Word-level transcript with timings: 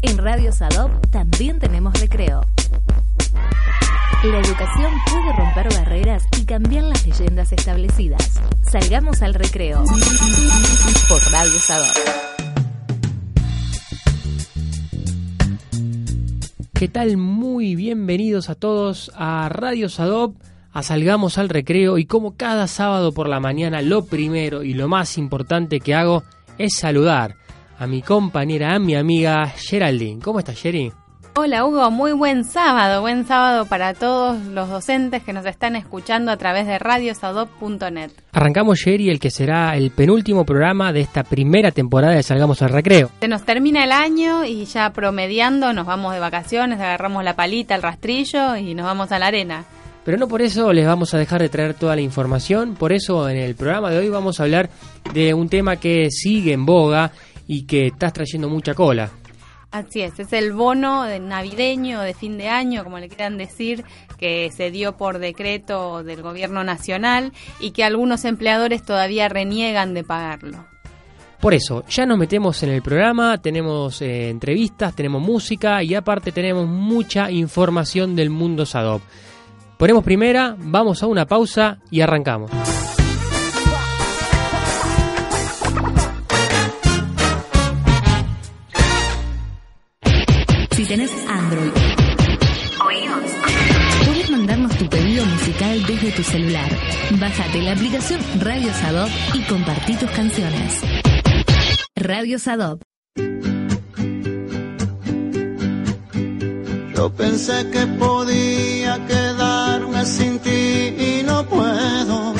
En 0.00 0.16
Radio 0.16 0.52
Sadop 0.52 0.92
también 1.10 1.58
tenemos 1.58 1.98
recreo. 1.98 2.42
La 4.22 4.38
educación 4.38 4.92
puede 5.10 5.32
romper 5.32 5.68
barreras 5.74 6.22
y 6.40 6.44
cambiar 6.44 6.84
las 6.84 7.04
leyendas 7.04 7.50
establecidas. 7.52 8.40
Salgamos 8.70 9.22
al 9.22 9.34
recreo. 9.34 9.82
Por 11.08 11.32
Radio 11.32 11.58
Sadop. 11.58 11.96
¿Qué 16.74 16.86
tal? 16.86 17.16
Muy 17.16 17.74
bienvenidos 17.74 18.50
a 18.50 18.54
todos 18.54 19.10
a 19.16 19.48
Radio 19.48 19.88
Sadop, 19.88 20.36
a 20.72 20.84
Salgamos 20.84 21.38
al 21.38 21.48
Recreo 21.48 21.98
y 21.98 22.04
como 22.04 22.36
cada 22.36 22.68
sábado 22.68 23.10
por 23.10 23.28
la 23.28 23.40
mañana 23.40 23.82
lo 23.82 24.04
primero 24.04 24.62
y 24.62 24.74
lo 24.74 24.86
más 24.86 25.18
importante 25.18 25.80
que 25.80 25.96
hago 25.96 26.22
es 26.56 26.76
saludar 26.76 27.34
a 27.78 27.86
mi 27.86 28.02
compañera, 28.02 28.74
a 28.74 28.78
mi 28.78 28.94
amiga 28.94 29.46
Geraldine. 29.48 30.20
¿Cómo 30.20 30.40
estás, 30.40 30.56
Sherry? 30.56 30.92
Hola 31.40 31.64
Hugo, 31.64 31.88
muy 31.92 32.10
buen 32.10 32.42
sábado, 32.42 33.00
buen 33.00 33.24
sábado 33.24 33.64
para 33.66 33.94
todos 33.94 34.44
los 34.46 34.68
docentes 34.68 35.22
que 35.22 35.32
nos 35.32 35.46
están 35.46 35.76
escuchando 35.76 36.32
a 36.32 36.36
través 36.36 36.66
de 36.66 36.80
radiosadop.net. 36.80 38.10
Arrancamos 38.32 38.80
Sherry 38.80 39.08
el 39.08 39.20
que 39.20 39.30
será 39.30 39.76
el 39.76 39.92
penúltimo 39.92 40.44
programa 40.44 40.92
de 40.92 41.00
esta 41.00 41.22
primera 41.22 41.70
temporada 41.70 42.14
de 42.14 42.24
Salgamos 42.24 42.60
al 42.62 42.70
Recreo. 42.70 43.10
Se 43.20 43.28
nos 43.28 43.44
termina 43.44 43.84
el 43.84 43.92
año 43.92 44.44
y 44.44 44.64
ya 44.64 44.90
promediando 44.90 45.72
nos 45.72 45.86
vamos 45.86 46.12
de 46.12 46.18
vacaciones, 46.18 46.80
agarramos 46.80 47.22
la 47.22 47.36
palita, 47.36 47.76
el 47.76 47.82
rastrillo 47.82 48.56
y 48.56 48.74
nos 48.74 48.86
vamos 48.86 49.12
a 49.12 49.20
la 49.20 49.28
arena. 49.28 49.64
Pero 50.08 50.16
no 50.16 50.26
por 50.26 50.40
eso 50.40 50.72
les 50.72 50.86
vamos 50.86 51.12
a 51.12 51.18
dejar 51.18 51.42
de 51.42 51.50
traer 51.50 51.74
toda 51.74 51.94
la 51.94 52.00
información, 52.00 52.74
por 52.74 52.92
eso 52.92 53.28
en 53.28 53.36
el 53.36 53.54
programa 53.54 53.90
de 53.90 53.98
hoy 53.98 54.08
vamos 54.08 54.40
a 54.40 54.44
hablar 54.44 54.70
de 55.12 55.34
un 55.34 55.50
tema 55.50 55.76
que 55.76 56.10
sigue 56.10 56.54
en 56.54 56.64
boga 56.64 57.12
y 57.48 57.62
que 57.62 57.88
estás 57.88 58.12
trayendo 58.12 58.48
mucha 58.48 58.74
cola. 58.74 59.10
Así 59.70 60.00
es, 60.00 60.18
es 60.18 60.32
el 60.32 60.52
bono 60.52 61.02
de 61.02 61.20
navideño 61.20 62.00
de 62.00 62.14
fin 62.14 62.38
de 62.38 62.48
año, 62.48 62.84
como 62.84 62.98
le 62.98 63.08
quieran 63.08 63.36
decir, 63.36 63.84
que 64.16 64.50
se 64.50 64.70
dio 64.70 64.96
por 64.96 65.18
decreto 65.18 66.02
del 66.02 66.22
gobierno 66.22 66.64
nacional 66.64 67.32
y 67.60 67.72
que 67.72 67.84
algunos 67.84 68.24
empleadores 68.24 68.82
todavía 68.82 69.28
reniegan 69.28 69.92
de 69.92 70.04
pagarlo. 70.04 70.64
Por 71.40 71.54
eso, 71.54 71.84
ya 71.86 72.04
nos 72.06 72.18
metemos 72.18 72.62
en 72.62 72.70
el 72.70 72.82
programa, 72.82 73.38
tenemos 73.38 74.02
eh, 74.02 74.30
entrevistas, 74.30 74.94
tenemos 74.94 75.22
música 75.22 75.82
y 75.82 75.94
aparte 75.94 76.32
tenemos 76.32 76.66
mucha 76.66 77.30
información 77.30 78.16
del 78.16 78.30
mundo 78.30 78.66
SADOP. 78.66 79.02
Ponemos 79.76 80.02
primera, 80.02 80.56
vamos 80.58 81.02
a 81.02 81.06
una 81.06 81.26
pausa 81.26 81.78
y 81.90 82.00
arrancamos. 82.00 82.50
Si 90.78 90.84
tenés 90.84 91.10
Android, 91.26 91.72
puedes 94.06 94.30
mandarnos 94.30 94.78
tu 94.78 94.88
pedido 94.88 95.26
musical 95.26 95.84
desde 95.88 96.12
tu 96.12 96.22
celular. 96.22 96.70
Bájate 97.18 97.62
la 97.62 97.72
aplicación 97.72 98.20
Radio 98.38 98.72
Sadop 98.72 99.08
y 99.34 99.40
compartí 99.40 99.96
tus 99.96 100.08
canciones. 100.10 100.80
Radio 101.96 102.38
Sadop. 102.38 102.80
Yo 106.94 107.12
pensé 107.12 107.68
que 107.72 107.84
podía 107.98 109.04
quedarme 109.04 110.04
sin 110.04 110.38
ti 110.38 110.94
y 110.96 111.22
no 111.26 111.44
puedo. 111.44 112.34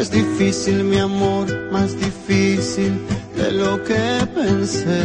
Es 0.00 0.10
difícil 0.10 0.82
mi 0.84 0.96
amor, 0.96 1.70
más 1.70 1.94
difícil 1.94 2.98
de 3.44 3.52
lo 3.52 3.82
que 3.84 4.04
pensé. 4.34 5.02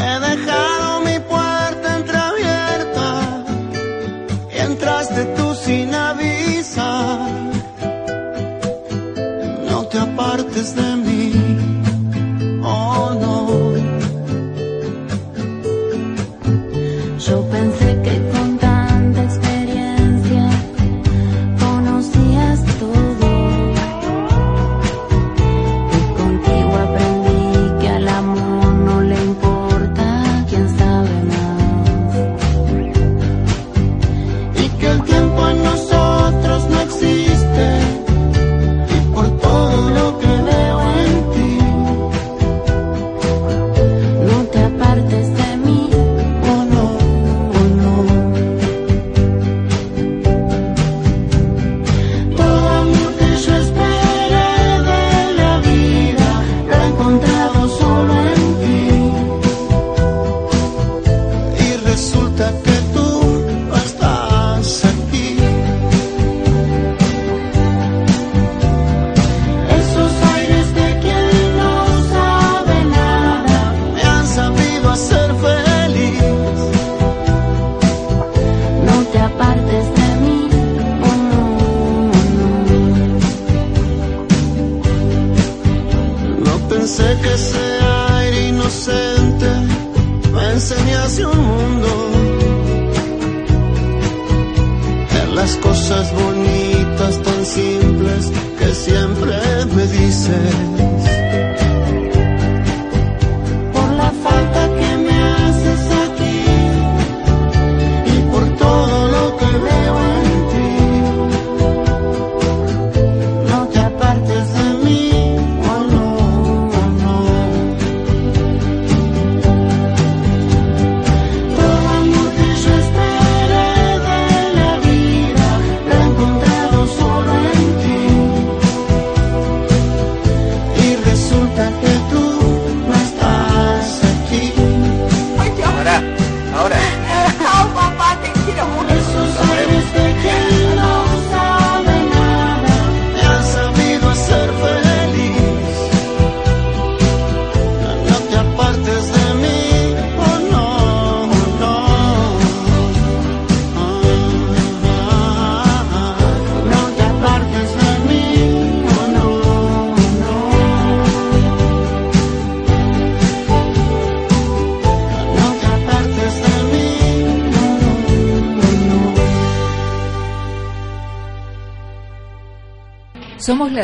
He 0.00 0.14
dejado 0.28 1.00
mi 1.08 1.16
puerta 1.32 1.88
entreabierta 2.00 3.08
y 4.54 4.58
entraste 4.70 5.22
tú 5.36 5.54
sin 5.54 5.94
avisar. 5.94 7.30
No 9.70 9.78
te 9.90 9.98
apartes 9.98 10.74
de 10.74 10.90
mí, 10.96 10.99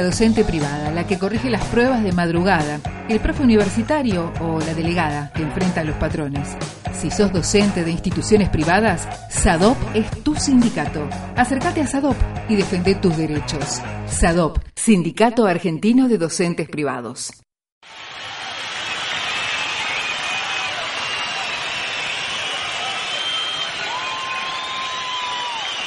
docente 0.06 0.44
privada, 0.44 0.92
la 0.92 1.04
que 1.04 1.18
corrige 1.18 1.50
las 1.50 1.64
pruebas 1.64 2.04
de 2.04 2.12
madrugada, 2.12 2.78
el 3.08 3.18
profe 3.18 3.42
universitario 3.42 4.32
o 4.40 4.60
la 4.60 4.72
delegada 4.72 5.32
que 5.34 5.42
enfrenta 5.42 5.80
a 5.80 5.84
los 5.84 5.96
patrones. 5.96 6.56
Si 6.92 7.10
sos 7.10 7.32
docente 7.32 7.82
de 7.82 7.90
instituciones 7.90 8.48
privadas, 8.48 9.08
SADOP 9.30 9.76
es 9.94 10.08
tu 10.22 10.36
sindicato. 10.36 11.08
Acércate 11.34 11.80
a 11.80 11.88
SADOP 11.88 12.16
y 12.48 12.54
defende 12.54 12.94
tus 12.94 13.16
derechos. 13.16 13.82
SADOP, 14.06 14.58
Sindicato 14.76 15.44
Argentino 15.46 16.06
de 16.08 16.18
Docentes 16.18 16.68
Privados. 16.68 17.32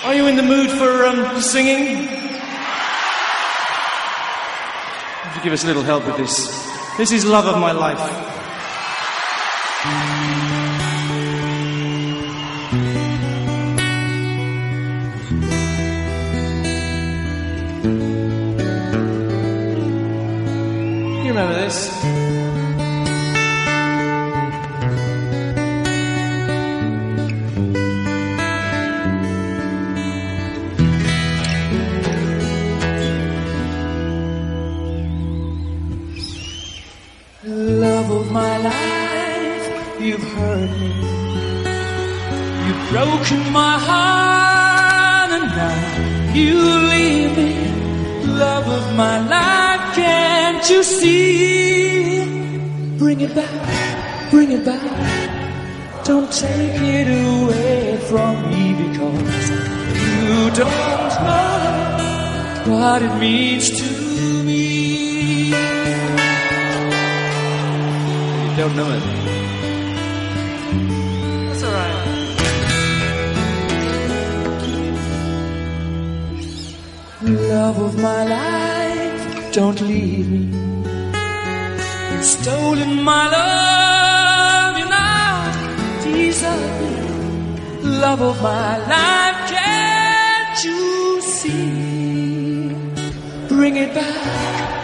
Are 0.04 0.16
you 0.16 0.28
in 0.28 0.36
mood 0.46 0.70
for 0.72 1.06
um, 1.06 1.42
singing? 1.42 2.29
Would 5.30 5.38
you 5.38 5.44
give 5.44 5.54
us 5.54 5.64
a 5.64 5.68
little 5.68 5.84
help 5.84 6.08
with 6.08 6.18
this? 6.18 6.48
This 6.98 7.12
is 7.12 7.24
Love 7.24 7.46
of 7.46 7.62
My 7.62 7.72
Life. 7.72 8.00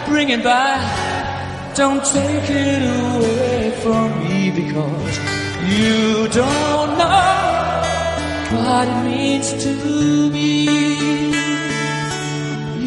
Bring 0.06 0.30
it 0.30 0.42
back. 0.42 1.74
Don't 1.74 2.04
take 2.04 2.48
it 2.48 2.82
away 3.14 3.70
from 3.82 4.06
me 4.24 4.50
because 4.50 5.18
you 5.76 6.28
don't 6.28 6.90
know 6.98 7.46
what 8.62 8.88
it 8.88 9.04
means 9.04 9.52
to 9.64 10.30
me. 10.30 10.64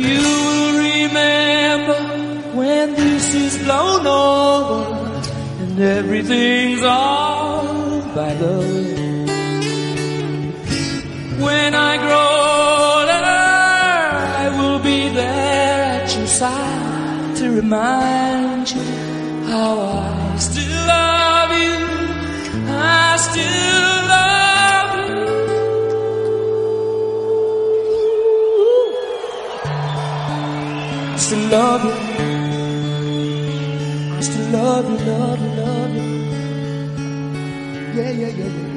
You 0.05 0.21
will 0.45 0.71
remember 0.89 1.99
when 2.57 2.93
this 2.95 3.35
is 3.35 3.63
blown 3.63 4.07
over 4.07 4.81
and 5.63 5.79
everything's 5.79 6.83
all 6.83 8.01
by 8.15 8.33
the 8.33 8.57
way. 8.59 9.25
When 11.45 11.75
I 11.75 11.97
grow 11.97 12.88
remind 17.55 18.69
you 18.71 18.81
how 19.47 19.79
I 19.79 20.37
still 20.37 20.87
love 20.87 21.51
you. 21.51 21.77
I 22.67 23.17
still 23.27 24.07
love 24.13 24.91
you. 25.09 25.15
I 31.13 31.17
still 31.17 31.45
love 31.49 31.83
you. 31.85 31.93
I 34.17 34.21
still 34.21 34.47
love 34.51 34.85
you, 34.89 34.97
love 35.05 35.39
you, 35.41 35.49
love 35.61 35.93
you. 35.95 36.07
Yeah, 37.95 38.11
yeah, 38.11 38.27
yeah, 38.27 38.45
yeah. 38.45 38.68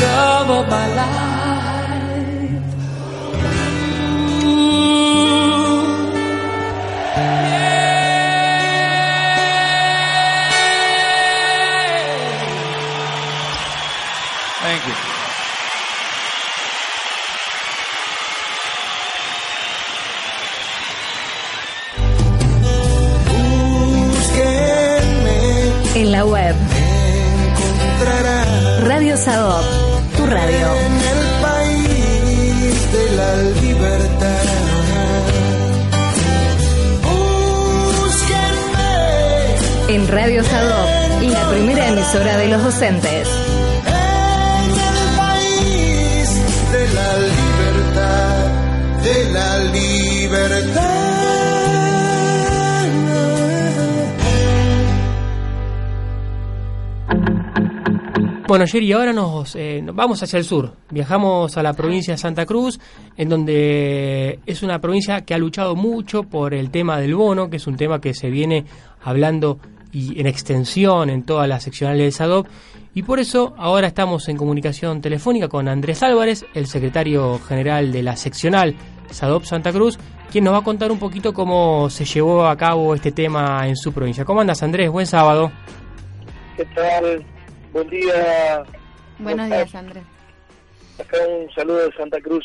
Love 0.00 0.50
of 0.50 0.68
my 0.68 0.94
life. 0.94 1.25
Jerry, 58.76 58.92
ahora 58.92 59.14
nos, 59.14 59.56
eh, 59.56 59.80
nos 59.82 59.96
vamos 59.96 60.22
hacia 60.22 60.38
el 60.38 60.44
sur. 60.44 60.74
Viajamos 60.90 61.56
a 61.56 61.62
la 61.62 61.72
provincia 61.72 62.12
de 62.12 62.18
Santa 62.18 62.44
Cruz, 62.44 62.78
en 63.16 63.30
donde 63.30 64.38
es 64.44 64.62
una 64.62 64.80
provincia 64.80 65.22
que 65.22 65.32
ha 65.32 65.38
luchado 65.38 65.74
mucho 65.74 66.24
por 66.24 66.52
el 66.52 66.68
tema 66.70 67.00
del 67.00 67.14
bono, 67.14 67.48
que 67.48 67.56
es 67.56 67.66
un 67.66 67.78
tema 67.78 68.02
que 68.02 68.12
se 68.12 68.28
viene 68.28 68.66
hablando 69.02 69.58
y 69.92 70.20
en 70.20 70.26
extensión 70.26 71.08
en 71.08 71.22
todas 71.22 71.48
las 71.48 71.62
seccionales 71.62 72.04
de 72.04 72.10
SADOP. 72.10 72.48
Y 72.92 73.02
por 73.02 73.18
eso 73.18 73.54
ahora 73.56 73.86
estamos 73.86 74.28
en 74.28 74.36
comunicación 74.36 75.00
telefónica 75.00 75.48
con 75.48 75.68
Andrés 75.68 76.02
Álvarez, 76.02 76.44
el 76.52 76.66
secretario 76.66 77.38
general 77.38 77.92
de 77.92 78.02
la 78.02 78.14
seccional 78.14 78.74
SADOP 79.10 79.44
Santa 79.44 79.72
Cruz, 79.72 79.98
quien 80.30 80.44
nos 80.44 80.52
va 80.52 80.58
a 80.58 80.64
contar 80.64 80.92
un 80.92 80.98
poquito 80.98 81.32
cómo 81.32 81.88
se 81.88 82.04
llevó 82.04 82.46
a 82.46 82.54
cabo 82.58 82.94
este 82.94 83.10
tema 83.10 83.66
en 83.66 83.74
su 83.74 83.90
provincia. 83.94 84.26
¿Cómo 84.26 84.42
andas, 84.42 84.62
Andrés? 84.62 84.90
Buen 84.90 85.06
sábado. 85.06 85.50
Buen 87.76 87.90
día. 87.90 88.64
Buenos 89.18 89.46
días, 89.48 89.74
Andrés. 89.74 90.02
Acá 90.98 91.18
un 91.28 91.50
saludo 91.54 91.76
de 91.84 91.92
Santa 91.92 92.18
Cruz. 92.22 92.42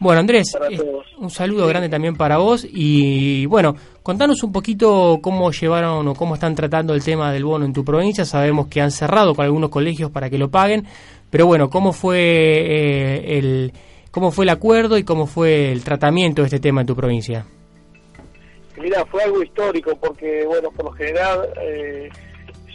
Bueno, 0.00 0.18
Andrés, 0.18 0.56
eh, 0.68 0.82
un 1.18 1.30
saludo 1.30 1.68
grande 1.68 1.88
también 1.88 2.16
para 2.16 2.38
vos 2.38 2.66
y 2.68 3.46
bueno, 3.46 3.76
contanos 4.02 4.42
un 4.42 4.50
poquito 4.50 5.20
cómo 5.22 5.52
llevaron 5.52 6.08
o 6.08 6.14
cómo 6.16 6.34
están 6.34 6.56
tratando 6.56 6.94
el 6.94 7.04
tema 7.04 7.32
del 7.32 7.44
bono 7.44 7.64
en 7.64 7.72
tu 7.72 7.84
provincia. 7.84 8.24
Sabemos 8.24 8.66
que 8.66 8.80
han 8.80 8.90
cerrado 8.90 9.36
con 9.36 9.44
algunos 9.44 9.70
colegios 9.70 10.10
para 10.10 10.28
que 10.28 10.36
lo 10.36 10.50
paguen, 10.50 10.84
pero 11.30 11.46
bueno, 11.46 11.70
¿cómo 11.70 11.92
fue 11.92 12.18
eh, 12.18 13.38
el 13.38 13.72
cómo 14.10 14.32
fue 14.32 14.46
el 14.46 14.48
acuerdo 14.48 14.98
y 14.98 15.04
cómo 15.04 15.28
fue 15.28 15.70
el 15.70 15.84
tratamiento 15.84 16.42
de 16.42 16.46
este 16.46 16.58
tema 16.58 16.80
en 16.80 16.88
tu 16.88 16.96
provincia? 16.96 17.46
Mira, 18.76 19.06
fue 19.06 19.22
algo 19.22 19.44
histórico 19.44 19.94
porque, 20.00 20.44
bueno, 20.44 20.72
por 20.72 20.86
lo 20.86 20.92
general 20.92 21.50
eh, 21.62 22.08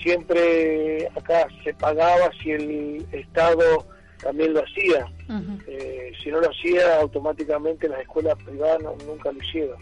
siempre 0.10 1.08
acá 1.16 1.48
se 1.64 1.74
pagaba 1.74 2.30
si 2.42 2.52
el 2.52 3.06
Estado 3.12 3.86
también 4.22 4.54
lo 4.54 4.62
hacía. 4.64 5.08
Eh, 5.68 6.12
si 6.24 6.30
no 6.30 6.40
lo 6.42 6.50
hacía, 6.50 7.00
automáticamente 7.02 7.90
las 7.90 8.02
escuelas 8.02 8.36
privadas 8.44 8.82
no- 8.84 8.96
nunca 9.08 9.32
lo 9.32 9.40
hicieron. 9.44 9.78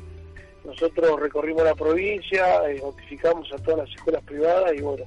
Nosotros 0.64 1.20
recorrimos 1.20 1.64
la 1.66 1.76
provincia, 1.76 2.70
eh, 2.70 2.80
notificamos 2.82 3.52
a 3.52 3.58
todas 3.58 3.80
las 3.82 3.90
escuelas 3.98 4.24
privadas 4.24 4.72
y 4.74 4.82
bueno, 4.82 5.04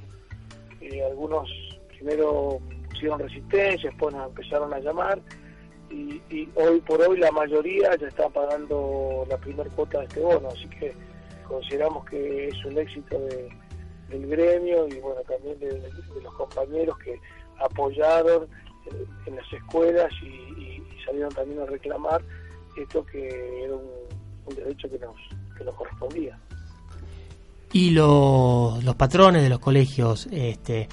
eh, 0.82 1.02
algunos 1.04 1.48
primero 1.88 2.60
hicieron 2.94 3.18
resistencia, 3.18 3.88
después 3.88 4.14
nos 4.14 4.28
empezaron 4.28 4.72
a 4.74 4.78
llamar 4.80 5.18
y, 5.90 6.20
y 6.28 6.48
hoy 6.56 6.80
por 6.80 7.00
hoy 7.00 7.18
la 7.18 7.30
mayoría 7.32 7.96
ya 7.96 8.06
está 8.08 8.28
pagando 8.28 9.24
la 9.30 9.38
primera 9.38 9.70
cuota 9.70 10.00
de 10.00 10.04
este 10.04 10.20
bono, 10.20 10.48
así 10.48 10.68
que 10.78 10.92
consideramos 11.48 12.04
que 12.04 12.48
es 12.48 12.64
un 12.66 12.76
éxito 12.76 13.18
de- 13.18 13.48
del 14.08 14.26
gremio 14.26 14.86
y 14.88 15.00
bueno 15.00 15.20
también 15.28 15.58
de, 15.58 15.68
de 15.80 16.22
los 16.22 16.32
compañeros 16.34 16.96
que 16.98 17.18
apoyaron 17.60 18.44
eh, 18.86 19.04
en 19.26 19.36
las 19.36 19.52
escuelas 19.52 20.10
y, 20.22 20.26
y- 20.26 20.82
y 20.96 21.04
salieron 21.04 21.32
también 21.34 21.60
a 21.60 21.66
reclamar 21.66 22.20
esto 22.76 23.04
que 23.06 23.64
era 23.64 23.74
un, 23.74 23.88
un 24.46 24.54
derecho 24.54 24.88
que 24.90 24.98
nos, 24.98 25.16
que 25.56 25.64
nos 25.64 25.74
correspondía. 25.74 26.38
¿Y 27.72 27.90
los, 27.90 28.82
los 28.84 28.94
patrones 28.94 29.42
de 29.42 29.48
los 29.48 29.58
colegios 29.58 30.28
este, 30.30 30.88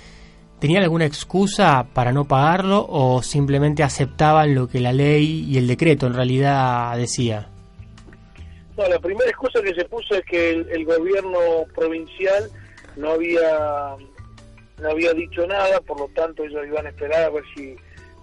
tenían 0.59 0.83
alguna 0.83 1.05
excusa 1.05 1.85
para 1.93 2.11
no 2.11 2.25
pagarlo 2.25 2.85
o 2.89 3.21
simplemente 3.21 3.83
aceptaban 3.83 4.55
lo 4.55 4.67
que 4.67 4.79
la 4.79 4.91
ley 4.93 5.45
y 5.47 5.57
el 5.57 5.67
decreto 5.67 6.07
en 6.07 6.13
realidad 6.13 6.97
decía? 6.97 7.47
No, 8.77 8.87
la 8.87 8.99
primera 8.99 9.29
excusa 9.29 9.61
que 9.61 9.73
se 9.75 9.85
puso 9.85 10.15
es 10.15 10.25
que 10.25 10.49
el, 10.49 10.67
el 10.71 10.85
gobierno 10.85 11.39
provincial 11.75 12.49
no 12.95 13.11
había 13.11 13.95
no 14.81 14.89
había 14.89 15.13
dicho 15.13 15.45
nada, 15.47 15.79
por 15.81 15.99
lo 15.99 16.07
tanto 16.09 16.43
ellos 16.43 16.65
iban 16.67 16.85
a 16.85 16.89
esperar 16.89 17.23
a 17.23 17.29
ver 17.29 17.43
si, 17.55 17.75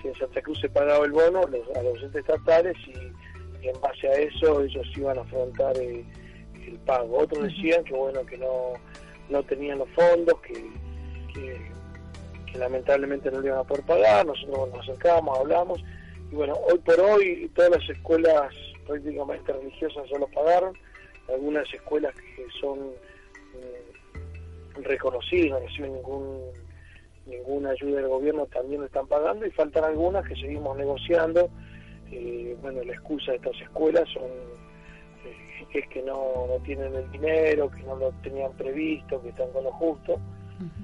si 0.02 0.08
en 0.08 0.14
Santa 0.16 0.42
Cruz 0.42 0.60
se 0.60 0.68
pagaba 0.68 1.04
el 1.04 1.12
bono 1.12 1.42
los- 1.46 1.76
a 1.76 1.82
los 1.82 2.02
entes 2.02 2.16
estatales 2.22 2.76
y, 2.86 3.64
y 3.64 3.68
en 3.68 3.80
base 3.80 4.08
a 4.08 4.12
eso 4.14 4.62
ellos 4.62 4.86
iban 4.96 5.18
a 5.18 5.22
afrontar 5.22 5.76
eh, 5.78 6.04
el 6.66 6.78
pago. 6.80 7.18
Otros 7.18 7.44
decían 7.44 7.84
que 7.84 7.94
bueno 7.94 8.24
que 8.26 8.36
no 8.38 8.74
no 9.28 9.42
tenían 9.44 9.78
los 9.78 9.88
fondos, 9.90 10.34
que, 10.40 10.54
que, 11.32 11.60
que 12.50 12.58
lamentablemente 12.58 13.30
no 13.30 13.40
le 13.40 13.46
iban 13.46 13.60
a 13.60 13.64
poder 13.64 13.84
pagar, 13.86 14.26
nosotros 14.26 14.70
nos 14.70 14.80
acercamos, 14.88 15.38
hablamos 15.38 15.80
y 16.32 16.34
bueno, 16.34 16.54
hoy 16.68 16.78
por 16.80 16.98
hoy 17.00 17.50
todas 17.54 17.70
las 17.70 17.88
escuelas 17.90 18.52
prácticamente 18.86 19.52
religiosas 19.52 20.02
ya 20.10 20.18
lo 20.18 20.26
pagaron, 20.28 20.76
algunas 21.28 21.72
escuelas 21.72 22.12
que 22.36 22.44
son 22.60 22.78
mm, 22.80 23.89
reconocidas, 24.74 25.60
no 25.60 25.66
reciben 25.66 25.94
ningún, 25.94 26.40
ninguna 27.26 27.70
ayuda 27.70 28.00
del 28.00 28.08
gobierno 28.08 28.46
también 28.46 28.80
lo 28.80 28.86
están 28.86 29.06
pagando 29.06 29.46
y 29.46 29.50
faltan 29.50 29.84
algunas 29.84 30.26
que 30.26 30.34
seguimos 30.36 30.76
negociando. 30.76 31.48
Eh, 32.10 32.56
bueno, 32.60 32.82
la 32.82 32.92
excusa 32.92 33.32
de 33.32 33.36
estas 33.36 33.60
escuelas 33.60 34.08
son 34.12 34.24
eh, 35.24 35.66
es 35.74 35.88
que 35.88 36.02
no, 36.02 36.46
no 36.48 36.58
tienen 36.64 36.94
el 36.94 37.10
dinero, 37.12 37.70
que 37.70 37.82
no 37.82 37.96
lo 37.96 38.10
tenían 38.22 38.52
previsto, 38.52 39.22
que 39.22 39.28
están 39.28 39.50
con 39.52 39.64
lo 39.64 39.72
justo. 39.72 40.20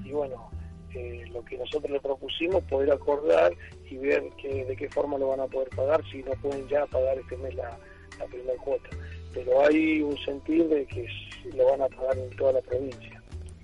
Y 0.03 0.11
bueno, 0.11 0.49
eh, 0.93 1.25
lo 1.31 1.43
que 1.43 1.57
nosotros 1.57 1.91
le 1.91 1.99
propusimos, 1.99 2.63
poder 2.63 2.91
acordar 2.91 3.53
y 3.89 3.97
ver 3.97 4.23
que, 4.41 4.65
de 4.65 4.75
qué 4.75 4.89
forma 4.89 5.17
lo 5.17 5.27
van 5.27 5.41
a 5.41 5.47
poder 5.47 5.69
pagar, 5.69 6.01
si 6.09 6.23
no 6.23 6.31
pueden 6.41 6.67
ya 6.67 6.85
pagar 6.87 7.17
este 7.17 7.37
mes 7.37 7.53
la, 7.55 7.77
la 8.17 8.25
primera 8.25 8.55
cuota. 8.63 8.89
Pero 9.33 9.61
hay 9.61 10.01
un 10.01 10.17
sentir 10.19 10.67
de 10.67 10.85
que 10.85 11.07
lo 11.55 11.65
van 11.65 11.81
a 11.81 11.87
pagar 11.87 12.17
en 12.17 12.29
toda 12.37 12.53
la 12.53 12.61
provincia. 12.61 13.16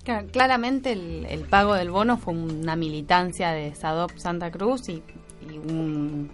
Claro, 0.04 0.26
claramente 0.30 0.92
el, 0.92 1.26
el 1.28 1.40
pago 1.42 1.74
del 1.74 1.90
bono 1.90 2.18
fue 2.18 2.34
una 2.34 2.76
militancia 2.76 3.52
de 3.52 3.74
SADOP 3.74 4.18
Santa 4.18 4.50
Cruz 4.50 4.88
y, 4.88 5.02
y 5.50 5.56
un, 5.56 6.30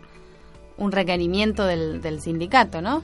un 0.77 0.93
requerimiento 0.93 1.65
del, 1.67 2.01
del 2.03 2.21
sindicato, 2.21 2.83
¿no? 2.83 3.03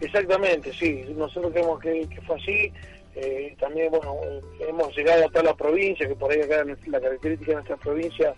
Exactamente, 0.00 0.72
sí. 0.72 1.04
Nosotros 1.16 1.50
creemos 1.52 1.80
que, 1.80 2.08
que 2.08 2.20
fue 2.22 2.36
así. 2.36 2.72
Eh, 3.16 3.56
también, 3.58 3.90
bueno, 3.90 4.14
hemos 4.60 4.96
llegado 4.96 5.24
a 5.26 5.28
toda 5.28 5.42
la 5.42 5.56
provincia, 5.56 6.06
que 6.06 6.14
por 6.14 6.30
ahí 6.30 6.40
acá 6.40 6.64
la 6.86 7.00
característica 7.00 7.50
de 7.50 7.54
nuestra 7.56 7.76
provincia 7.78 8.32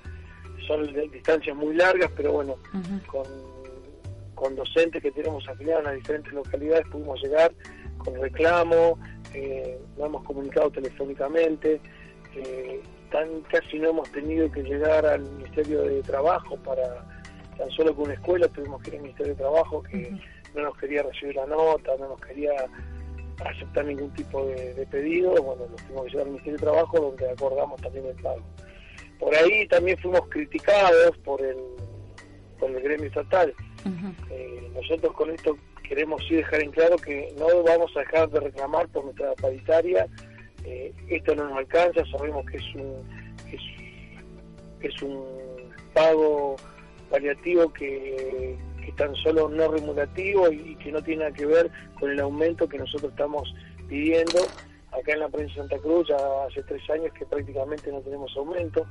son 0.66 0.90
distancias 1.12 1.54
muy 1.54 1.74
largas, 1.74 2.10
pero 2.16 2.32
bueno, 2.32 2.56
con, 3.06 3.24
con 4.34 4.56
docentes 4.56 5.02
que 5.02 5.10
tenemos 5.10 5.46
afiliados 5.46 5.80
en 5.80 5.86
las 5.90 5.96
diferentes 5.96 6.32
localidades 6.32 6.86
pudimos 6.90 7.20
llegar 7.22 7.52
con 7.98 8.14
reclamo, 8.14 8.98
eh, 9.34 9.78
lo 9.96 10.06
hemos 10.06 10.24
comunicado 10.24 10.70
telefónicamente, 10.70 11.80
eh, 12.36 12.80
tan 13.10 13.40
casi 13.42 13.78
no 13.78 13.90
hemos 13.90 14.10
tenido 14.12 14.50
que 14.50 14.62
llegar 14.62 15.04
al 15.06 15.22
Ministerio 15.22 15.82
de 15.82 16.02
Trabajo 16.02 16.56
para 16.56 17.04
tan 17.58 17.70
solo 17.72 17.94
con 17.94 18.04
una 18.06 18.14
escuela 18.14 18.48
tuvimos 18.48 18.82
que 18.82 18.90
ir 18.90 18.96
al 18.96 19.02
Ministerio 19.02 19.34
de 19.34 19.38
Trabajo 19.40 19.82
que 19.82 20.16
no 20.54 20.62
nos 20.62 20.76
quería 20.78 21.02
recibir 21.02 21.36
la 21.36 21.46
nota, 21.46 21.92
no 21.98 22.08
nos 22.08 22.20
quería 22.20 22.52
aceptar 23.44 23.84
ningún 23.84 24.10
tipo 24.14 24.44
de, 24.46 24.74
de 24.74 24.86
pedido, 24.86 25.30
bueno, 25.42 25.66
nos 25.70 25.82
tuvimos 25.82 26.04
que 26.04 26.10
llevar 26.10 26.26
al 26.26 26.32
Ministerio 26.32 26.58
de 26.58 26.64
Trabajo 26.64 27.00
donde 27.00 27.30
acordamos 27.30 27.80
también 27.80 28.06
el 28.06 28.16
pago. 28.16 28.42
Por 29.18 29.34
ahí 29.34 29.68
también 29.68 29.98
fuimos 29.98 30.22
criticados 30.28 31.16
por 31.18 31.42
el, 31.42 31.56
por 32.58 32.70
el 32.70 32.80
gremio 32.82 33.06
estatal. 33.06 33.52
Eh, 34.30 34.70
nosotros 34.74 35.12
con 35.12 35.30
esto 35.30 35.56
queremos 35.90 36.22
sí 36.28 36.36
dejar 36.36 36.62
en 36.62 36.70
claro 36.70 36.96
que 36.98 37.34
no 37.36 37.64
vamos 37.64 37.90
a 37.96 38.00
dejar 38.00 38.30
de 38.30 38.38
reclamar 38.38 38.88
por 38.90 39.06
nuestra 39.06 39.32
paritaria. 39.32 40.06
Eh, 40.64 40.94
esto 41.08 41.34
no 41.34 41.48
nos 41.48 41.58
alcanza, 41.58 42.04
sabemos 42.12 42.46
que 42.46 42.58
es 42.58 42.74
un, 42.76 43.02
es, 43.52 43.60
es 44.82 45.02
un 45.02 45.20
pago 45.92 46.54
paliativo 47.10 47.72
que, 47.72 48.56
que 48.84 48.92
tan 48.92 49.16
solo 49.16 49.48
no 49.48 49.66
remunerativo 49.66 50.48
y, 50.52 50.76
que 50.76 50.92
no 50.92 51.02
tiene 51.02 51.24
nada 51.24 51.34
que 51.34 51.46
ver 51.46 51.68
con 51.98 52.08
el 52.08 52.20
aumento 52.20 52.68
que 52.68 52.78
nosotros 52.78 53.10
estamos 53.10 53.52
pidiendo 53.88 54.38
acá 54.92 55.12
en 55.14 55.18
la 55.18 55.28
provincia 55.28 55.60
de 55.60 55.70
Santa 55.70 55.82
Cruz 55.82 56.06
ya 56.06 56.16
hace 56.46 56.62
tres 56.62 56.88
años 56.88 57.12
que 57.14 57.26
prácticamente 57.26 57.90
no 57.90 58.00
tenemos 58.00 58.32
aumento. 58.36 58.86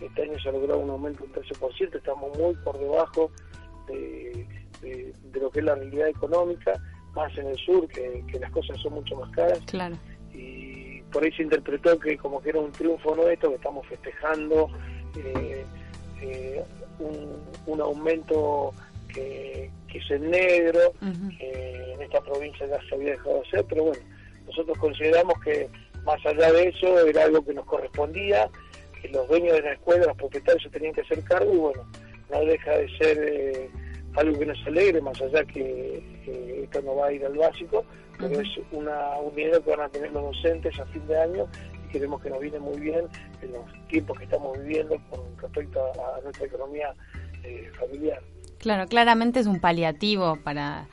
Este 0.00 0.22
año 0.22 0.38
se 0.38 0.48
ha 0.48 0.52
logrado 0.52 0.78
un 0.78 0.90
aumento 0.90 1.24
del 1.24 1.32
13%, 1.42 1.96
estamos 1.96 2.38
muy 2.38 2.54
por 2.62 2.78
debajo 2.78 3.32
de, 3.88 4.46
de- 4.82 5.12
de 5.32 5.40
lo 5.40 5.50
que 5.50 5.60
es 5.60 5.64
la 5.64 5.74
realidad 5.74 6.08
económica, 6.08 6.72
más 7.14 7.36
en 7.38 7.46
el 7.46 7.56
sur, 7.56 7.86
que, 7.88 8.22
que 8.30 8.38
las 8.38 8.50
cosas 8.50 8.78
son 8.80 8.94
mucho 8.94 9.16
más 9.16 9.30
caras. 9.30 9.58
Claro. 9.66 9.96
Y 10.34 11.00
por 11.12 11.24
ahí 11.24 11.32
se 11.32 11.42
interpretó 11.44 11.98
que 11.98 12.16
como 12.18 12.42
que 12.42 12.50
era 12.50 12.60
un 12.60 12.72
triunfo 12.72 13.14
nuestro, 13.16 13.50
que 13.50 13.56
estamos 13.56 13.86
festejando 13.86 14.68
eh, 15.16 15.64
eh, 16.20 16.62
un, 16.98 17.36
un 17.66 17.80
aumento 17.80 18.72
que, 19.12 19.70
que 19.90 19.98
es 19.98 20.10
en 20.10 20.30
negro, 20.30 20.92
que 21.38 21.92
en 21.94 22.02
esta 22.02 22.20
provincia 22.20 22.66
ya 22.66 22.78
se 22.88 22.94
había 22.94 23.12
dejado 23.12 23.34
de 23.40 23.48
hacer, 23.48 23.64
pero 23.68 23.84
bueno, 23.84 24.02
nosotros 24.46 24.76
consideramos 24.78 25.34
que 25.42 25.68
más 26.04 26.24
allá 26.26 26.52
de 26.52 26.68
eso 26.68 27.06
era 27.06 27.24
algo 27.24 27.44
que 27.44 27.54
nos 27.54 27.64
correspondía, 27.64 28.48
que 29.00 29.08
los 29.08 29.26
dueños 29.28 29.54
de 29.54 29.62
la 29.62 29.72
escuela, 29.72 30.06
los 30.06 30.16
propietarios 30.16 30.62
se 30.62 30.70
tenían 30.70 30.92
que 30.94 31.00
hacer 31.00 31.22
cargo 31.24 31.52
y 31.52 31.56
bueno, 31.56 31.82
no 32.30 32.40
deja 32.44 32.72
de 32.72 32.88
ser 32.98 33.18
eh, 33.22 33.70
algo 34.16 34.38
que 34.38 34.46
nos 34.46 34.66
alegre, 34.66 35.00
más 35.00 35.20
allá 35.20 35.44
que 35.44 36.62
esto 36.64 36.82
no 36.82 36.96
va 36.96 37.06
a 37.08 37.12
ir 37.12 37.24
al 37.24 37.36
básico, 37.36 37.84
pero 38.18 38.40
es 38.40 38.48
una, 38.72 39.16
un 39.18 39.34
dinero 39.34 39.62
que 39.62 39.70
van 39.70 39.80
a 39.82 39.88
tener 39.88 40.10
los 40.12 40.22
docentes 40.24 40.78
a 40.80 40.86
fin 40.86 41.06
de 41.06 41.20
año 41.20 41.46
y 41.84 41.88
creemos 41.90 42.22
que 42.22 42.30
nos 42.30 42.40
viene 42.40 42.58
muy 42.58 42.80
bien 42.80 43.04
en 43.42 43.52
los 43.52 43.64
tiempos 43.88 44.18
que 44.18 44.24
estamos 44.24 44.58
viviendo 44.58 44.96
con 45.10 45.20
respecto 45.38 45.80
a, 45.84 46.18
a 46.18 46.20
nuestra 46.22 46.46
economía 46.46 46.94
eh, 47.44 47.70
familiar. 47.78 48.20
Claro, 48.58 48.86
claramente 48.88 49.38
es 49.40 49.46
un 49.46 49.60
paliativo 49.60 50.38
para 50.42 50.86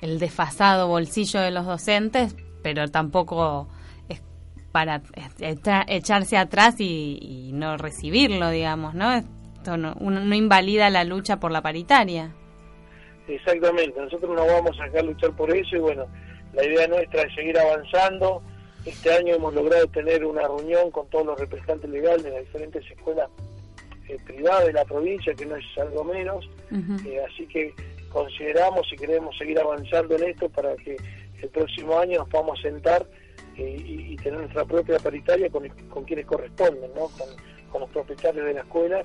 el 0.00 0.18
desfasado 0.18 0.88
bolsillo 0.88 1.40
de 1.40 1.50
los 1.50 1.66
docentes, 1.66 2.34
pero 2.62 2.88
tampoco 2.88 3.68
es 4.08 4.22
para 4.72 5.02
echa- 5.38 5.84
echarse 5.86 6.38
atrás 6.38 6.80
y, 6.80 7.18
y 7.20 7.52
no 7.52 7.76
recibirlo, 7.76 8.48
digamos, 8.48 8.94
¿no? 8.94 9.12
Esto 9.12 9.76
no, 9.76 9.94
uno 10.00 10.20
no 10.20 10.34
invalida 10.34 10.88
la 10.88 11.04
lucha 11.04 11.38
por 11.38 11.52
la 11.52 11.60
paritaria. 11.60 12.34
Exactamente, 13.34 14.00
nosotros 14.00 14.34
no 14.34 14.46
vamos 14.46 14.78
a 14.80 14.84
dejar 14.84 15.04
luchar 15.04 15.30
por 15.36 15.54
eso 15.54 15.76
y 15.76 15.78
bueno, 15.78 16.06
la 16.52 16.64
idea 16.64 16.88
nuestra 16.88 17.22
es 17.22 17.34
seguir 17.34 17.58
avanzando. 17.58 18.42
Este 18.84 19.12
año 19.12 19.34
hemos 19.34 19.54
logrado 19.54 19.86
tener 19.88 20.24
una 20.24 20.42
reunión 20.42 20.90
con 20.90 21.08
todos 21.10 21.26
los 21.26 21.38
representantes 21.38 21.90
legales 21.90 22.22
de 22.24 22.30
las 22.30 22.40
diferentes 22.40 22.84
escuelas 22.90 23.28
eh, 24.08 24.16
privadas 24.26 24.66
de 24.66 24.72
la 24.72 24.84
provincia, 24.84 25.34
que 25.34 25.46
no 25.46 25.56
es 25.56 25.64
algo 25.78 26.02
menos, 26.04 26.48
Eh, 27.06 27.20
así 27.28 27.46
que 27.46 27.74
consideramos 28.10 28.86
y 28.92 28.96
queremos 28.96 29.36
seguir 29.36 29.58
avanzando 29.60 30.16
en 30.16 30.24
esto 30.30 30.48
para 30.48 30.74
que 30.76 30.96
el 31.42 31.48
próximo 31.50 31.98
año 31.98 32.18
nos 32.18 32.28
podamos 32.28 32.60
sentar 32.60 33.06
eh, 33.56 33.76
y, 33.84 34.12
y 34.12 34.16
tener 34.16 34.40
nuestra 34.40 34.64
propia 34.64 34.98
paritaria 34.98 35.50
con, 35.50 35.68
con 35.88 36.04
quienes 36.04 36.26
corresponden, 36.26 36.90
¿no? 36.94 37.08
con, 37.18 37.28
con 37.70 37.80
los 37.82 37.90
propietarios 37.90 38.46
de 38.46 38.54
la 38.54 38.60
escuela 38.60 39.04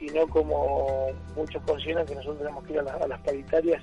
y 0.00 0.06
no 0.06 0.26
como 0.28 1.08
muchos 1.36 1.62
consideran 1.64 2.06
que 2.06 2.14
nosotros 2.14 2.38
tenemos 2.38 2.64
que 2.64 2.72
ir 2.72 2.78
a, 2.80 2.82
la- 2.82 2.94
a 2.94 3.06
las 3.08 3.20
paritarias 3.20 3.82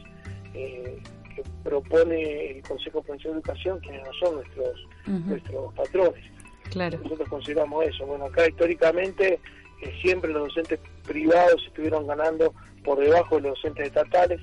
eh, 0.53 0.99
que 1.35 1.43
propone 1.63 2.51
el 2.57 2.61
Consejo 2.63 3.01
Provincial 3.03 3.33
de 3.33 3.39
Educación, 3.39 3.79
quienes 3.79 4.03
no 4.05 4.13
son 4.19 4.35
nuestros, 4.35 4.87
nuestros 5.05 5.73
patrones. 5.75 6.23
Claro. 6.71 6.97
Nosotros 7.03 7.29
consideramos 7.29 7.85
eso. 7.85 8.05
Bueno, 8.05 8.25
acá 8.25 8.47
históricamente 8.47 9.39
eh, 9.83 9.93
siempre 10.01 10.31
los 10.31 10.47
docentes 10.47 10.79
privados 11.05 11.63
estuvieron 11.67 12.07
ganando 12.07 12.53
por 12.83 12.99
debajo 12.99 13.35
de 13.35 13.41
los 13.43 13.51
docentes 13.51 13.87
estatales. 13.87 14.41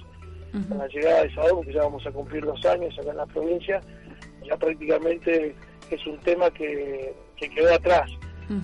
Con 0.69 0.78
la 0.78 0.87
llegada 0.87 1.25
de 1.25 1.35
Sadov, 1.35 1.64
que 1.66 1.73
ya 1.73 1.83
vamos 1.83 2.07
a 2.07 2.12
cumplir 2.12 2.45
dos 2.45 2.64
años 2.64 2.97
acá 2.97 3.11
en 3.11 3.16
la 3.16 3.26
provincia, 3.26 3.81
ya 4.49 4.57
prácticamente 4.57 5.52
es 5.90 6.07
un 6.07 6.16
tema 6.21 6.49
que, 6.52 7.12
que 7.37 7.50
quedó 7.50 7.75
atrás. 7.75 8.09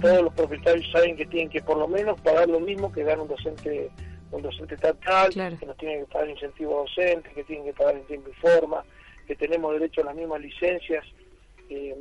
Todos 0.00 0.22
los 0.22 0.34
propietarios 0.34 0.86
saben 0.92 1.16
que 1.16 1.26
tienen 1.26 1.48
que 1.48 1.62
por 1.62 1.78
lo 1.78 1.88
menos 1.88 2.20
pagar 2.20 2.48
lo 2.48 2.60
mismo 2.60 2.92
que 2.92 3.02
gana 3.02 3.22
un 3.22 3.28
docente 3.28 3.90
un 4.32 4.42
docente 4.42 4.74
estatal, 4.74 5.30
que 5.30 5.66
nos 5.66 5.76
tienen 5.76 6.00
que 6.00 6.12
pagar 6.12 6.30
incentivo 6.30 6.84
docente, 6.86 7.30
que 7.34 7.44
tienen 7.44 7.64
que 7.64 7.72
pagar 7.72 7.96
en 7.96 8.04
tiempo 8.04 8.30
y 8.30 8.34
forma, 8.34 8.84
que 9.26 9.34
tenemos 9.34 9.72
derecho 9.72 10.02
a 10.02 10.04
las 10.04 10.14
mismas 10.14 10.40
licencias 10.40 11.04
eh, 11.68 11.96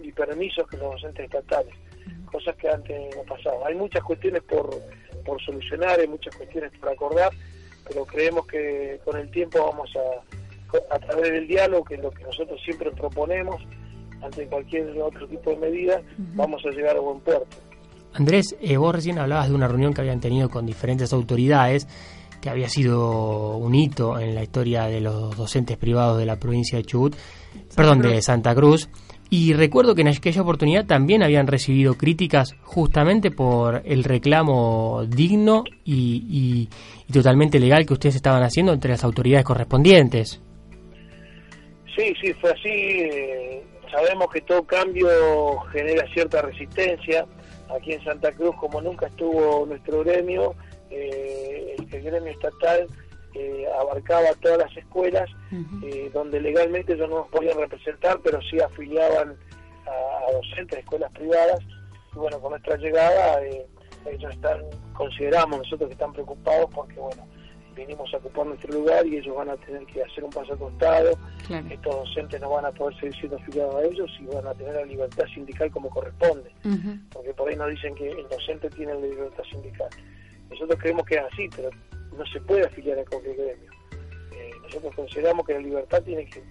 y 0.00 0.12
permisos 0.12 0.66
que 0.68 0.76
los 0.76 0.92
docentes 0.92 1.26
estatales, 1.26 1.74
cosas 2.30 2.56
que 2.56 2.68
antes 2.68 3.14
no 3.16 3.22
pasaban. 3.22 3.66
Hay 3.66 3.74
muchas 3.74 4.02
cuestiones 4.02 4.42
por, 4.42 4.70
por 5.24 5.42
solucionar, 5.42 6.00
hay 6.00 6.08
muchas 6.08 6.34
cuestiones 6.36 6.72
por 6.78 6.90
acordar, 6.90 7.32
pero 7.86 8.04
creemos 8.06 8.46
que 8.46 8.98
con 9.04 9.18
el 9.18 9.30
tiempo 9.30 9.64
vamos 9.64 9.90
a, 9.96 10.94
a 10.94 10.98
través 10.98 11.32
del 11.32 11.46
diálogo, 11.46 11.84
que 11.84 11.94
es 11.94 12.00
lo 12.00 12.10
que 12.10 12.24
nosotros 12.24 12.60
siempre 12.64 12.90
proponemos, 12.92 13.62
ante 14.24 14.46
cualquier 14.46 14.90
otro 15.00 15.26
tipo 15.28 15.50
de 15.50 15.56
medida, 15.56 16.00
vamos 16.34 16.62
a 16.66 16.70
llegar 16.70 16.96
a 16.96 17.00
buen 17.00 17.20
puerto. 17.20 17.46
Andrés, 18.14 18.56
eh, 18.60 18.76
vos 18.76 18.94
recién 18.94 19.18
hablabas 19.18 19.48
de 19.48 19.54
una 19.54 19.66
reunión 19.68 19.92
que 19.92 20.00
habían 20.00 20.20
tenido 20.20 20.48
con 20.48 20.64
diferentes 20.66 21.12
autoridades, 21.12 21.88
que 22.40 22.48
había 22.50 22.68
sido 22.68 23.56
un 23.56 23.74
hito 23.74 24.18
en 24.20 24.34
la 24.34 24.42
historia 24.42 24.84
de 24.84 25.00
los 25.00 25.36
docentes 25.36 25.76
privados 25.76 26.18
de 26.18 26.26
la 26.26 26.36
provincia 26.38 26.78
de 26.78 26.84
Chubut, 26.84 27.16
perdón, 27.74 28.00
de 28.02 28.20
Santa 28.22 28.54
Cruz. 28.54 28.88
Y 29.30 29.52
recuerdo 29.54 29.94
que 29.96 30.02
en 30.02 30.08
aquella 30.08 30.42
oportunidad 30.42 30.84
también 30.86 31.22
habían 31.24 31.46
recibido 31.48 31.94
críticas 31.94 32.54
justamente 32.62 33.30
por 33.32 33.82
el 33.84 34.04
reclamo 34.04 35.04
digno 35.08 35.64
y, 35.84 36.22
y- 36.28 36.68
y 37.08 37.12
totalmente 37.12 37.58
legal 37.58 37.84
que 37.86 37.94
ustedes 37.94 38.14
estaban 38.14 38.42
haciendo 38.44 38.72
entre 38.72 38.90
las 38.90 39.02
autoridades 39.02 39.44
correspondientes. 39.46 40.40
Sí, 41.96 42.12
sí, 42.20 42.32
fue 42.34 42.50
así. 42.50 42.68
eh, 42.68 43.62
sabemos 43.94 44.28
que 44.32 44.40
todo 44.40 44.64
cambio 44.64 45.60
genera 45.72 46.06
cierta 46.12 46.42
resistencia. 46.42 47.26
Aquí 47.74 47.92
en 47.92 48.04
Santa 48.04 48.32
Cruz, 48.32 48.54
como 48.56 48.80
nunca 48.80 49.06
estuvo 49.06 49.64
nuestro 49.66 50.04
gremio, 50.04 50.54
eh, 50.90 51.76
el, 51.78 51.94
el 51.94 52.02
gremio 52.02 52.32
estatal 52.32 52.86
eh, 53.34 53.66
abarcaba 53.80 54.28
todas 54.40 54.58
las 54.58 54.76
escuelas, 54.76 55.28
eh, 55.84 56.10
donde 56.12 56.40
legalmente 56.40 56.92
ellos 56.92 57.08
no 57.08 57.20
nos 57.20 57.28
podían 57.28 57.58
representar, 57.58 58.20
pero 58.22 58.40
sí 58.42 58.60
afiliaban 58.60 59.36
a, 59.86 60.28
a 60.28 60.32
docentes 60.32 60.76
de 60.76 60.80
escuelas 60.80 61.10
privadas. 61.12 61.60
Y 62.14 62.18
bueno, 62.18 62.40
con 62.40 62.50
nuestra 62.50 62.76
llegada, 62.76 63.42
eh, 63.44 63.66
ellos 64.06 64.32
están, 64.32 64.60
consideramos 64.92 65.58
nosotros 65.58 65.88
que 65.88 65.94
están 65.94 66.12
preocupados 66.12 66.68
porque, 66.74 67.00
bueno, 67.00 67.26
vinimos 67.74 68.12
a 68.14 68.16
ocupar 68.18 68.46
nuestro 68.46 68.72
lugar 68.72 69.06
y 69.06 69.16
ellos 69.16 69.34
van 69.36 69.50
a 69.50 69.56
tener 69.56 69.84
que 69.86 70.02
hacer 70.02 70.24
un 70.24 70.30
paso 70.30 70.56
costado. 70.58 71.12
Claro. 71.46 71.66
Estos 71.70 71.94
docentes 71.94 72.40
no 72.40 72.50
van 72.50 72.66
a 72.66 72.72
poder 72.72 72.94
seguir 73.00 73.14
siendo 73.16 73.36
afiliados 73.36 73.74
a 73.76 73.84
ellos 73.84 74.10
y 74.20 74.26
van 74.26 74.46
a 74.46 74.54
tener 74.54 74.74
la 74.74 74.84
libertad 74.84 75.24
sindical 75.34 75.70
como 75.70 75.90
corresponde. 75.90 76.50
Porque 77.12 77.34
por 77.34 77.48
ahí 77.48 77.56
nos 77.56 77.70
dicen 77.70 77.94
que 77.94 78.08
el 78.10 78.28
docente 78.28 78.70
tiene 78.70 78.94
la 78.94 79.00
libertad 79.00 79.44
sindical. 79.50 79.88
Nosotros 80.50 80.78
creemos 80.80 81.04
que 81.06 81.14
es 81.16 81.22
así, 81.32 81.48
pero 81.54 81.70
no 82.16 82.24
se 82.26 82.40
puede 82.42 82.64
afiliar 82.66 82.98
a 82.98 83.04
cualquier 83.04 83.36
gremio. 83.36 83.70
Eh, 84.32 84.50
nosotros 84.62 84.94
consideramos 84.94 85.46
que 85.46 85.54
la 85.54 85.60
libertad 85.60 86.02
tiene 86.02 86.26
que 86.26 86.42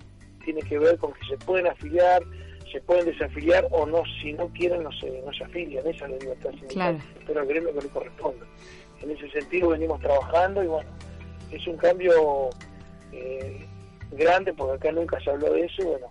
tiene 0.44 0.62
que 0.62 0.78
ver 0.78 0.98
con 0.98 1.14
que 1.14 1.26
se 1.30 1.38
pueden 1.38 1.68
afiliar, 1.68 2.22
se 2.70 2.82
pueden 2.82 3.06
desafiliar 3.06 3.66
o 3.72 3.86
no, 3.86 4.04
si 4.22 4.34
no 4.34 4.50
quieren 4.50 4.84
no 4.84 4.92
se, 4.92 5.22
no 5.22 5.32
se 5.32 5.46
afilian, 5.46 5.88
esa 5.88 6.04
es 6.06 6.12
la 6.12 6.18
libertad 6.18 6.50
sindical, 6.50 6.96
Claro. 6.98 6.98
pero 7.26 7.40
al 7.40 7.48
gremio 7.48 7.74
que 7.74 7.82
le 7.82 7.88
corresponde. 7.88 8.46
En 9.02 9.12
ese 9.12 9.30
sentido 9.30 9.70
venimos 9.70 10.02
trabajando 10.02 10.62
y 10.62 10.68
bueno, 10.68 10.90
es 11.56 11.68
un 11.68 11.78
cambio 11.78 12.50
eh, 13.12 13.66
grande 14.12 14.54
porque 14.54 14.76
acá 14.76 14.92
nunca 14.92 15.20
se 15.22 15.30
habló 15.30 15.54
de 15.54 15.66
eso 15.66 15.86
bueno, 15.86 16.08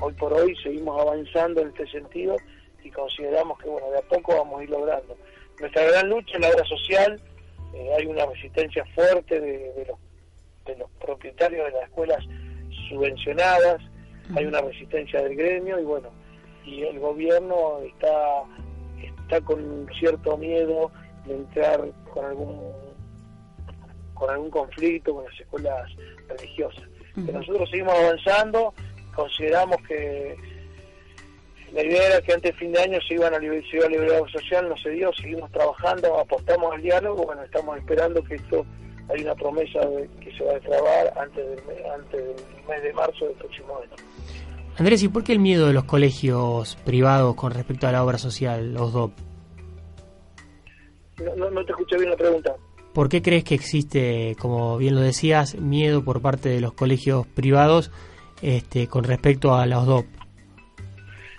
hoy 0.00 0.12
por 0.14 0.32
hoy 0.32 0.56
seguimos 0.56 1.00
avanzando 1.00 1.60
en 1.60 1.68
este 1.68 1.86
sentido 1.88 2.36
y 2.82 2.90
consideramos 2.90 3.58
que 3.58 3.68
bueno, 3.68 3.90
de 3.90 3.98
a 3.98 4.02
poco 4.02 4.36
vamos 4.36 4.60
a 4.60 4.64
ir 4.64 4.70
logrando. 4.70 5.16
Nuestra 5.60 5.84
gran 5.84 6.08
lucha 6.08 6.36
en 6.36 6.42
la 6.42 6.48
obra 6.48 6.64
social, 6.64 7.20
eh, 7.74 7.90
hay 7.98 8.06
una 8.06 8.24
resistencia 8.24 8.84
fuerte 8.94 9.38
de, 9.38 9.72
de 9.74 9.86
los, 9.86 9.98
de 10.64 10.76
los 10.78 10.90
propietarios 10.92 11.66
de 11.66 11.72
las 11.72 11.82
escuelas 11.84 12.24
subvencionadas, 12.88 13.82
hay 14.34 14.44
una 14.46 14.60
resistencia 14.60 15.22
del 15.22 15.36
gremio 15.36 15.78
y 15.78 15.84
bueno, 15.84 16.10
y 16.64 16.82
el 16.82 16.98
gobierno 16.98 17.80
está, 17.80 18.44
está 19.02 19.40
con 19.42 19.88
cierto 19.98 20.36
miedo 20.36 20.90
de 21.26 21.34
entrar 21.34 21.80
con 22.12 22.24
algún 22.24 22.89
con 24.20 24.30
algún 24.30 24.50
conflicto 24.50 25.14
con 25.14 25.24
las 25.24 25.40
escuelas 25.40 25.90
religiosas. 26.28 26.84
Pero 27.14 27.38
nosotros 27.38 27.70
seguimos 27.70 27.94
avanzando, 27.94 28.74
consideramos 29.14 29.78
que 29.88 30.36
la 31.72 31.82
idea 31.82 32.06
era 32.06 32.20
que 32.20 32.34
antes 32.34 32.52
de 32.52 32.58
fin 32.58 32.72
de 32.72 32.80
año 32.80 32.98
se 33.08 33.14
iban 33.14 33.32
a 33.32 33.38
liberar 33.38 34.20
la 34.20 34.28
social, 34.28 34.68
no 34.68 34.76
se 34.76 34.90
dio, 34.90 35.10
seguimos 35.14 35.50
trabajando, 35.52 36.18
apostamos 36.18 36.74
al 36.74 36.82
diálogo, 36.82 37.24
bueno, 37.24 37.42
estamos 37.42 37.78
esperando 37.78 38.22
que 38.22 38.34
esto, 38.34 38.66
hay 39.08 39.22
una 39.22 39.34
promesa 39.34 39.80
de 39.80 40.08
que 40.20 40.36
se 40.36 40.44
va 40.44 40.50
a 40.50 40.54
destrabar 40.54 41.12
antes 41.18 41.46
del, 41.46 41.86
antes 41.86 42.20
del 42.20 42.64
mes 42.68 42.82
de 42.82 42.92
marzo 42.92 43.24
del 43.24 43.34
próximo 43.36 43.78
año. 43.78 43.90
Andrés, 44.76 45.02
¿y 45.02 45.08
por 45.08 45.24
qué 45.24 45.32
el 45.32 45.38
miedo 45.38 45.66
de 45.66 45.72
los 45.72 45.84
colegios 45.84 46.76
privados 46.84 47.34
con 47.36 47.52
respecto 47.52 47.86
a 47.86 47.92
la 47.92 48.04
obra 48.04 48.18
social, 48.18 48.74
los 48.74 48.92
DOP? 48.92 49.12
No, 51.24 51.36
no, 51.36 51.50
no 51.50 51.64
te 51.64 51.72
escuché 51.72 51.96
bien 51.96 52.10
la 52.10 52.16
pregunta. 52.16 52.54
¿Por 52.94 53.08
qué 53.08 53.22
crees 53.22 53.44
que 53.44 53.54
existe, 53.54 54.36
como 54.40 54.76
bien 54.78 54.94
lo 54.96 55.00
decías, 55.00 55.54
miedo 55.54 56.04
por 56.04 56.20
parte 56.20 56.48
de 56.48 56.60
los 56.60 56.72
colegios 56.72 57.26
privados 57.26 57.90
este, 58.42 58.88
con 58.88 59.04
respecto 59.04 59.54
a 59.54 59.64
los 59.66 59.86
DOP? 59.86 60.06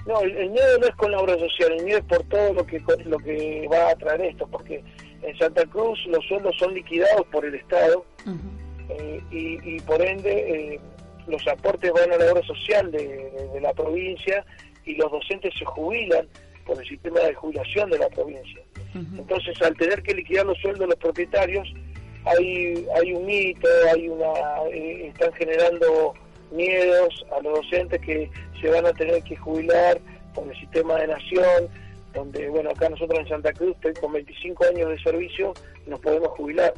No, 0.07 0.21
el, 0.21 0.31
el 0.35 0.49
miedo 0.49 0.79
no 0.79 0.87
es 0.87 0.95
con 0.95 1.11
la 1.11 1.19
obra 1.19 1.37
social, 1.37 1.73
el 1.73 1.83
miedo 1.83 1.99
es 1.99 2.05
por 2.05 2.23
todo 2.23 2.53
lo 2.53 2.65
que 2.65 2.79
lo 3.05 3.17
que 3.19 3.67
va 3.71 3.89
a 3.91 3.95
traer 3.95 4.21
esto, 4.21 4.47
porque 4.47 4.83
en 5.21 5.37
Santa 5.37 5.63
Cruz 5.65 5.99
los 6.07 6.25
sueldos 6.25 6.55
son 6.57 6.73
liquidados 6.73 7.27
por 7.31 7.45
el 7.45 7.53
Estado 7.55 8.03
eh, 8.89 9.21
y, 9.29 9.75
y 9.75 9.79
por 9.81 10.01
ende 10.01 10.73
eh, 10.73 10.79
los 11.27 11.45
aportes 11.47 11.91
van 11.93 12.11
a 12.13 12.17
la 12.17 12.31
obra 12.31 12.41
social 12.47 12.91
de, 12.91 12.97
de- 13.07 13.47
de 13.53 13.61
la 13.61 13.73
provincia 13.73 14.43
y 14.85 14.95
los 14.95 15.11
docentes 15.11 15.53
se 15.59 15.65
jubilan 15.65 16.25
por 16.65 16.79
el 16.81 16.87
sistema 16.87 17.19
de 17.19 17.33
jubilación 17.35 17.89
de 17.91 17.99
la 17.99 18.09
provincia. 18.09 18.61
Entonces, 18.93 19.61
al 19.61 19.75
tener 19.77 20.03
que 20.03 20.13
liquidar 20.13 20.45
los 20.45 20.57
sueldos 20.59 20.81
de 20.81 20.87
los 20.87 20.95
propietarios, 20.95 21.73
hay, 22.25 22.85
hay 22.95 23.13
un 23.13 23.25
mito, 23.25 23.67
hay 23.93 24.09
una, 24.09 24.27
eh, 24.71 25.07
están 25.07 25.33
generando 25.33 26.13
miedos 26.51 27.25
a 27.35 27.41
los 27.41 27.63
docentes 27.63 28.01
que 28.01 28.29
se 28.59 28.69
van 28.69 28.85
a 28.85 28.93
tener 28.93 29.23
que 29.23 29.35
jubilar 29.35 29.99
por 30.33 30.47
el 30.47 30.59
sistema 30.59 30.95
de 30.97 31.07
nación, 31.07 31.69
donde, 32.13 32.49
bueno, 32.49 32.71
acá 32.71 32.89
nosotros 32.89 33.19
en 33.19 33.27
Santa 33.27 33.53
Cruz, 33.53 33.75
estoy 33.75 33.93
con 33.93 34.13
25 34.13 34.65
años 34.65 34.89
de 34.89 34.99
servicio, 34.99 35.53
nos 35.87 35.99
podemos 35.99 36.29
jubilar. 36.29 36.73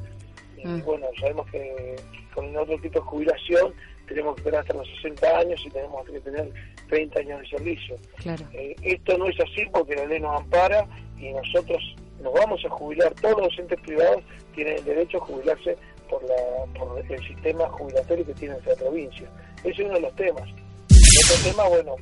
Y 0.58 0.82
bueno, 0.82 1.08
sabemos 1.19 1.49
que 1.52 1.95
con 2.34 2.56
otro 2.56 2.78
tipo 2.80 2.99
de 2.99 3.06
jubilación 3.06 3.73
tenemos 4.08 4.36
que 4.36 4.41
esperar 4.41 4.62
hasta 4.62 4.73
los 4.73 4.88
60 5.02 5.39
años 5.39 5.62
y 5.65 5.69
tenemos 5.69 6.06
que 6.06 6.19
tener 6.19 6.52
30 6.89 7.19
años 7.19 7.41
de 7.41 7.47
servicio. 7.47 7.95
Claro. 8.17 8.45
Eh, 8.54 8.76
esto 8.82 9.17
no 9.17 9.28
es 9.28 9.38
así 9.39 9.65
porque 9.71 9.95
la 9.95 10.06
ley 10.06 10.19
nos 10.19 10.41
ampara 10.41 10.88
y 11.19 11.32
nosotros 11.32 11.95
nos 12.23 12.33
vamos 12.33 12.63
a 12.65 12.69
jubilar, 12.69 13.13
todos 13.21 13.38
los 13.38 13.47
docentes 13.49 13.79
privados 13.81 14.23
tienen 14.55 14.77
el 14.77 14.86
derecho 14.86 15.17
a 15.17 15.25
jubilarse 15.25 15.77
por, 16.09 16.23
la, 16.23 16.36
por 16.79 16.99
el 16.99 17.27
sistema 17.27 17.67
jubilatorio 17.69 18.25
que 18.25 18.33
tiene 18.33 18.53
nuestra 18.55 18.75
provincia. 18.75 19.29
Ese 19.63 19.69
es 19.69 19.79
uno 19.79 19.93
de 19.95 20.01
los 20.01 20.15
temas. 20.15 20.49
Otro 20.49 21.51
tema, 21.51 21.67
bueno, 21.67 21.95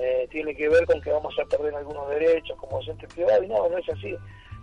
eh, 0.00 0.26
tiene 0.30 0.54
que 0.54 0.68
ver 0.68 0.84
con 0.86 1.00
que 1.00 1.10
vamos 1.10 1.34
a 1.38 1.44
perder 1.44 1.74
algunos 1.74 2.08
derechos 2.10 2.56
como 2.58 2.76
docentes 2.78 3.12
privados 3.12 3.44
y 3.44 3.48
no, 3.48 3.68
no 3.68 3.78
es 3.78 3.88
así, 3.88 4.14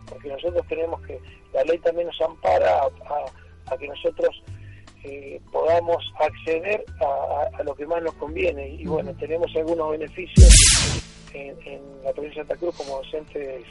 porque 0.10 0.30
nosotros 0.30 0.66
tenemos 0.68 1.02
que, 1.04 1.20
la 1.54 1.64
ley 1.64 1.78
también 1.80 2.08
nos 2.08 2.22
ampara 2.22 2.82
a, 2.82 2.86
a- 2.86 3.74
a 3.74 3.78
que 3.78 3.88
nosotros 3.88 4.44
eh, 5.06 5.40
podamos 5.52 6.04
acceder 6.20 6.84
a, 7.02 7.06
a- 7.06 7.50
a 7.60 7.64
lo 7.64 7.74
que 7.76 7.86
más 7.86 8.02
nos 8.04 8.14
conviene 8.16 8.68
y 8.70 8.86
bueno, 8.86 9.14
tenemos 9.20 9.50
algunos 9.56 9.92
beneficios 9.92 10.54
en, 11.34 11.58
en 11.66 11.82
la 12.04 12.12
provincia 12.14 12.44
de 12.44 12.48
Santa 12.50 12.60
Cruz 12.60 12.76
como 12.76 12.98
docentes 12.98 13.64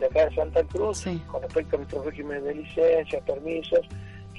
de 0.00 0.06
acá 0.06 0.26
de 0.28 0.34
Santa 0.34 0.62
Cruz 0.64 0.98
Sí. 0.98 1.20
con 1.26 1.42
respecto 1.42 1.76
a 1.76 1.78
nuestro 1.78 2.02
régimen 2.02 2.44
de 2.44 2.54
licencias, 2.54 3.22
permisos, 3.24 3.80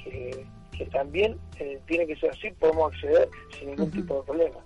que, 0.02 0.44
que 0.76 0.84
también 0.86 1.36
eh, 1.58 1.78
tiene 1.86 2.06
que 2.06 2.16
ser 2.16 2.30
así, 2.30 2.50
podemos 2.58 2.92
acceder 2.92 3.28
sin 3.58 3.70
ningún 3.70 3.90
tipo 3.90 4.14
de 4.20 4.22
problema. 4.26 4.56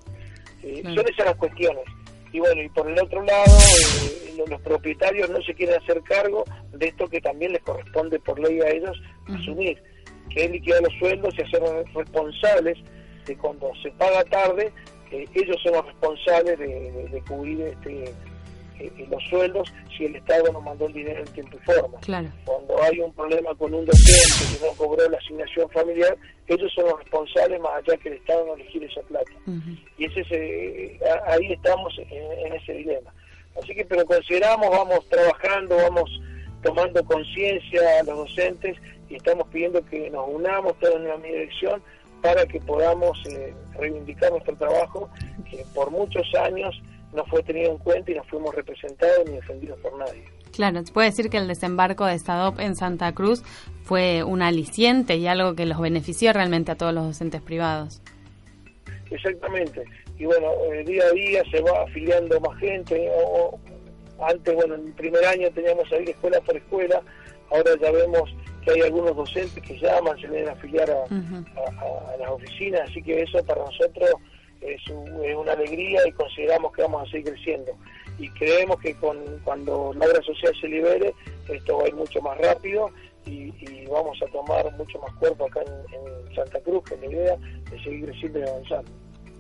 Eh, 0.63 0.81
Claro. 0.83 0.97
Son 1.03 1.13
esas 1.13 1.27
las 1.27 1.37
cuestiones. 1.37 1.85
Y 2.33 2.39
bueno, 2.39 2.63
y 2.63 2.69
por 2.71 2.89
el 2.91 2.99
otro 3.01 3.23
lado, 3.23 3.45
eh, 3.47 4.35
lo- 4.39 4.47
los 4.47 4.61
propietarios 4.63 5.29
no 5.31 5.43
se 5.43 5.55
quieren 5.55 5.81
hacer 5.83 6.01
cargo 6.03 6.45
de 6.73 6.87
esto 6.89 7.07
que 7.09 7.21
también 7.21 7.53
les 7.53 7.63
corresponde 7.63 8.19
por 8.21 8.39
ley 8.39 8.61
a 8.61 8.69
ellos 8.71 8.97
asumir, 9.29 9.83
que 10.31 10.45
es 10.45 10.51
liquidar 10.51 10.83
los 10.83 10.93
sueldos 10.99 11.35
y 11.37 11.43
hacer 11.43 11.63
responsables 11.95 12.79
de 13.27 13.37
cuando 13.37 13.71
se 13.83 13.91
paga 13.93 14.25
tarde, 14.25 14.73
ellos 15.11 15.57
son 15.63 15.73
los 15.75 15.85
responsables 15.87 16.59
de, 16.59 16.67
de- 16.67 17.09
de 17.09 17.23
cubrir 17.23 17.61
este, 17.63 18.05
eh, 18.87 19.07
los 19.11 19.23
sueldos 19.25 19.73
si 19.97 20.07
el 20.07 20.17
Estado 20.17 20.53
no 20.53 20.61
mandó 20.61 20.87
el 20.87 20.93
dinero 20.93 21.21
en 21.21 21.33
tiempo 21.33 21.57
y 21.57 21.65
forma 21.65 21.99
Claro. 22.01 22.29
cuando 22.45 22.83
hay 22.83 22.99
un 23.01 23.13
problema 23.13 23.55
con 23.55 23.73
un 23.75 23.85
docente 23.85 24.59
que 24.61 24.67
no 24.67 24.73
cobró 24.75 25.09
la 25.09 25.19
asignación 25.19 25.69
familiar, 25.71 26.17
ellos 26.49 26.73
son 26.75 26.87
los 26.87 26.99
responsables 27.01 27.61
más 27.61 27.73
allá 27.75 27.97
que 27.99 28.09
el 28.09 28.15
Estado 28.17 28.47
no 28.47 28.57
les 28.57 28.69
gire 28.69 28.87
esa 28.87 29.03
plata. 29.03 29.31
Ujú. 29.47 29.71
Y 29.99 30.05
ese 30.07 30.21
es, 30.21 30.27
eh, 30.33 31.01
ahí 31.27 31.53
estamos 31.53 31.97
en, 31.99 32.47
en 32.47 32.53
ese 32.55 32.73
dilema. 32.73 33.13
Así 33.61 33.75
que, 33.75 33.85
pero 33.85 34.05
consideramos, 34.07 34.71
vamos 34.71 35.07
trabajando, 35.09 35.77
vamos 35.77 36.11
tomando 36.63 37.05
conciencia 37.05 37.81
a 38.01 38.03
los 38.05 38.17
docentes 38.19 38.77
y 39.09 39.17
estamos 39.17 39.47
pidiendo 39.49 39.85
que 39.87 40.09
nos 40.11 40.27
unamos 40.29 40.79
todos 40.79 40.95
en 40.97 41.05
misma 41.05 41.17
dirección 41.27 41.83
para 42.23 42.47
que 42.47 42.61
podamos 42.61 43.19
eh, 43.29 43.53
reivindicar 43.75 44.31
nuestro 44.31 44.57
trabajo, 44.57 45.11
que 45.51 45.65
por 45.75 45.91
muchos 45.91 46.27
años 46.37 46.81
no 47.15 47.25
fue 47.27 47.43
tenido 47.43 47.73
en 47.73 47.79
cuenta 47.79 48.11
y 48.11 48.15
no 48.15 48.25
fuimos 48.25 48.55
representados 48.55 49.27
ni 49.27 49.33
defendidos 49.37 49.79
por 49.81 49.97
nadie. 49.99 50.25
Claro, 50.53 50.85
se 50.85 50.93
puede 50.93 51.09
decir 51.09 51.31
que 51.31 51.39
el 51.39 51.49
desembarco 51.49 52.05
de 52.07 52.19
SADOP 52.19 52.61
en 52.61 52.77
Santa 52.77 53.13
Cruz 53.13 53.43
fue 53.85 54.23
un 54.23 54.43
aliciente 54.43 55.17
y 55.17 55.27
algo 55.27 55.55
que 55.55 55.65
los 55.67 55.81
benefició 55.81 56.33
realmente 56.33 56.73
a 56.73 56.75
todos 56.77 56.93
los 56.93 57.05
docentes 57.07 57.41
privados. 57.41 58.03
Exactamente. 59.11 59.85
Y 60.19 60.25
bueno, 60.25 60.49
eh, 60.73 60.85
día 60.85 61.05
a 61.07 61.11
día 61.13 61.43
se 61.51 61.61
va 61.63 61.83
afiliando 61.83 62.39
más 62.41 62.59
gente. 62.59 63.11
O, 63.15 63.59
antes, 64.21 64.55
bueno, 64.55 64.75
en 64.75 64.87
el 64.89 64.93
primer 64.93 65.25
año 65.25 65.51
teníamos 65.51 65.91
ahí 65.93 66.05
escuela 66.05 66.41
por 66.43 66.57
escuela. 66.57 67.01
Ahora 67.51 67.73
ya 67.81 67.91
vemos 67.91 68.31
que 68.65 68.71
hay 68.73 68.81
algunos 68.83 69.17
docentes 69.17 69.63
que 69.63 69.79
llaman, 69.79 70.19
se 70.21 70.29
vienen 70.29 70.49
a 70.49 70.53
afiliar 70.53 70.91
a, 70.91 71.01
Ujú. 71.05 71.45
a- 71.57 71.85
a- 71.85 72.15
a 72.15 72.17
las 72.19 72.31
oficinas. 72.31 72.83
Así 72.89 73.03
que 73.03 73.23
eso 73.23 73.45
para 73.45 73.63
nosotros 73.65 74.11
es, 74.63 74.87
un- 74.89 75.09
una 75.37 75.53
alegría 75.53 76.01
y 76.07 76.13
consideramos 76.13 76.73
que 76.73 76.83
vamos 76.83 77.07
a 77.07 77.11
seguir 77.11 77.33
creciendo. 77.35 77.73
Y 78.19 78.29
creemos 78.31 78.79
que 78.81 78.95
con, 78.97 79.17
cuando 79.45 79.93
la 79.95 80.07
obra 80.07 80.23
social 80.23 80.53
se 80.61 80.69
libere, 80.69 81.15
esto 81.49 81.79
va 81.79 81.85
a 81.85 81.89
ir 81.89 81.95
mucho 81.95 82.21
más 82.23 82.39
rápido 82.39 82.91
y, 83.27 83.53
y 83.65 83.87
vamos 83.87 84.21
a 84.23 84.27
tomar 84.27 84.71
mucho 84.77 84.99
más 85.01 85.13
cuerpo 85.15 85.47
acá 85.47 85.61
en, 85.63 85.95
en 85.95 86.35
Santa 86.35 86.61
Cruz, 86.61 86.85
que 86.85 86.95
es 86.95 87.01
la 87.01 87.07
idea 87.07 87.37
de 87.71 87.83
seguir 87.83 88.05
creciendo 88.07 88.39
y 88.39 88.43
avanzando. 88.43 88.91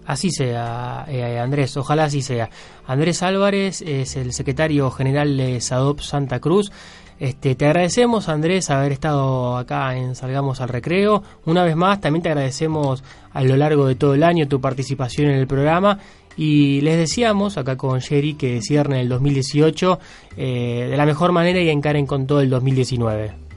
Así 0.07 0.31
sea, 0.31 1.05
eh, 1.09 1.39
Andrés, 1.39 1.77
ojalá 1.77 2.05
así 2.05 2.23
sea. 2.23 2.51
Andrés 2.87 3.23
Álvarez 3.23 3.83
es 3.83 4.17
el 4.17 4.33
secretario 4.33 4.91
general 4.91 5.37
de 5.37 5.61
SADOP 5.61 6.01
Santa 6.01 6.41
Cruz. 6.41 6.73
Este, 7.21 7.55
te 7.55 7.67
agradecemos, 7.67 8.29
Andrés, 8.29 8.69
haber 8.71 8.91
estado 8.91 9.57
acá 9.57 9.97
en 9.97 10.17
Salgamos 10.17 10.61
al 10.61 10.71
Recreo. 10.71 11.23
Una 11.47 11.63
vez 11.63 11.77
más, 11.77 12.01
también 12.01 12.23
te 12.23 12.31
agradecemos 12.31 13.05
a 13.33 13.45
lo 13.45 13.57
largo 13.57 13.87
de 13.87 13.95
todo 13.95 14.15
el 14.15 14.25
año 14.25 14.49
tu 14.49 14.61
participación 14.61 15.31
en 15.31 15.39
el 15.39 15.47
programa. 15.47 16.01
Y 16.37 16.81
les 16.81 16.97
decíamos 16.97 17.59
acá 17.59 17.77
con 17.77 18.01
Jerry 18.01 18.35
que 18.35 18.61
cierren 18.61 18.99
el 18.99 19.09
2018 19.09 20.01
eh, 20.37 20.89
de 20.91 20.97
la 20.97 21.07
mejor 21.07 21.31
manera 21.31 21.61
y 21.61 21.69
encaren 21.69 22.07
con 22.07 22.27
todo 22.27 22.41
el 22.41 22.51
2019. 22.51 23.52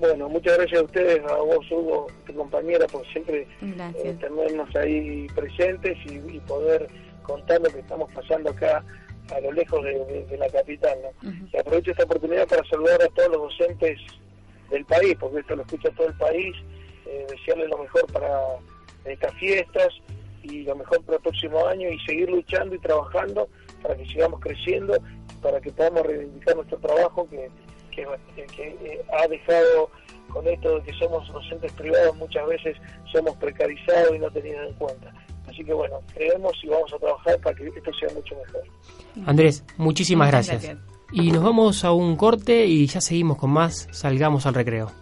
Bueno, 0.00 0.28
muchas 0.30 0.56
gracias 0.56 0.80
a 0.80 0.84
ustedes, 0.84 1.20
a 1.30 1.36
vos, 1.36 1.70
Hugo, 1.70 2.06
tu 2.26 2.34
compañera, 2.34 2.86
por 2.86 3.06
siempre 3.08 3.46
eh, 4.02 4.16
tenernos 4.18 4.74
ahí 4.74 5.26
presentes 5.34 5.98
y, 6.06 6.14
y 6.36 6.40
poder 6.40 6.88
contar 7.22 7.60
lo 7.60 7.68
que 7.70 7.80
estamos 7.80 8.10
pasando 8.12 8.48
acá 8.50 8.82
a 9.30 9.40
lo 9.40 9.52
lejos 9.52 9.84
de, 9.84 9.92
de- 10.06 10.24
de 10.26 10.38
la 10.38 10.48
capital. 10.48 10.98
¿no? 11.02 11.30
Y 11.52 11.56
aprovecho 11.58 11.90
esta 11.90 12.04
oportunidad 12.04 12.48
para 12.48 12.64
saludar 12.64 13.02
a 13.02 13.08
todos 13.08 13.28
los 13.28 13.42
docentes 13.58 14.00
del 14.70 14.84
país, 14.86 15.14
porque 15.20 15.40
esto 15.40 15.54
lo 15.56 15.62
escucha 15.62 15.90
todo 15.90 16.06
el 16.08 16.14
país, 16.16 16.56
eh, 17.06 17.26
desearles 17.28 17.68
lo 17.68 17.78
mejor 17.78 18.06
para 18.10 18.40
estas 19.04 19.34
fiestas 19.34 19.88
y 20.42 20.62
lo 20.62 20.76
mejor 20.76 21.04
para 21.04 21.16
el 21.16 21.22
próximo 21.22 21.66
año 21.66 21.90
y 21.90 21.98
seguir 22.06 22.30
luchando 22.30 22.74
y 22.74 22.78
trabajando 22.78 23.48
para 23.82 23.96
que 23.96 24.06
sigamos 24.06 24.40
creciendo, 24.40 24.96
para 25.42 25.60
que 25.60 25.70
podamos 25.72 26.06
reivindicar 26.06 26.56
nuestro 26.56 26.78
trabajo 26.78 27.28
que, 27.28 27.50
que, 27.90 28.06
que, 28.56 28.68
eh, 28.68 29.00
ha 29.12 29.26
dejado 29.28 29.90
con 30.28 30.46
esto 30.46 30.78
de 30.78 30.82
que 30.84 30.92
somos 30.98 31.26
docentes 31.32 31.72
privados 31.72 32.16
muchas 32.16 32.46
veces 32.46 32.76
somos 33.12 33.36
precarizados 33.36 34.14
y 34.14 34.18
no 34.18 34.30
tenidos 34.30 34.68
en 34.68 34.74
cuenta. 34.74 35.12
Así 35.48 35.64
que 35.64 35.72
bueno, 35.72 36.00
creemos 36.14 36.52
y 36.62 36.68
vamos 36.68 36.92
a 36.92 36.98
trabajar 36.98 37.38
para 37.40 37.56
que 37.56 37.66
esto 37.66 37.90
sea 37.94 38.08
mucho 38.14 38.36
mejor. 38.36 38.62
Andrés, 39.26 39.64
muchísimas 39.76 40.30
gracias. 40.30 40.76
Y 41.12 41.32
nos 41.32 41.42
vamos 41.42 41.84
a 41.84 41.92
un 41.92 42.14
corte 42.16 42.66
y 42.66 42.86
ya 42.86 43.00
seguimos 43.00 43.36
con 43.36 43.50
más. 43.50 43.88
Salgamos 43.90 44.46
al 44.46 44.54
recreo. 44.54 44.92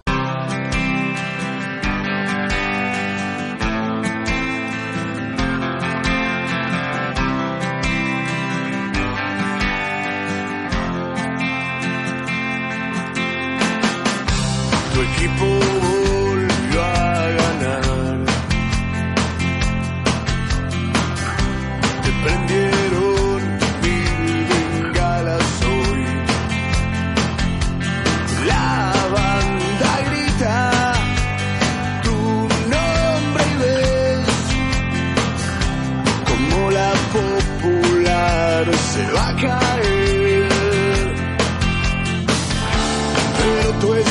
Pero 43.81 44.03
tu 44.03 44.08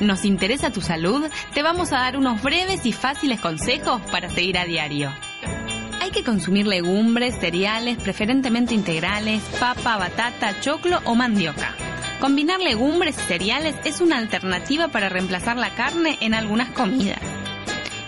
nos 0.00 0.24
interesa 0.24 0.70
tu 0.70 0.80
salud, 0.80 1.26
te 1.54 1.62
vamos 1.62 1.92
a 1.92 1.98
dar 2.00 2.16
unos 2.16 2.42
breves 2.42 2.86
y 2.86 2.92
fáciles 2.92 3.40
consejos 3.40 4.00
para 4.10 4.28
seguir 4.28 4.58
a 4.58 4.64
diario. 4.64 5.12
Hay 6.00 6.10
que 6.10 6.24
consumir 6.24 6.66
legumbres, 6.66 7.38
cereales, 7.38 7.98
preferentemente 7.98 8.74
integrales, 8.74 9.42
papa, 9.58 9.96
batata, 9.96 10.58
choclo 10.60 11.00
o 11.04 11.14
mandioca. 11.14 11.74
Combinar 12.20 12.60
legumbres 12.60 13.16
y 13.18 13.22
cereales 13.22 13.74
es 13.84 14.00
una 14.00 14.18
alternativa 14.18 14.88
para 14.88 15.08
reemplazar 15.08 15.56
la 15.56 15.70
carne 15.70 16.18
en 16.20 16.34
algunas 16.34 16.70
comidas. 16.70 17.20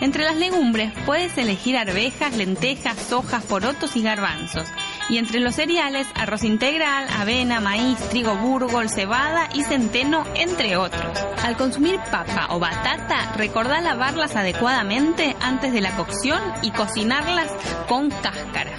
Entre 0.01 0.23
las 0.23 0.35
legumbres 0.35 0.91
puedes 1.05 1.37
elegir 1.37 1.77
arvejas, 1.77 2.35
lentejas, 2.35 2.97
sojas, 2.97 3.43
porotos 3.45 3.95
y 3.95 4.01
garbanzos, 4.01 4.67
y 5.09 5.17
entre 5.17 5.39
los 5.39 5.55
cereales, 5.55 6.07
arroz 6.15 6.43
integral, 6.43 7.07
avena, 7.17 7.59
maíz, 7.59 7.97
trigo 8.09 8.35
burgol, 8.35 8.89
cebada 8.89 9.49
y 9.53 9.63
centeno, 9.63 10.25
entre 10.35 10.77
otros. 10.77 11.19
Al 11.43 11.57
consumir 11.57 11.99
papa 12.11 12.47
o 12.49 12.59
batata, 12.59 13.33
recordá 13.37 13.81
lavarlas 13.81 14.35
adecuadamente 14.35 15.35
antes 15.41 15.73
de 15.73 15.81
la 15.81 15.95
cocción 15.95 16.41
y 16.61 16.71
cocinarlas 16.71 17.51
con 17.87 18.09
cáscara. 18.09 18.71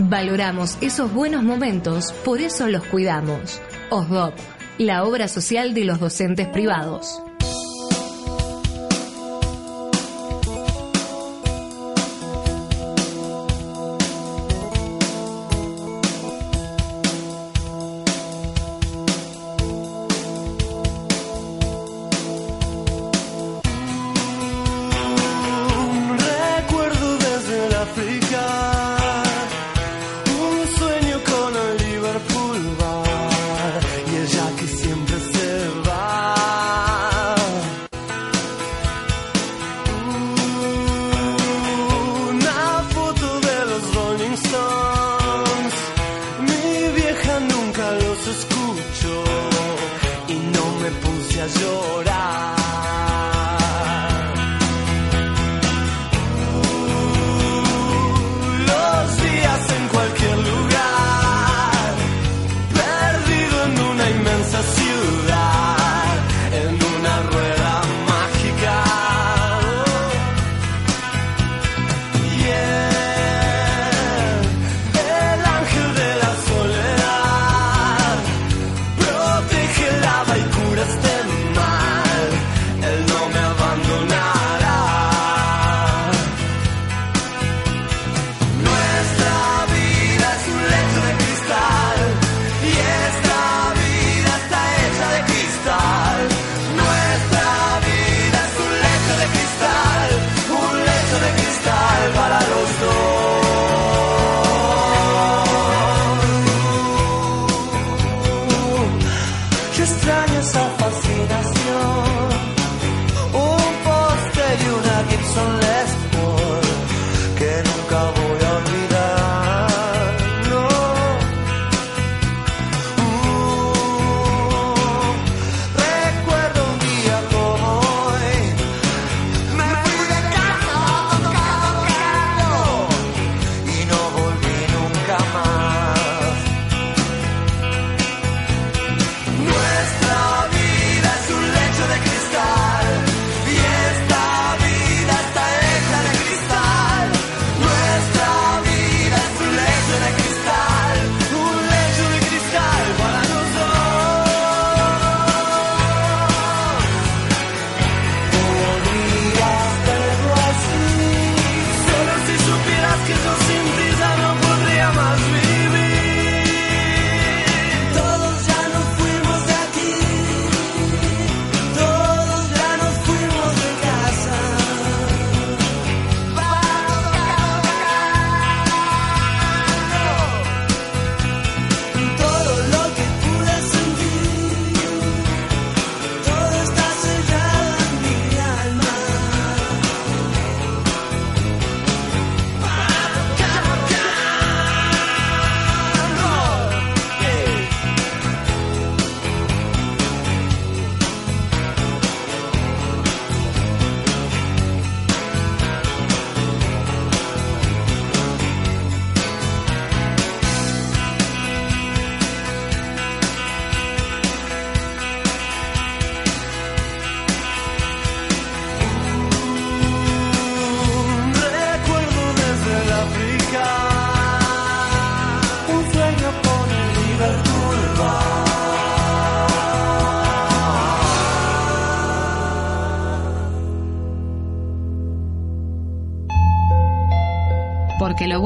Valoramos 0.00 0.78
esos 0.80 1.12
buenos 1.12 1.42
momentos, 1.42 2.12
por 2.24 2.40
eso 2.40 2.68
los 2.68 2.84
cuidamos. 2.84 3.60
OSDOP, 3.90 4.34
la 4.78 5.04
obra 5.04 5.28
social 5.28 5.74
de 5.74 5.84
los 5.84 6.00
docentes 6.00 6.48
privados. 6.48 7.22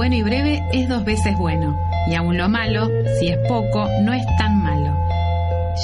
bueno 0.05 0.17
y 0.17 0.23
breve 0.23 0.63
es 0.71 0.87
dos 0.87 1.03
veces 1.03 1.35
bueno, 1.39 1.79
y 2.07 2.15
aun 2.15 2.37
lo 2.37 2.47
malo, 2.47 2.91
si 3.19 3.29
es 3.29 3.39
poco, 3.49 3.89
no 4.03 4.13
es 4.13 4.23
tan 4.37 4.63
malo. 4.63 4.95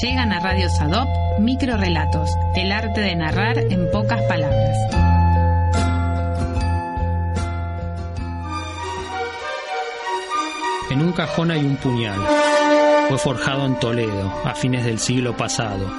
Llegan 0.03 0.31
a 0.31 0.41
Radio 0.41 0.69
Sadop 0.69 1.09
microrelatos, 1.39 2.29
el 2.55 2.71
arte 2.71 3.01
de 3.01 3.17
narrar 3.17 3.57
en 3.57 3.91
pocas 3.91 4.21
palabras. 4.25 4.77
En 10.91 11.01
un 11.01 11.13
cajón 11.13 11.51
hay 11.51 11.65
un 11.65 11.77
puñal. 11.77 12.21
Fue 13.09 13.17
forjado 13.17 13.65
en 13.65 13.77
Toledo, 13.77 14.35
a 14.45 14.55
fines 14.55 14.85
del 14.85 14.99
siglo 14.99 15.35
pasado. 15.35 15.91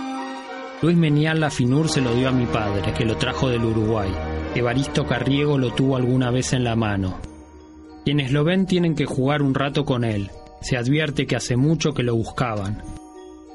Luis 0.84 0.96
Menial 0.96 1.40
Lafinur 1.40 1.90
se 1.90 2.02
lo 2.02 2.14
dio 2.14 2.30
a 2.30 2.32
mi 2.32 2.46
padre, 2.46 2.94
que 2.94 3.04
lo 3.04 3.18
trajo 3.18 3.50
del 3.50 3.66
Uruguay. 3.66 4.12
Evaristo 4.54 5.08
Carriego 5.08 5.58
lo 5.58 5.72
tuvo 5.72 5.96
alguna 5.96 6.30
vez 6.30 6.54
en 6.54 6.64
la 6.64 6.76
mano. 6.76 7.31
Quienes 8.04 8.32
lo 8.32 8.44
ven 8.44 8.66
tienen 8.66 8.96
que 8.96 9.06
jugar 9.06 9.42
un 9.42 9.54
rato 9.54 9.86
con 9.86 10.04
él. 10.04 10.32
Se 10.62 10.78
advierte 10.78 11.28
que 11.28 11.36
hace 11.36 11.56
mucho 11.56 11.94
que 11.94 12.04
lo 12.04 12.16
buscaban. 12.16 12.82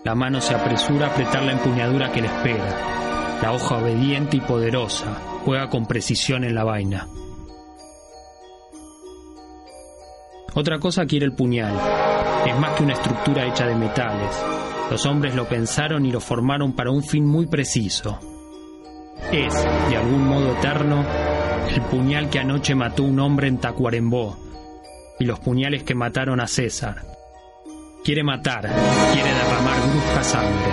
La 0.04 0.14
mano 0.14 0.40
se 0.40 0.54
apresura 0.54 1.08
a 1.08 1.10
apretar 1.10 1.42
la 1.42 1.52
empuñadura 1.52 2.12
que 2.12 2.20
le 2.20 2.28
espera. 2.28 3.40
La 3.42 3.52
hoja 3.52 3.78
obediente 3.78 4.36
y 4.36 4.40
poderosa 4.40 5.20
juega 5.44 5.68
con 5.68 5.86
precisión 5.86 6.44
en 6.44 6.54
la 6.54 6.64
vaina. 6.64 7.08
Otra 10.54 10.78
cosa 10.78 11.04
quiere 11.06 11.26
el 11.26 11.32
puñal. 11.32 11.74
Es 12.46 12.58
más 12.58 12.76
que 12.76 12.84
una 12.84 12.94
estructura 12.94 13.46
hecha 13.46 13.66
de 13.66 13.74
metales. 13.74 14.42
Los 14.90 15.04
hombres 15.06 15.34
lo 15.34 15.48
pensaron 15.48 16.06
y 16.06 16.12
lo 16.12 16.20
formaron 16.20 16.72
para 16.72 16.92
un 16.92 17.02
fin 17.02 17.26
muy 17.26 17.46
preciso. 17.46 18.20
Es, 19.32 19.54
de 19.90 19.96
algún 19.96 20.28
modo 20.28 20.52
eterno, 20.52 21.04
el 21.68 21.82
puñal 21.82 22.30
que 22.30 22.38
anoche 22.38 22.74
mató 22.74 23.02
un 23.02 23.18
hombre 23.20 23.48
en 23.48 23.58
Tacuarembó 23.58 24.36
y 25.18 25.24
los 25.24 25.40
puñales 25.40 25.82
que 25.82 25.94
mataron 25.94 26.40
a 26.40 26.46
César. 26.46 27.02
Quiere 28.04 28.22
matar, 28.22 28.62
quiere 29.12 29.34
derramar 29.34 29.80
brusca 29.90 30.22
sangre. 30.22 30.72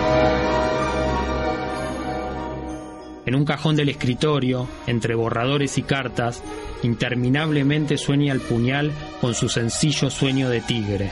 En 3.26 3.36
un 3.36 3.46
cajón 3.46 3.76
del 3.76 3.90
escritorio, 3.90 4.68
entre 4.86 5.16
borradores 5.16 5.78
y 5.78 5.84
cartas, 5.84 6.44
interminablemente 6.84 7.98
sueña 7.98 8.34
el 8.34 8.42
puñal 8.42 8.92
con 9.22 9.34
su 9.34 9.48
sencillo 9.48 10.10
sueño 10.10 10.50
de 10.50 10.62
tigre. 10.62 11.10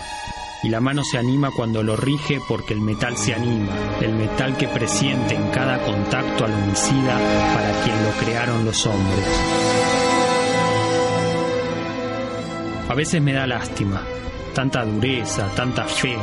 Y 0.63 0.69
la 0.69 0.80
mano 0.80 1.04
se 1.04 1.17
anima 1.17 1.50
cuando 1.50 1.82
lo 1.82 1.95
rige 1.95 2.39
porque 2.47 2.74
el 2.74 2.82
metal 2.82 3.17
se 3.17 3.34
anima, 3.34 3.74
el 4.00 4.13
metal 4.13 4.56
que 4.58 4.67
presiente 4.67 5.34
en 5.34 5.50
cada 5.50 5.84
contacto 5.84 6.45
al 6.45 6.54
homicida 6.54 7.17
para 7.54 7.84
quien 7.84 8.04
lo 8.04 8.12
crearon 8.24 8.63
los 8.65 8.86
hombres. 8.86 9.26
A 12.90 12.94
veces 12.94 13.21
me 13.21 13.33
da 13.33 13.48
lástima, 13.48 14.04
tanta 14.54 14.85
dureza, 14.85 15.48
tanta 15.56 15.85
fe, 15.85 16.15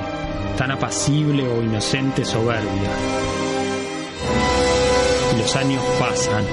tan 0.57 0.71
apacible 0.71 1.49
o 1.49 1.63
inocente 1.63 2.25
soberbia. 2.25 2.91
Los 5.37 5.57
años 5.57 5.83
pasan, 5.99 6.45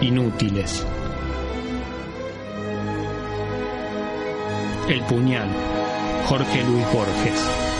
inútiles. 0.00 0.86
El 4.88 5.02
puñal, 5.02 5.48
Jorge 6.26 6.62
Luis 6.62 6.86
Borges. 6.92 7.79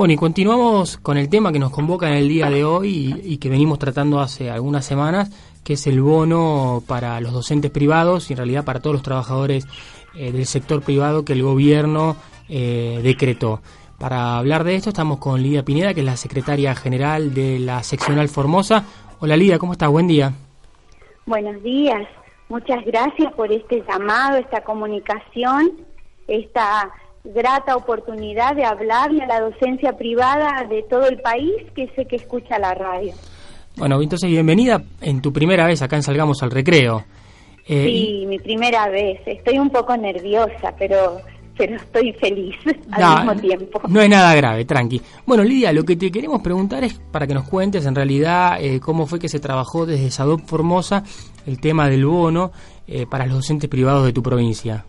Bueno, 0.00 0.14
y 0.14 0.16
continuamos 0.16 0.96
con 0.96 1.18
el 1.18 1.28
tema 1.28 1.52
que 1.52 1.58
nos 1.58 1.72
convoca 1.72 2.08
en 2.08 2.14
el 2.14 2.26
día 2.26 2.48
de 2.48 2.64
hoy 2.64 3.20
y, 3.22 3.36
que 3.36 3.50
venimos 3.50 3.78
tratando 3.78 4.18
hace 4.18 4.50
algunas 4.50 4.86
semanas, 4.86 5.30
que 5.62 5.74
es 5.74 5.86
el 5.86 6.00
bono 6.00 6.82
para 6.86 7.20
los 7.20 7.34
docentes 7.34 7.70
privados 7.70 8.30
y 8.30 8.32
en 8.32 8.38
realidad 8.38 8.64
para 8.64 8.80
todos 8.80 8.94
los 8.94 9.02
trabajadores 9.02 9.66
eh, 10.14 10.32
del 10.32 10.46
sector 10.46 10.80
privado 10.80 11.26
que 11.26 11.34
el 11.34 11.42
gobierno 11.42 12.16
eh, 12.48 13.00
decretó. 13.02 13.60
Para 13.98 14.38
hablar 14.38 14.64
de 14.64 14.76
esto 14.76 14.88
estamos 14.88 15.18
con 15.18 15.42
Lidia 15.42 15.66
Pineda, 15.66 15.92
que 15.92 16.00
es 16.00 16.06
la 16.06 16.16
secretaria 16.16 16.74
general 16.74 17.34
de 17.34 17.58
la 17.58 17.82
seccional 17.82 18.30
Formosa. 18.30 18.86
Hola 19.20 19.36
Lidia, 19.36 19.58
¿cómo 19.58 19.72
estás? 19.72 19.90
Buen 19.90 20.06
día. 20.06 20.32
Buenos 21.26 21.62
días, 21.62 22.08
muchas 22.48 22.82
gracias 22.86 23.34
por 23.34 23.52
este 23.52 23.84
llamado, 23.86 24.38
esta 24.38 24.62
comunicación, 24.64 25.72
esta 26.26 26.90
grata 27.24 27.76
oportunidad 27.76 28.54
de 28.54 28.64
hablarle 28.64 29.22
a 29.22 29.26
la 29.26 29.40
docencia 29.40 29.96
privada 29.96 30.64
de 30.68 30.82
todo 30.84 31.06
el 31.06 31.20
país 31.20 31.54
que 31.74 31.88
sé 31.94 32.06
que 32.06 32.16
escucha 32.16 32.58
la 32.58 32.74
radio. 32.74 33.12
Bueno, 33.76 34.00
entonces 34.02 34.28
bienvenida 34.28 34.82
en 35.00 35.20
tu 35.20 35.32
primera 35.32 35.66
vez 35.66 35.82
acá 35.82 35.96
en 35.96 36.02
Salgamos 36.02 36.42
al 36.42 36.50
Recreo. 36.50 37.04
Eh, 37.66 37.84
sí, 37.86 38.26
mi 38.26 38.38
primera 38.38 38.88
vez, 38.88 39.20
estoy 39.26 39.58
un 39.58 39.70
poco 39.70 39.96
nerviosa, 39.96 40.74
pero 40.78 41.20
pero 41.56 41.76
estoy 41.76 42.14
feliz 42.14 42.56
al 42.90 43.02
No, 43.02 43.16
mismo 43.16 43.36
tiempo. 43.36 43.82
No 43.86 44.00
es 44.00 44.08
nada 44.08 44.34
grave, 44.34 44.64
tranqui. 44.64 45.00
Bueno, 45.26 45.44
Lidia, 45.44 45.72
lo 45.72 45.84
que 45.84 45.94
te 45.94 46.10
queremos 46.10 46.40
preguntar 46.40 46.82
es 46.84 46.94
para 47.12 47.26
que 47.26 47.34
nos 47.34 47.46
cuentes 47.46 47.84
en 47.84 47.94
realidad 47.94 48.56
eh, 48.58 48.80
cómo 48.80 49.06
fue 49.06 49.18
que 49.18 49.28
se 49.28 49.40
trabajó 49.40 49.84
desde 49.84 50.10
Sadop 50.10 50.40
Formosa 50.46 51.04
el 51.46 51.60
tema 51.60 51.90
del 51.90 52.06
bono 52.06 52.50
eh, 52.86 53.04
para 53.06 53.26
los 53.26 53.36
docentes 53.36 53.68
privados 53.68 54.06
de 54.06 54.14
tu 54.14 54.22
provincia. 54.22 54.86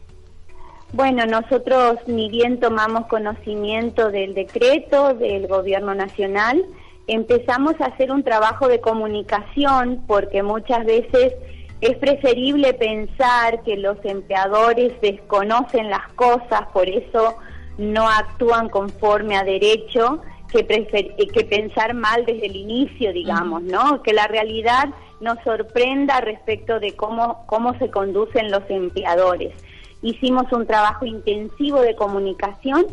Bueno, 0.94 1.26
nosotros 1.26 1.98
ni 2.06 2.30
bien 2.30 2.60
tomamos 2.60 3.06
conocimiento 3.08 4.12
del 4.12 4.34
decreto 4.34 5.14
del 5.14 5.48
gobierno 5.48 5.96
nacional, 5.96 6.66
empezamos 7.08 7.80
a 7.80 7.86
hacer 7.86 8.12
un 8.12 8.24
trabajo 8.24 8.68
de 8.68 8.82
comunicación 8.82 10.04
porque 10.06 10.44
muchas 10.44 10.86
veces 10.86 11.34
es 11.80 11.98
preferible 11.98 12.74
pensar 12.74 13.64
que 13.64 13.78
los 13.78 13.98
empleadores 14.04 14.92
desconocen 15.02 15.90
las 15.90 16.08
cosas, 16.14 16.64
por 16.74 16.90
eso 16.90 17.38
no 17.78 18.08
actúan 18.10 18.68
conforme 18.70 19.38
a 19.38 19.44
derecho, 19.44 20.22
que, 20.52 20.68
prefer- 20.68 21.16
eh, 21.18 21.28
que 21.28 21.46
pensar 21.46 21.94
mal 21.94 22.26
desde 22.26 22.48
el 22.48 22.56
inicio, 22.58 23.14
digamos, 23.14 23.64
¿no? 23.64 24.04
Que 24.04 24.12
la 24.12 24.28
realidad 24.28 24.90
nos 25.22 25.40
sorprenda 25.46 26.20
respecto 26.20 26.82
de 26.82 26.94
cómo, 26.98 27.46
cómo 27.48 27.78
se 27.80 27.90
conducen 27.90 28.52
los 28.52 28.64
empleadores. 28.70 29.54
Hicimos 30.02 30.52
un 30.52 30.66
trabajo 30.66 31.06
intensivo 31.06 31.82
de 31.82 31.96
comunicación, 31.96 32.86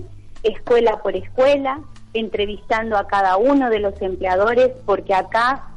escuela 0.42 1.00
por 1.02 1.16
escuela, 1.16 1.80
entrevistando 2.14 2.96
a 2.96 3.06
cada 3.06 3.36
uno 3.36 3.70
de 3.70 3.80
los 3.80 4.00
empleadores, 4.02 4.70
porque 4.84 5.14
acá 5.14 5.68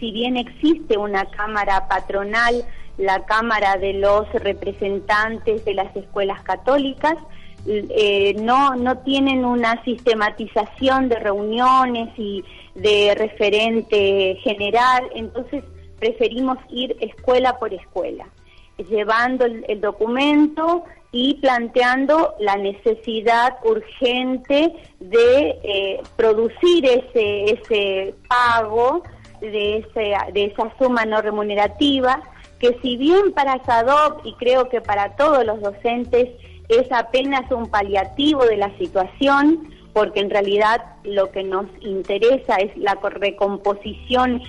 si 0.00 0.10
bien 0.10 0.36
existe 0.36 0.96
una 0.96 1.26
cámara 1.26 1.86
patronal, 1.86 2.64
la 2.96 3.24
Cámara 3.24 3.76
de 3.76 3.92
los 3.94 4.30
Representantes 4.32 5.64
de 5.64 5.74
las 5.74 5.94
Escuelas 5.94 6.42
Católicas, 6.42 7.16
eh, 7.66 8.34
no, 8.40 8.74
no 8.74 8.98
tienen 8.98 9.44
una 9.44 9.82
sistematización 9.84 11.08
de 11.08 11.18
reuniones 11.18 12.08
y 12.18 12.42
de 12.74 13.14
referente 13.14 14.36
general, 14.42 15.04
entonces 15.14 15.62
preferimos 15.98 16.56
ir 16.70 16.96
escuela 17.00 17.58
por 17.58 17.74
escuela, 17.74 18.26
llevando 18.88 19.44
el, 19.44 19.64
el 19.68 19.80
documento 19.80 20.84
y 21.12 21.34
planteando 21.40 22.34
la 22.38 22.56
necesidad 22.56 23.56
urgente 23.64 24.72
de 25.00 25.58
eh, 25.62 26.00
producir 26.16 26.86
ese, 26.86 27.44
ese 27.52 28.14
pago 28.28 29.02
de, 29.40 29.78
ese, 29.78 30.14
de 30.32 30.44
esa 30.44 30.72
suma 30.78 31.04
no 31.06 31.20
remunerativa, 31.20 32.22
que 32.60 32.78
si 32.82 32.96
bien 32.96 33.32
para 33.32 33.62
SADOP 33.64 34.24
y 34.26 34.34
creo 34.34 34.68
que 34.68 34.80
para 34.80 35.16
todos 35.16 35.44
los 35.44 35.60
docentes 35.60 36.28
es 36.68 36.86
apenas 36.92 37.50
un 37.50 37.68
paliativo 37.70 38.44
de 38.44 38.56
la 38.58 38.76
situación, 38.78 39.68
porque 39.92 40.20
en 40.20 40.30
realidad 40.30 40.84
lo 41.02 41.32
que 41.32 41.42
nos 41.42 41.66
interesa 41.80 42.56
es 42.56 42.76
la 42.76 42.94
co- 42.96 43.08
recomposición 43.10 44.40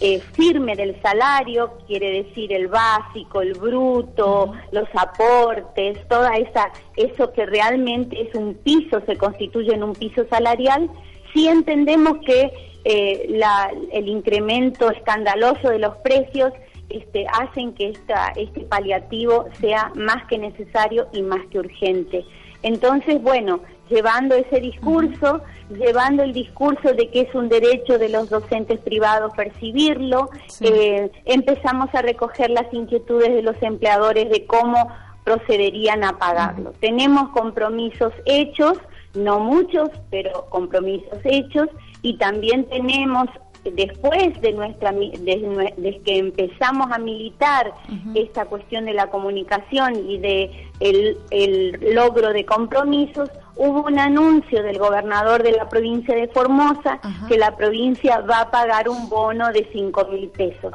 eh, 0.00 0.20
firme 0.32 0.76
del 0.76 1.00
salario, 1.02 1.74
quiere 1.86 2.22
decir 2.24 2.52
el 2.52 2.68
básico, 2.68 3.42
el 3.42 3.52
bruto, 3.54 4.52
los 4.72 4.88
aportes, 4.94 5.98
toda 6.08 6.36
esa 6.36 6.70
eso 6.96 7.32
que 7.32 7.44
realmente 7.46 8.20
es 8.22 8.34
un 8.34 8.54
piso, 8.54 9.02
se 9.06 9.16
constituye 9.16 9.74
en 9.74 9.82
un 9.82 9.94
piso 9.94 10.24
salarial, 10.30 10.90
sí 11.34 11.48
entendemos 11.48 12.18
que 12.24 12.50
eh, 12.84 13.26
la- 13.28 13.70
el 13.92 14.08
incremento 14.08 14.90
escandaloso 14.90 15.68
de 15.68 15.78
los 15.78 15.96
precios 15.98 16.50
este, 16.88 17.26
hacen 17.28 17.74
que 17.74 17.90
esta, 17.90 18.32
este 18.36 18.60
paliativo 18.62 19.44
sea 19.60 19.92
más 19.94 20.26
que 20.28 20.38
necesario 20.38 21.06
y 21.12 21.20
más 21.22 21.44
que 21.50 21.58
urgente. 21.58 22.24
Entonces, 22.62 23.22
bueno, 23.22 23.60
llevando 23.90 24.34
ese 24.34 24.60
discurso, 24.60 25.42
llevando 25.68 26.22
el 26.22 26.32
discurso 26.32 26.94
de 26.94 27.10
que 27.10 27.22
es 27.22 27.34
un 27.34 27.48
derecho 27.48 27.98
de 27.98 28.08
los 28.08 28.30
docentes 28.30 28.78
privados 28.80 29.32
percibirlo, 29.34 30.30
eh, 30.60 31.10
empezamos 31.24 31.88
a 31.94 32.02
recoger 32.02 32.50
las 32.50 32.72
inquietudes 32.72 33.34
de 33.34 33.42
los 33.42 33.60
empleadores 33.62 34.30
de 34.30 34.46
cómo 34.46 34.88
procederían 35.24 36.04
a 36.04 36.18
pagarlo. 36.18 36.72
Tenemos 36.80 37.30
compromisos 37.30 38.12
hechos, 38.24 38.78
no 39.14 39.40
muchos, 39.40 39.90
pero 40.10 40.46
compromisos 40.48 41.18
hechos, 41.24 41.68
y 42.02 42.16
también 42.16 42.64
tenemos 42.64 43.28
después 43.64 44.40
de 44.40 44.52
nuestra 44.52 44.92
de, 44.92 45.74
de 45.76 46.00
que 46.02 46.18
empezamos 46.18 46.90
a 46.90 46.98
militar 46.98 47.72
esta 48.14 48.46
cuestión 48.46 48.86
de 48.86 48.94
la 48.94 49.08
comunicación 49.08 50.08
y 50.08 50.18
de 50.18 50.70
el, 50.80 51.18
el 51.30 51.94
logro 51.94 52.32
de 52.32 52.44
compromisos 52.46 53.28
hubo 53.56 53.82
un 53.82 53.98
anuncio 53.98 54.62
del 54.62 54.78
gobernador 54.78 55.42
de 55.42 55.52
la 55.52 55.68
provincia 55.68 56.14
de 56.14 56.28
Formosa 56.28 57.00
que 57.28 57.38
la 57.38 57.56
provincia 57.56 58.20
va 58.20 58.40
a 58.40 58.50
pagar 58.50 58.88
un 58.88 59.08
bono 59.08 59.52
de 59.52 59.68
cinco 59.72 60.06
mil 60.10 60.28
pesos 60.28 60.72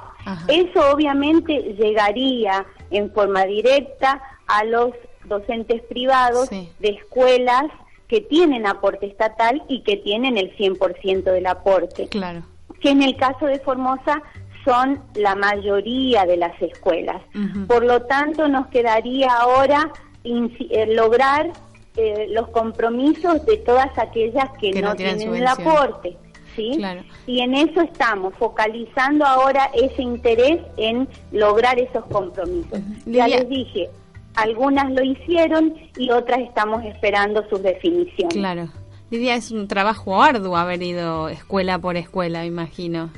eso 0.47 0.91
obviamente 0.91 1.75
llegaría 1.77 2.65
en 2.91 3.11
forma 3.11 3.45
directa 3.45 4.21
a 4.47 4.63
los 4.63 4.91
docentes 5.25 5.81
privados 5.83 6.49
de 6.49 6.69
escuelas 6.89 7.65
que 8.07 8.21
tienen 8.21 8.67
aporte 8.67 9.07
estatal 9.07 9.63
y 9.67 9.81
que 9.81 9.97
tienen 9.97 10.37
el 10.37 10.55
100% 10.55 11.23
del 11.23 11.47
aporte. 11.47 12.07
Claro. 12.07 12.43
Que 12.79 12.91
en 12.91 13.01
el 13.01 13.15
caso 13.17 13.47
de 13.47 13.59
Formosa 13.59 14.21
son 14.63 14.99
la 15.15 15.35
mayoría 15.35 16.25
de 16.25 16.37
las 16.37 16.59
escuelas. 16.61 17.21
Por 17.67 17.85
lo 17.85 18.03
tanto, 18.03 18.47
nos 18.47 18.67
quedaría 18.67 19.31
ahora 19.31 19.91
eh, 20.23 20.87
lograr 20.87 21.51
eh, 21.97 22.27
los 22.29 22.49
compromisos 22.49 23.45
de 23.45 23.57
todas 23.57 23.97
aquellas 23.97 24.49
que, 24.59 24.71
Que 24.71 24.81
no 24.81 24.89
no, 24.89 24.95
tienen 24.95 25.17
tienen 25.17 25.35
el 25.37 25.47
aporte. 25.47 26.17
¿sí? 26.55 26.79
Y 27.27 27.41
en 27.41 27.53
eso 27.53 27.81
estamos, 27.81 28.33
focalizando 28.35 29.25
ahora 29.25 29.69
ese 29.73 30.01
interés 30.01 30.61
en 30.77 31.07
lograr 31.31 31.79
esos 31.79 32.05
compromisos. 32.05 32.79
Ya 33.05 33.27
les 33.27 33.47
dije, 33.49 33.89
algunas 34.35 34.91
lo 34.91 35.03
hicieron 35.03 35.75
y 35.97 36.11
otras 36.11 36.39
estamos 36.39 36.83
esperando 36.83 37.47
sus 37.49 37.61
definiciones. 37.61 38.35
Claro. 38.35 38.69
Lidia, 39.11 39.35
es 39.35 39.51
un 39.51 39.67
trabajo 39.67 40.21
arduo 40.21 40.57
haber 40.57 40.81
ido 40.81 41.29
escuela 41.29 41.77
por 41.79 41.95
escuela, 41.95 42.45
imagino. 42.45 43.11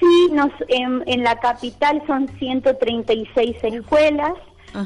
Sí, 0.00 0.32
nos, 0.32 0.50
en, 0.68 1.02
en 1.06 1.22
la 1.22 1.38
capital 1.40 2.02
son 2.06 2.28
136 2.38 3.56
escuelas 3.62 4.34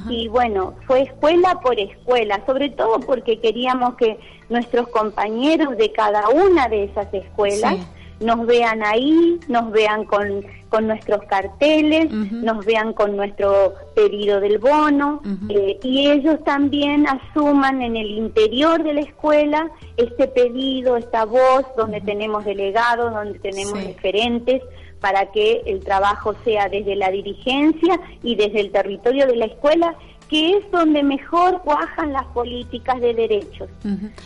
y 0.09 0.29
bueno, 0.29 0.75
fue 0.87 1.03
escuela 1.03 1.61
por 1.61 1.79
escuela, 1.79 2.41
sobre 2.47 2.71
todo 2.71 3.01
porque 3.01 3.41
queríamos 3.41 3.95
que 3.97 4.19
nuestros 4.49 4.89
compañeros 4.89 5.77
de 5.77 5.93
cada 5.93 6.29
una 6.29 6.69
de 6.69 6.85
esas 6.85 7.13
escuelas 7.13 7.77
nos 8.23 8.47
vean 8.47 8.83
ahí, 8.85 9.39
nos 9.49 9.71
vean 9.71 10.05
con, 10.05 10.45
con 10.69 10.87
nuestros 10.87 11.23
carteles, 11.25 12.11
nos 12.11 12.65
vean 12.65 12.93
con 12.93 13.17
nuestro 13.17 13.75
pedido 13.95 14.41
del 14.41 14.59
bono 14.59 15.21
eh, 15.49 15.79
y 15.83 16.11
ellos 16.11 16.43
también 16.45 17.07
asuman 17.07 17.83
en 17.83 17.97
el 17.97 18.11
interior 18.11 18.83
de 18.83 18.95
la 18.95 19.01
escuela 19.01 19.71
este 19.97 20.29
pedido, 20.29 20.97
esta 20.97 21.25
voz, 21.25 21.65
donde 21.77 22.01
tenemos 22.01 22.45
delegados, 22.45 23.13
donde 23.13 23.39
tenemos 23.41 23.83
referentes 23.85 24.63
para 25.03 25.27
que 25.33 25.63
el 25.67 25.81
trabajo 25.81 26.35
sea 26.45 26.69
desde 26.71 26.97
la 26.97 27.11
dirigencia 27.11 28.01
y 28.23 28.37
desde 28.37 28.61
el 28.61 28.71
territorio 28.71 29.27
de 29.27 29.37
la 29.37 29.47
escuela, 29.47 29.95
que 30.29 30.57
es 30.57 30.71
donde 30.71 31.03
mejor 31.03 31.61
cuajan 31.63 32.13
las 32.13 32.25
políticas 32.29 33.01
de 33.01 33.13
derechos. 33.13 33.69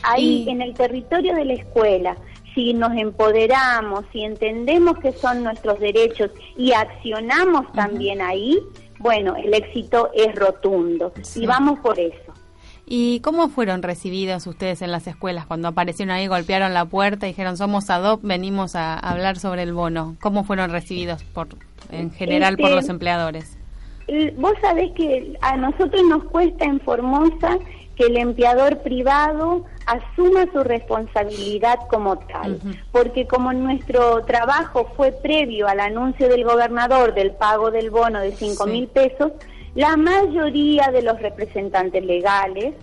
Ahí, 0.05 0.47
en 0.49 0.63
el 0.63 0.75
territorio 0.75 1.35
de 1.35 1.47
la 1.47 1.55
escuela, 1.55 2.17
si 2.55 2.75
nos 2.75 2.97
empoderamos, 2.97 4.05
si 4.13 4.23
entendemos 4.23 4.99
que 4.99 5.13
son 5.13 5.43
nuestros 5.43 5.81
derechos 5.81 6.31
y 6.57 6.73
accionamos 6.73 7.73
también 7.73 8.21
ahí, 8.21 8.61
bueno, 8.99 9.35
el 9.35 9.53
éxito 9.55 10.11
es 10.15 10.35
rotundo. 10.35 11.13
Y 11.35 11.47
vamos 11.47 11.81
por 11.81 11.99
eso. 11.99 12.33
¿Y 12.89 13.19
cómo 13.21 13.49
fueron 13.49 13.83
recibidos 13.83 14.47
ustedes 14.47 14.81
en 14.81 14.93
las 14.93 15.09
escuelas 15.09 15.45
cuando 15.45 15.67
aparecieron 15.67 16.15
ahí, 16.15 16.29
golpearon 16.29 16.73
la 16.73 16.85
puerta 16.85 17.27
y 17.27 17.31
dijeron 17.31 17.57
somos 17.57 17.91
ADOP, 17.91 18.23
venimos 18.23 18.77
a 18.77 18.97
hablar 18.97 19.39
sobre 19.39 19.63
el 19.63 19.73
bono? 19.73 20.17
¿Cómo 20.21 20.45
fueron 20.45 20.71
recibidos 20.71 21.25
por 21.25 21.49
en 21.91 22.13
general 22.13 22.57
por 22.57 22.67
Este, 22.67 22.77
los 22.77 22.89
empleadores? 22.89 23.59
Vos 24.37 24.53
sabés 24.61 24.93
que 24.93 25.37
a 25.41 25.57
nosotros 25.57 26.01
nos 26.09 26.25
cuesta 26.25 26.65
en 26.65 26.81
Formosa 26.81 27.59
que 27.97 28.05
el 28.05 28.19
empleador 28.19 28.79
privado 28.83 29.65
asuma 29.87 30.47
su 30.53 30.63
responsabilidad 30.63 31.79
como 31.89 32.19
tal, 32.19 32.61
porque 32.93 33.27
como 33.27 33.53
nuestro 33.53 34.23
trabajo 34.25 34.93
fue 34.97 35.11
previo 35.11 35.67
al 35.67 35.81
anuncio 35.81 36.29
del 36.29 36.45
gobernador 36.45 37.15
del 37.15 37.33
pago 37.33 37.71
del 37.71 37.91
bono 37.91 38.21
de 38.21 38.33
cinco 38.33 38.67
mil 38.67 38.87
pesos, 38.87 39.33
la 39.77 39.97
mayoría 39.97 40.91
de 40.91 41.03
los 41.03 41.21
representantes 41.21 42.05
legales, 42.05 42.75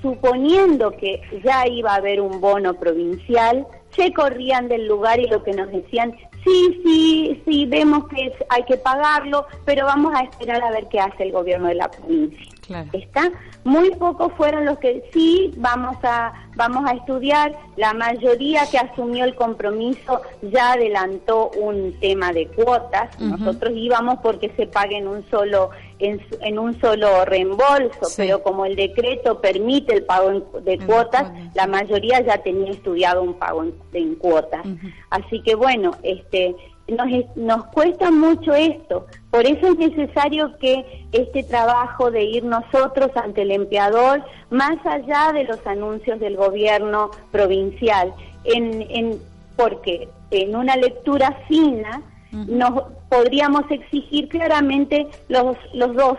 suponiendo 0.00 0.92
que 0.92 1.20
ya 1.44 1.66
iba 1.66 1.92
a 1.92 1.96
haber 1.96 2.20
un 2.20 2.40
bono 2.40 2.74
provincial, 2.74 3.66
se 3.96 4.12
corrían 4.12 4.68
del 4.68 4.86
lugar 4.86 5.18
y 5.18 5.26
lo 5.26 5.42
que 5.42 5.52
nos 5.52 5.68
decían, 5.72 6.14
sí, 6.44 6.80
sí, 6.84 7.42
sí, 7.44 7.66
vemos 7.66 8.06
que 8.08 8.32
hay 8.50 8.62
que 8.64 8.76
pagarlo, 8.76 9.46
pero 9.64 9.86
vamos 9.86 10.14
a 10.14 10.22
esperar 10.22 10.62
a 10.62 10.70
ver 10.70 10.86
qué 10.88 11.00
hace 11.00 11.24
el 11.24 11.32
gobierno 11.32 11.68
de 11.68 11.74
la 11.74 11.90
provincia. 11.90 12.46
¿Está? 12.92 13.32
Muy 13.64 13.90
pocos 13.92 14.30
fueron 14.36 14.66
los 14.66 14.78
que 14.78 15.02
sí 15.12 15.54
vamos 15.56 15.96
a 16.02 16.32
vamos 16.54 16.84
a 16.86 16.94
estudiar. 16.94 17.56
La 17.76 17.94
mayoría 17.94 18.62
que 18.70 18.76
asumió 18.76 19.24
el 19.24 19.34
compromiso 19.34 20.20
ya 20.42 20.72
adelantó 20.72 21.50
un 21.56 21.98
tema 22.00 22.32
de 22.32 22.46
cuotas. 22.48 23.18
Nosotros 23.18 23.72
íbamos 23.74 24.18
porque 24.22 24.52
se 24.56 24.66
pague 24.66 24.98
en 24.98 25.08
un 25.08 25.24
solo 25.30 25.70
en, 25.98 26.20
en 26.42 26.58
un 26.58 26.80
solo 26.80 27.24
reembolso, 27.24 28.00
pero 28.16 28.42
como 28.42 28.64
el 28.66 28.76
decreto 28.76 29.40
permite 29.40 29.94
el 29.94 30.04
pago 30.04 30.30
en- 30.30 30.44
de 30.64 30.78
cuotas, 30.78 31.30
la 31.54 31.66
mayoría 31.66 32.20
ya 32.20 32.38
tenía 32.38 32.70
estudiado 32.70 33.22
un 33.22 33.34
pago 33.34 33.64
en, 33.64 33.74
en 33.92 34.14
cuotas. 34.16 34.64
Así 35.10 35.40
que 35.42 35.54
bueno, 35.54 35.92
este 36.02 36.54
nos, 36.88 37.08
nos 37.36 37.66
cuesta 37.66 38.10
mucho 38.10 38.54
esto. 38.54 39.06
Por 39.30 39.44
eso 39.46 39.66
es 39.66 39.76
necesario 39.76 40.56
que 40.58 41.06
este 41.12 41.42
trabajo 41.42 42.10
de 42.10 42.24
ir 42.24 42.44
nosotros 42.44 43.10
ante 43.14 43.42
el 43.42 43.50
empleador, 43.50 44.22
más 44.50 44.78
allá 44.86 45.32
de 45.34 45.44
los 45.44 45.66
anuncios 45.66 46.18
del 46.18 46.36
gobierno 46.36 47.10
provincial, 47.30 48.14
en, 48.44 48.82
en, 48.90 49.18
porque 49.56 50.08
en 50.30 50.56
una 50.56 50.76
lectura 50.76 51.36
fina 51.48 52.00
nos 52.32 52.84
podríamos 53.08 53.62
exigir 53.70 54.28
claramente 54.28 55.06
los, 55.28 55.56
los 55.74 55.94
dos, 55.94 56.18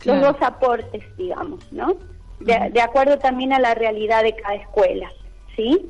Claro. 0.00 0.20
los 0.20 0.32
dos 0.32 0.42
aportes, 0.46 1.02
digamos, 1.16 1.60
¿no? 1.72 1.96
De, 2.40 2.70
de 2.72 2.80
acuerdo 2.80 3.18
también 3.18 3.52
a 3.52 3.58
la 3.58 3.74
realidad 3.74 4.22
de 4.22 4.36
cada 4.36 4.54
escuela, 4.56 5.10
¿sí? 5.56 5.80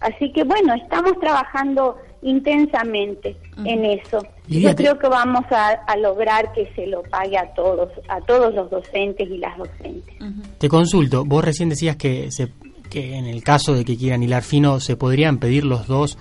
Así 0.00 0.32
que 0.32 0.44
bueno, 0.44 0.74
estamos 0.74 1.18
trabajando 1.20 1.96
intensamente 2.22 3.36
en 3.64 3.84
eso. 3.84 4.24
Yo 4.46 4.74
creo 4.76 4.98
que 4.98 5.08
vamos 5.08 5.44
a, 5.50 5.70
a 5.70 5.96
lograr 5.96 6.52
que 6.52 6.72
se 6.74 6.86
lo 6.86 7.02
pague 7.02 7.36
a 7.36 7.52
todos, 7.54 7.90
a 8.08 8.20
todos 8.20 8.54
los 8.54 8.70
docentes 8.70 9.28
y 9.28 9.38
las 9.38 9.58
docentes. 9.58 10.14
Te 10.58 10.68
consulto, 10.68 11.24
vos 11.24 11.44
recién 11.44 11.68
decías 11.68 11.96
que, 11.96 12.30
se, 12.30 12.48
que 12.90 13.16
en 13.16 13.26
el 13.26 13.42
caso 13.42 13.74
de 13.74 13.84
que 13.84 13.96
quieran 13.96 14.22
hilar 14.22 14.42
fino 14.44 14.80
se 14.80 14.96
podrían 14.96 15.38
pedir 15.38 15.64
los 15.64 15.86
dos, 15.88 16.16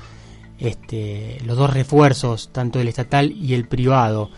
este, 0.60 1.38
los 1.46 1.58
dos 1.58 1.74
refuerzos, 1.74 2.50
tanto 2.52 2.80
el 2.80 2.88
estatal 2.88 3.32
y 3.32 3.54
el 3.54 3.68
privado. 3.68 4.30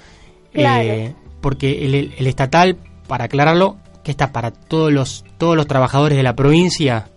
Claro. 0.52 0.84
Eh, 0.84 1.16
porque 1.42 1.86
el, 1.86 2.14
el 2.18 2.28
estatal, 2.28 2.78
para 3.08 3.26
aclararlo, 3.26 3.78
que 4.04 4.12
está 4.12 4.32
para 4.32 4.52
todos 4.52 4.92
los 4.92 5.26
todos 5.38 5.56
los 5.56 5.68
trabajadores 5.68 6.18
de 6.18 6.24
la 6.24 6.36
provincia. 6.36 7.10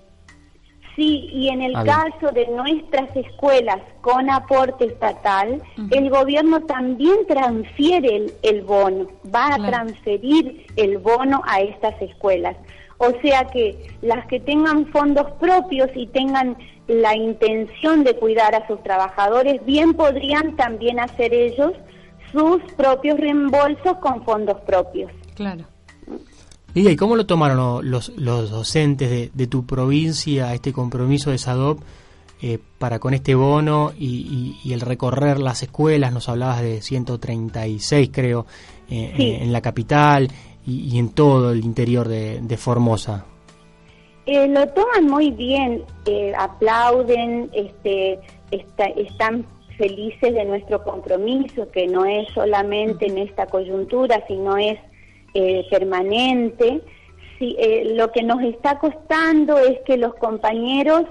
Sí, 0.95 1.31
y 1.33 1.49
en 1.49 1.63
el 1.63 1.73
caso 1.73 2.31
de 2.35 2.47
nuestras 2.49 3.17
escuelas 3.17 3.79
con 4.03 4.29
aporte 4.29 4.85
estatal, 4.85 5.63
el 5.91 6.11
gobierno 6.11 6.61
también 6.61 7.27
transfiere 7.27 8.17
el, 8.17 8.33
el 8.43 8.63
bono, 8.63 9.07
va 9.35 9.55
a 9.55 9.57
transferir 9.57 10.67
el 10.77 10.99
bono 10.99 11.41
a 11.47 11.61
estas 11.61 12.01
escuelas. 12.03 12.57
O 12.99 13.11
sea 13.23 13.45
que 13.47 13.75
las 14.03 14.27
que 14.27 14.39
tengan 14.39 14.87
fondos 14.93 15.27
propios 15.41 15.89
y 15.95 16.07
tengan 16.09 16.57
la 16.89 17.17
intención 17.17 18.05
de 18.05 18.17
cuidar 18.17 18.55
a 18.55 18.67
sus 18.67 18.83
trabajadores, 18.83 19.65
bien 19.65 19.95
podrían 19.95 20.57
también 20.57 20.99
hacer 21.01 21.33
ellos 21.33 21.73
sus 22.33 22.61
propios 22.77 23.19
reembolsos 23.21 23.99
con 24.01 24.25
fondos 24.25 24.59
propios. 24.67 25.11
Claro. 25.35 25.65
Lidia, 26.75 26.91
¿y 26.93 26.97
cómo 26.97 27.17
lo 27.17 27.27
tomaron 27.27 27.57
lo- 27.59 27.83
los, 27.83 28.09
los 28.17 28.51
docentes 28.51 29.11
de, 29.11 29.31
de 29.35 29.47
tu 29.47 29.67
provincia 29.67 30.55
este 30.55 30.73
compromiso 30.73 31.31
de 31.31 31.37
SADOP 31.39 31.81
eh, 32.41 32.59
para 32.79 32.99
con 32.99 33.13
este 33.15 33.35
bono 33.35 33.93
y, 33.99 34.07
y- 34.07 34.69
y 34.69 34.73
el 34.73 34.81
recorrer 34.81 35.39
las 35.39 35.63
escuelas? 35.63 36.13
Nos 36.13 36.29
hablabas 36.31 36.63
de 36.63 36.81
136, 36.81 38.11
creo, 38.13 38.47
eh, 38.89 39.13
Sí. 39.17 39.23
eh, 39.23 39.43
en 39.43 39.53
la 39.53 39.61
capital 39.61 40.29
y, 40.67 40.95
y 40.95 40.99
en 40.99 41.11
todo 41.11 41.53
el 41.53 41.63
interior 41.65 42.09
de, 42.09 42.41
de 42.41 42.57
Formosa. 42.57 43.27
Eh, 44.27 44.47
lo 44.49 44.69
toman 44.69 45.07
muy 45.07 45.31
bien, 45.33 45.83
eh, 46.07 46.33
aplauden, 46.39 47.51
este, 47.53 48.21
está- 48.51 48.87
están 48.97 49.45
felices 49.77 50.33
de 50.35 50.45
nuestro 50.45 50.85
compromiso, 50.85 51.69
que 51.73 51.89
no 51.89 52.05
es 52.05 52.29
solamente 52.33 53.07
en 53.07 53.19
esta 53.19 53.47
coyuntura, 53.47 54.23
sino 54.29 54.57
es 54.57 54.79
eh, 55.35 55.65
permanente. 55.71 56.83
Sí, 57.39 57.57
eh, 57.59 57.95
lo 57.97 58.13
que 58.13 58.23
nos 58.23 58.43
está 58.43 58.79
costando 58.79 59.57
es 59.59 59.79
que 59.87 59.97
los 59.97 60.15
compañeros 60.17 61.05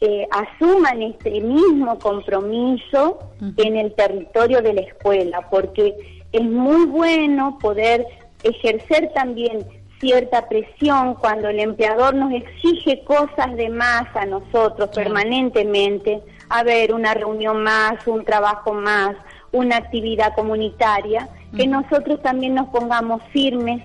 eh, 0.00 0.26
asuman 0.30 1.02
este 1.02 1.40
mismo 1.40 1.98
compromiso 1.98 3.18
en 3.58 3.76
el 3.76 3.92
territorio 3.94 4.60
de 4.62 4.72
la 4.74 4.80
escuela, 4.80 5.46
porque 5.50 5.94
es 6.32 6.42
muy 6.42 6.86
bueno 6.86 7.58
poder 7.60 8.06
ejercer 8.42 9.12
también 9.14 9.58
cierta 10.00 10.48
presión 10.48 11.14
cuando 11.14 11.48
el 11.48 11.60
empleador 11.60 12.14
nos 12.14 12.32
exige 12.32 13.02
cosas 13.04 13.56
de 13.56 13.68
más 13.68 14.04
a 14.14 14.26
nosotros 14.26 14.90
permanentemente, 14.94 16.22
a 16.48 16.62
ver, 16.62 16.92
una 16.92 17.14
reunión 17.14 17.62
más, 17.62 18.06
un 18.06 18.24
trabajo 18.24 18.72
más, 18.72 19.16
una 19.52 19.76
actividad 19.76 20.34
comunitaria, 20.34 21.28
que 21.56 21.66
nosotros 21.66 22.20
también 22.22 22.54
nos 22.54 22.68
pongamos 22.68 23.22
firmes 23.32 23.82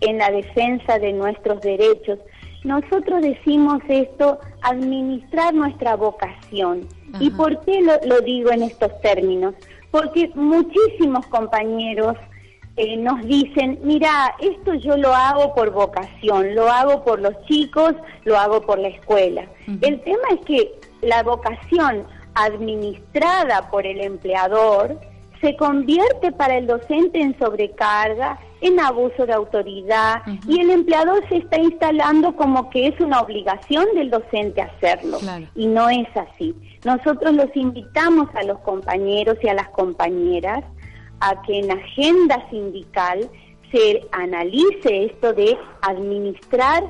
en 0.00 0.18
la 0.18 0.30
defensa 0.30 0.98
de 0.98 1.12
nuestros 1.12 1.60
derechos. 1.60 2.18
Nosotros 2.64 3.22
decimos 3.22 3.82
esto, 3.88 4.38
administrar 4.62 5.54
nuestra 5.54 5.96
vocación. 5.96 6.86
¿Y 7.18 7.30
por 7.30 7.60
qué 7.64 7.80
lo, 7.82 7.94
lo 8.06 8.20
digo 8.20 8.50
en 8.50 8.62
estos 8.62 9.00
términos? 9.00 9.54
Porque 9.90 10.30
muchísimos 10.34 11.26
compañeros 11.26 12.16
eh, 12.78 12.96
nos 12.96 13.20
dicen, 13.26 13.78
mira, 13.82 14.34
esto 14.38 14.74
yo 14.74 14.96
lo 14.96 15.14
hago 15.14 15.52
por 15.54 15.72
vocación, 15.72 16.54
lo 16.54 16.70
hago 16.70 17.02
por 17.04 17.20
los 17.20 17.34
chicos, 17.46 17.94
lo 18.24 18.38
hago 18.38 18.60
por 18.62 18.78
la 18.78 18.88
escuela. 18.88 19.46
El 19.66 20.00
tema 20.02 20.28
es 20.30 20.40
que 20.46 20.72
la 21.02 21.22
vocación 21.22 22.06
administrada 22.34 23.68
por 23.70 23.84
el 23.84 24.00
empleador 24.00 24.98
se 25.40 25.56
convierte 25.56 26.32
para 26.32 26.56
el 26.56 26.66
docente 26.66 27.20
en 27.20 27.36
sobrecarga, 27.38 28.38
en 28.60 28.80
abuso 28.80 29.26
de 29.26 29.32
autoridad 29.32 30.22
y 30.46 30.60
el 30.60 30.70
empleador 30.70 31.22
se 31.28 31.36
está 31.38 31.60
instalando 31.60 32.34
como 32.34 32.70
que 32.70 32.88
es 32.88 33.00
una 33.00 33.20
obligación 33.20 33.86
del 33.94 34.10
docente 34.10 34.62
hacerlo 34.62 35.18
y 35.54 35.66
no 35.66 35.88
es 35.88 36.08
así. 36.16 36.54
Nosotros 36.84 37.34
los 37.34 37.54
invitamos 37.54 38.28
a 38.34 38.42
los 38.42 38.58
compañeros 38.60 39.36
y 39.42 39.48
a 39.48 39.54
las 39.54 39.68
compañeras 39.70 40.64
a 41.20 41.42
que 41.42 41.58
en 41.58 41.70
agenda 41.70 42.48
sindical 42.50 43.28
se 43.72 44.06
analice 44.12 45.06
esto 45.06 45.32
de 45.32 45.56
administrar 45.82 46.84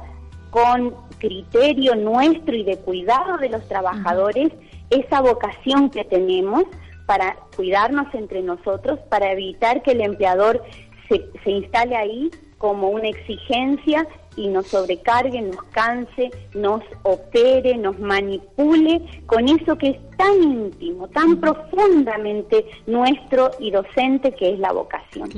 con 0.50 0.94
criterio 1.18 1.94
nuestro 1.96 2.54
y 2.54 2.62
de 2.62 2.78
cuidado 2.78 3.38
de 3.38 3.48
los 3.48 3.66
trabajadores 3.68 4.52
esa 4.90 5.20
vocación 5.20 5.90
que 5.90 6.04
tenemos 6.04 6.64
para 7.06 7.36
cuidarnos 7.56 8.06
entre 8.14 8.42
nosotros, 8.42 8.98
para 9.10 9.32
evitar 9.32 9.82
que 9.82 9.92
el 9.92 10.00
empleador 10.00 10.62
se, 11.08 11.24
se 11.42 11.50
instale 11.50 11.96
ahí 11.96 12.30
como 12.58 12.90
una 12.90 13.08
exigencia 13.08 14.06
y 14.39 14.49
nos 14.49 14.68
sobrecargue, 14.68 15.43
nos 15.43 15.62
canse, 15.72 16.30
nos 16.55 16.82
opere, 17.03 17.76
nos 17.76 17.99
manipule 17.99 19.03
con 19.26 19.49
eso 19.49 19.76
que 19.76 19.89
es 19.91 20.16
tan 20.16 20.43
íntimo, 20.43 21.09
tan 21.09 21.39
profundamente 21.39 22.64
nuestro 22.86 23.51
y 23.59 23.70
docente 23.72 24.32
que 24.32 24.55
es 24.55 24.59
la 24.61 24.72
vocación. 24.72 25.28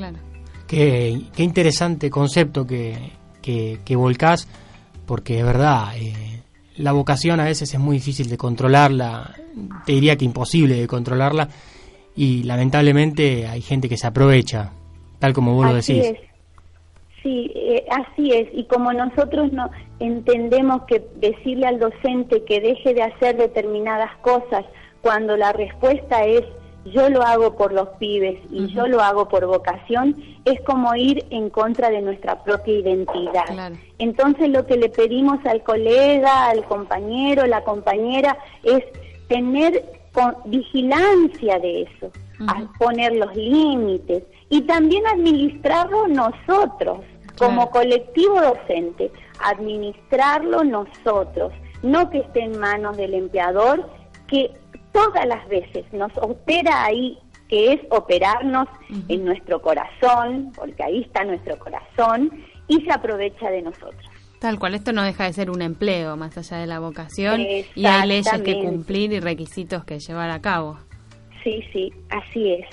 Qué, 0.67 1.19
qué 1.35 1.43
interesante 1.43 2.11
concepto 2.11 2.67
que, 2.67 2.95
que, 3.41 3.81
que 3.85 3.97
volcás, 3.97 4.47
porque 5.07 5.39
es 5.39 5.45
verdad, 5.45 5.97
eh, 5.97 6.43
la 6.77 6.93
vocación 6.93 7.41
a 7.41 7.45
veces 7.45 7.73
es 7.73 7.81
muy 7.81 7.97
difícil 7.97 8.29
de 8.29 8.37
controlarla, 8.37 9.35
te 9.87 9.93
diría 9.93 10.17
que 10.17 10.27
imposible 10.27 10.79
de 10.79 10.87
controlarla, 10.87 11.49
y 12.15 12.43
lamentablemente 12.43 13.49
hay 13.49 13.63
gente 13.63 13.89
que 13.89 13.97
se 13.97 14.07
aprovecha, 14.07 14.73
tal 15.19 15.33
como 15.33 15.55
vos 15.55 15.67
lo 15.67 15.75
decís. 15.75 16.05
es. 16.05 16.30
Sí, 17.23 17.51
eh, 17.55 17.87
así 17.91 18.33
es. 18.33 18.49
Y 18.53 18.64
como 18.64 18.93
nosotros 18.93 19.53
no 19.53 19.71
entendemos 19.99 20.83
que 20.85 21.05
decirle 21.16 21.66
al 21.66 21.79
docente 21.79 22.45
que 22.45 22.61
deje 22.61 22.95
de 22.95 23.03
hacer 23.03 23.37
determinadas 23.37 24.16
cosas 24.23 24.64
cuando 25.03 25.37
la 25.37 25.53
respuesta 25.53 26.25
es 26.25 26.43
yo 26.87 27.11
lo 27.11 27.21
hago 27.23 27.57
por 27.59 27.75
los 27.75 27.89
pibes 27.99 28.41
y 28.51 28.66
yo 28.68 28.87
lo 28.87 29.03
hago 29.03 29.29
por 29.29 29.45
vocación, 29.45 30.16
es 30.47 30.59
como 30.62 30.95
ir 30.95 31.27
en 31.29 31.51
contra 31.51 31.91
de 31.91 32.01
nuestra 32.01 32.43
propia 32.43 32.73
identidad. 32.79 33.45
Entonces 33.99 34.49
lo 34.49 34.64
que 34.64 34.79
le 34.79 34.89
pedimos 34.89 35.45
al 35.45 35.62
colega, 35.62 36.49
al 36.49 36.64
compañero, 36.64 37.45
la 37.47 37.62
compañera, 37.64 38.39
es 38.64 38.83
tener 39.29 39.85
con- 40.12 40.37
vigilancia 40.47 41.59
de 41.59 41.83
eso, 41.83 42.11
a 42.47 42.72
poner 42.78 43.12
los 43.14 43.34
límites 43.34 44.24
y 44.49 44.62
también 44.62 45.07
administrarlo 45.07 46.09
nosotros 46.09 47.01
como 47.38 47.70
colectivo 47.70 48.41
docente, 48.41 49.11
administrarlo 49.43 50.62
nosotros, 50.62 51.53
no 51.82 52.11
que 52.11 52.18
esté 52.18 52.41
en 52.41 52.59
manos 52.59 52.97
del 52.97 53.14
empleador, 53.14 53.88
que 54.28 54.51
todas 54.93 55.26
las 55.26 55.49
veces 55.49 55.91
nos 55.93 56.12
opera 56.18 56.84
ahí, 56.84 57.18
que 57.49 57.72
es 57.72 57.80
operarnos 57.91 58.68
en 59.09 59.24
nuestro 59.24 59.62
corazón, 59.62 60.53
porque 60.55 60.82
ahí 60.82 61.01
está 61.03 61.24
nuestro 61.24 61.59
corazón, 61.59 62.30
y 62.68 62.82
se 62.82 62.93
aprovecha 62.93 63.51
de 63.51 63.62
nosotros. 63.62 64.05
Tal 64.38 64.59
cual, 64.59 64.74
esto 64.74 64.93
no 64.93 65.03
deja 65.03 65.24
de 65.24 65.32
ser 65.32 65.51
un 65.51 65.61
empleo 65.61 66.16
más 66.16 66.36
allá 66.38 66.59
de 66.59 66.66
la 66.66 66.78
vocación 66.78 67.41
y 67.41 67.86
hay 67.86 68.09
leyes 68.09 68.43
que 68.43 68.62
cumplir 68.62 69.12
y 69.12 69.20
requisitos 69.20 69.84
que 69.84 69.99
llevar 69.99 70.30
a 70.30 70.41
cabo. 70.41 70.78
Sí, 71.43 71.62
sí, 71.72 71.93
así 72.11 72.53
es. 72.53 72.66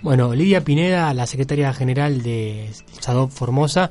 Bueno, 0.00 0.34
Lidia 0.34 0.62
Pineda, 0.62 1.12
la 1.12 1.26
secretaria 1.26 1.72
general 1.72 2.22
de 2.22 2.68
SADOP 3.00 3.30
Formosa, 3.30 3.90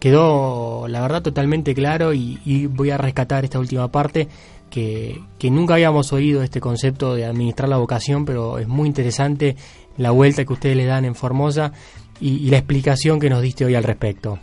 quedó, 0.00 0.88
la 0.88 1.00
verdad, 1.00 1.22
totalmente 1.22 1.74
claro 1.74 2.12
y, 2.12 2.38
y 2.44 2.66
voy 2.66 2.90
a 2.90 2.98
rescatar 2.98 3.44
esta 3.44 3.58
última 3.58 3.90
parte, 3.90 4.28
que, 4.68 5.20
que 5.38 5.50
nunca 5.50 5.74
habíamos 5.74 6.12
oído 6.12 6.42
este 6.42 6.60
concepto 6.60 7.14
de 7.14 7.24
administrar 7.24 7.68
la 7.68 7.76
vocación, 7.76 8.24
pero 8.24 8.58
es 8.58 8.66
muy 8.66 8.88
interesante 8.88 9.54
la 9.96 10.10
vuelta 10.10 10.44
que 10.44 10.52
ustedes 10.52 10.76
le 10.76 10.84
dan 10.84 11.04
en 11.04 11.14
Formosa 11.14 11.72
y, 12.20 12.44
y 12.44 12.50
la 12.50 12.58
explicación 12.58 13.20
que 13.20 13.30
nos 13.30 13.40
diste 13.40 13.64
hoy 13.64 13.76
al 13.76 13.84
respecto. 13.84 14.40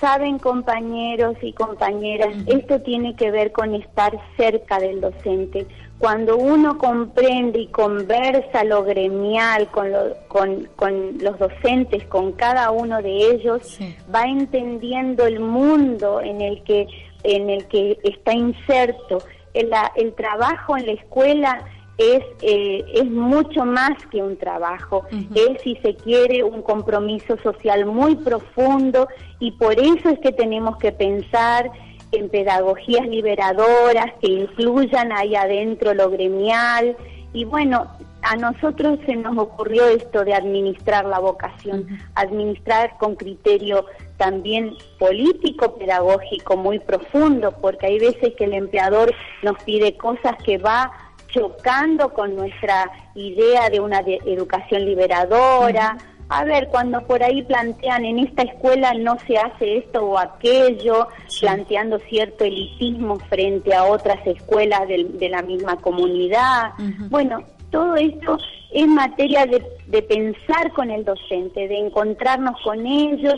Saben 0.00 0.38
compañeros 0.38 1.36
y 1.42 1.52
compañeras, 1.52 2.34
esto 2.46 2.80
tiene 2.82 3.16
que 3.16 3.30
ver 3.30 3.52
con 3.52 3.74
estar 3.74 4.12
cerca 4.36 4.78
del 4.78 5.00
docente. 5.00 5.66
Cuando 5.98 6.36
uno 6.36 6.78
comprende 6.78 7.58
y 7.60 7.66
conversa 7.68 8.62
lo 8.64 8.84
gremial 8.84 9.68
con, 9.68 9.90
lo- 9.90 10.14
con, 10.28 10.68
con 10.76 11.18
los 11.20 11.38
docentes, 11.38 12.04
con 12.06 12.32
cada 12.32 12.70
uno 12.70 13.02
de 13.02 13.16
ellos, 13.32 13.78
va 14.14 14.22
entendiendo 14.22 15.26
el 15.26 15.40
mundo 15.40 16.20
en 16.20 16.40
el 16.40 16.62
que, 16.62 16.86
en 17.24 17.50
el 17.50 17.66
que 17.66 17.98
está 18.04 18.32
inserto. 18.32 19.18
El 19.54 20.14
trabajo 20.14 20.76
en 20.76 20.86
la 20.86 20.92
escuela 20.92 21.64
es, 21.96 22.20
eh, 22.42 22.84
es 22.94 23.06
mucho 23.06 23.64
más 23.64 23.90
que 24.12 24.22
un 24.22 24.36
trabajo, 24.36 25.02
es, 25.34 25.60
si 25.62 25.74
se 25.82 25.96
quiere, 25.96 26.44
un 26.44 26.62
compromiso 26.62 27.36
social 27.42 27.86
muy 27.86 28.14
profundo 28.14 29.08
y 29.40 29.50
por 29.52 29.80
eso 29.80 30.10
es 30.10 30.20
que 30.20 30.30
tenemos 30.30 30.76
que 30.76 30.92
pensar 30.92 31.68
en 32.12 32.28
pedagogías 32.28 33.06
liberadoras 33.06 34.12
que 34.20 34.28
incluyan 34.28 35.12
ahí 35.12 35.34
adentro 35.36 35.94
lo 35.94 36.10
gremial 36.10 36.96
y 37.32 37.44
bueno, 37.44 37.86
a 38.22 38.36
nosotros 38.36 38.98
se 39.06 39.14
nos 39.14 39.36
ocurrió 39.38 39.86
esto 39.86 40.24
de 40.24 40.34
administrar 40.34 41.04
la 41.04 41.18
vocación, 41.20 41.86
administrar 42.14 42.96
con 42.98 43.14
criterio 43.14 43.86
también 44.16 44.74
político, 44.98 45.76
pedagógico 45.76 46.56
muy 46.56 46.80
profundo, 46.80 47.52
porque 47.60 47.86
hay 47.86 47.98
veces 48.00 48.34
que 48.36 48.44
el 48.44 48.54
empleador 48.54 49.14
nos 49.42 49.62
pide 49.62 49.96
cosas 49.96 50.34
que 50.44 50.58
va 50.58 50.90
chocando 51.28 52.12
con 52.12 52.34
nuestra 52.34 52.90
idea 53.14 53.70
de 53.70 53.80
una 53.80 54.02
de- 54.02 54.18
educación 54.26 54.84
liberadora. 54.84 55.96
A 56.30 56.44
ver, 56.44 56.68
cuando 56.68 57.00
por 57.06 57.22
ahí 57.22 57.42
plantean 57.42 58.04
en 58.04 58.18
esta 58.18 58.42
escuela 58.42 58.92
no 58.94 59.16
se 59.26 59.38
hace 59.38 59.78
esto 59.78 60.04
o 60.04 60.18
aquello, 60.18 61.08
planteando 61.40 61.98
cierto 62.00 62.44
elitismo 62.44 63.16
frente 63.30 63.74
a 63.74 63.84
otras 63.84 64.18
escuelas 64.26 64.86
del- 64.88 65.18
de, 65.18 65.28
la 65.30 65.40
misma 65.42 65.76
comunidad. 65.76 66.72
Bueno, 67.08 67.42
todo 67.70 67.96
esto 67.96 68.36
es 68.72 68.86
materia 68.86 69.46
de, 69.46 69.62
de 69.86 70.02
pensar 70.02 70.72
con 70.74 70.90
el 70.90 71.04
docente, 71.04 71.66
de 71.66 71.78
encontrarnos 71.78 72.60
con 72.62 72.86
ellos 72.86 73.36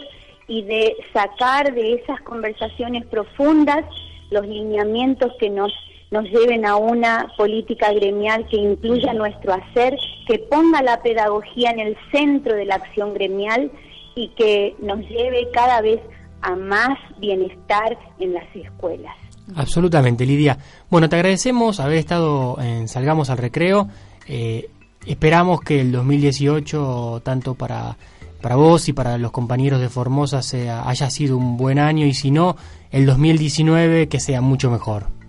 y 0.48 0.62
de 0.62 0.96
sacar 1.12 1.72
de 1.72 1.94
esas 1.94 2.20
conversaciones 2.22 3.06
profundas 3.06 3.84
los 4.30 4.44
lineamientos 4.46 5.32
que 5.38 5.48
nos 5.48 5.72
nos 6.10 6.24
lleven 6.24 6.66
a 6.66 6.76
una 6.76 7.28
política 7.36 7.92
gremial 7.92 8.46
que 8.48 8.56
incluya 8.56 9.12
nuestro 9.12 9.54
hacer, 9.54 9.96
que 10.26 10.38
ponga 10.38 10.82
la 10.82 11.02
pedagogía 11.02 11.70
en 11.70 11.80
el 11.80 11.96
centro 12.10 12.56
de 12.56 12.64
la 12.64 12.76
acción 12.76 13.14
gremial 13.14 13.70
y 14.16 14.28
que 14.30 14.74
nos 14.80 14.98
lleve 15.08 15.48
cada 15.52 15.80
vez 15.80 16.00
a 16.42 16.56
más 16.56 16.98
bienestar 17.18 17.96
en 18.18 18.34
las 18.34 18.44
escuelas. 18.54 19.14
Absolutamente, 19.54 20.26
Lidia. 20.26 20.58
Bueno, 20.90 21.08
te 21.08 21.16
agradecemos 21.16 21.80
haber 21.80 21.98
estado 21.98 22.60
en 22.60 22.88
Salgamos 22.88 23.30
al 23.30 23.38
Recreo. 23.38 23.88
Eh, 24.26 24.68
esperamos 25.06 25.60
que 25.60 25.80
el 25.80 25.92
2018, 25.92 27.22
tanto 27.24 27.54
para, 27.54 27.96
para 28.40 28.56
vos 28.56 28.88
y 28.88 28.92
para 28.92 29.18
los 29.18 29.30
compañeros 29.30 29.80
de 29.80 29.88
Formosa, 29.88 30.42
sea, 30.42 30.88
haya 30.88 31.08
sido 31.10 31.36
un 31.36 31.56
buen 31.56 31.78
año 31.78 32.06
y 32.06 32.14
si 32.14 32.30
no, 32.30 32.56
el 32.90 33.06
2019 33.06 34.08
que 34.08 34.20
sea 34.20 34.40
mucho 34.40 34.70
mejor. 34.70 35.19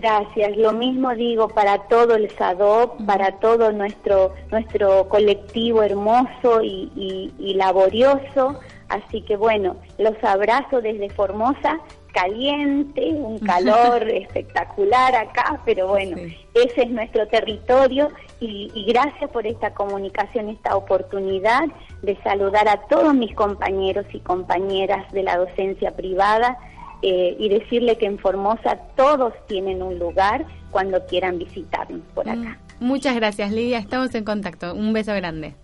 Gracias. 0.00 0.56
Lo 0.56 0.72
mismo 0.72 1.12
digo 1.16 1.48
para 1.48 1.78
todo 1.88 2.14
el 2.14 2.30
SADOP, 2.36 3.04
para 3.04 3.32
todo 3.40 3.72
nuestro 3.72 4.32
nuestro 4.52 5.08
colectivo 5.08 5.82
hermoso 5.82 6.62
y, 6.62 6.88
y- 6.94 7.32
y 7.36 7.54
laborioso. 7.54 8.60
Así 8.88 9.22
que 9.22 9.36
bueno, 9.36 9.74
los 9.98 10.14
abrazo 10.22 10.80
desde 10.80 11.10
Formosa, 11.10 11.80
caliente, 12.12 13.06
un 13.10 13.40
calor 13.40 14.08
espectacular 14.08 15.16
acá, 15.16 15.60
pero 15.64 15.88
bueno, 15.88 16.16
ese 16.54 16.82
es 16.82 16.90
nuestro 16.90 17.26
territorio 17.26 18.08
y, 18.38 18.70
y 18.74 18.84
gracias 18.92 19.30
por 19.30 19.48
esta 19.48 19.74
comunicación, 19.74 20.48
esta 20.48 20.76
oportunidad 20.76 21.64
de 22.02 22.16
saludar 22.22 22.68
a 22.68 22.82
todos 22.88 23.14
mis 23.14 23.34
compañeros 23.34 24.06
y 24.12 24.20
compañeras 24.20 25.10
de 25.12 25.24
la 25.24 25.36
docencia 25.38 25.90
privada 25.96 26.56
eh, 27.02 27.36
y 27.38 27.48
decirle 27.48 27.96
que 27.96 28.06
en 28.06 28.18
Formosa 28.18 28.78
todos 28.96 29.32
tienen 29.46 29.82
un 29.82 29.98
lugar 29.98 30.46
cuando 30.70 31.04
quieran 31.06 31.38
visitarnos 31.38 32.02
por 32.14 32.28
acá. 32.28 32.58
Muchas 32.80 33.14
gracias, 33.16 33.50
Lidia. 33.50 33.78
Estamos 33.78 34.14
en 34.14 34.24
contacto. 34.24 34.74
Un 34.74 34.92
beso 34.92 35.14
grande. 35.14 35.54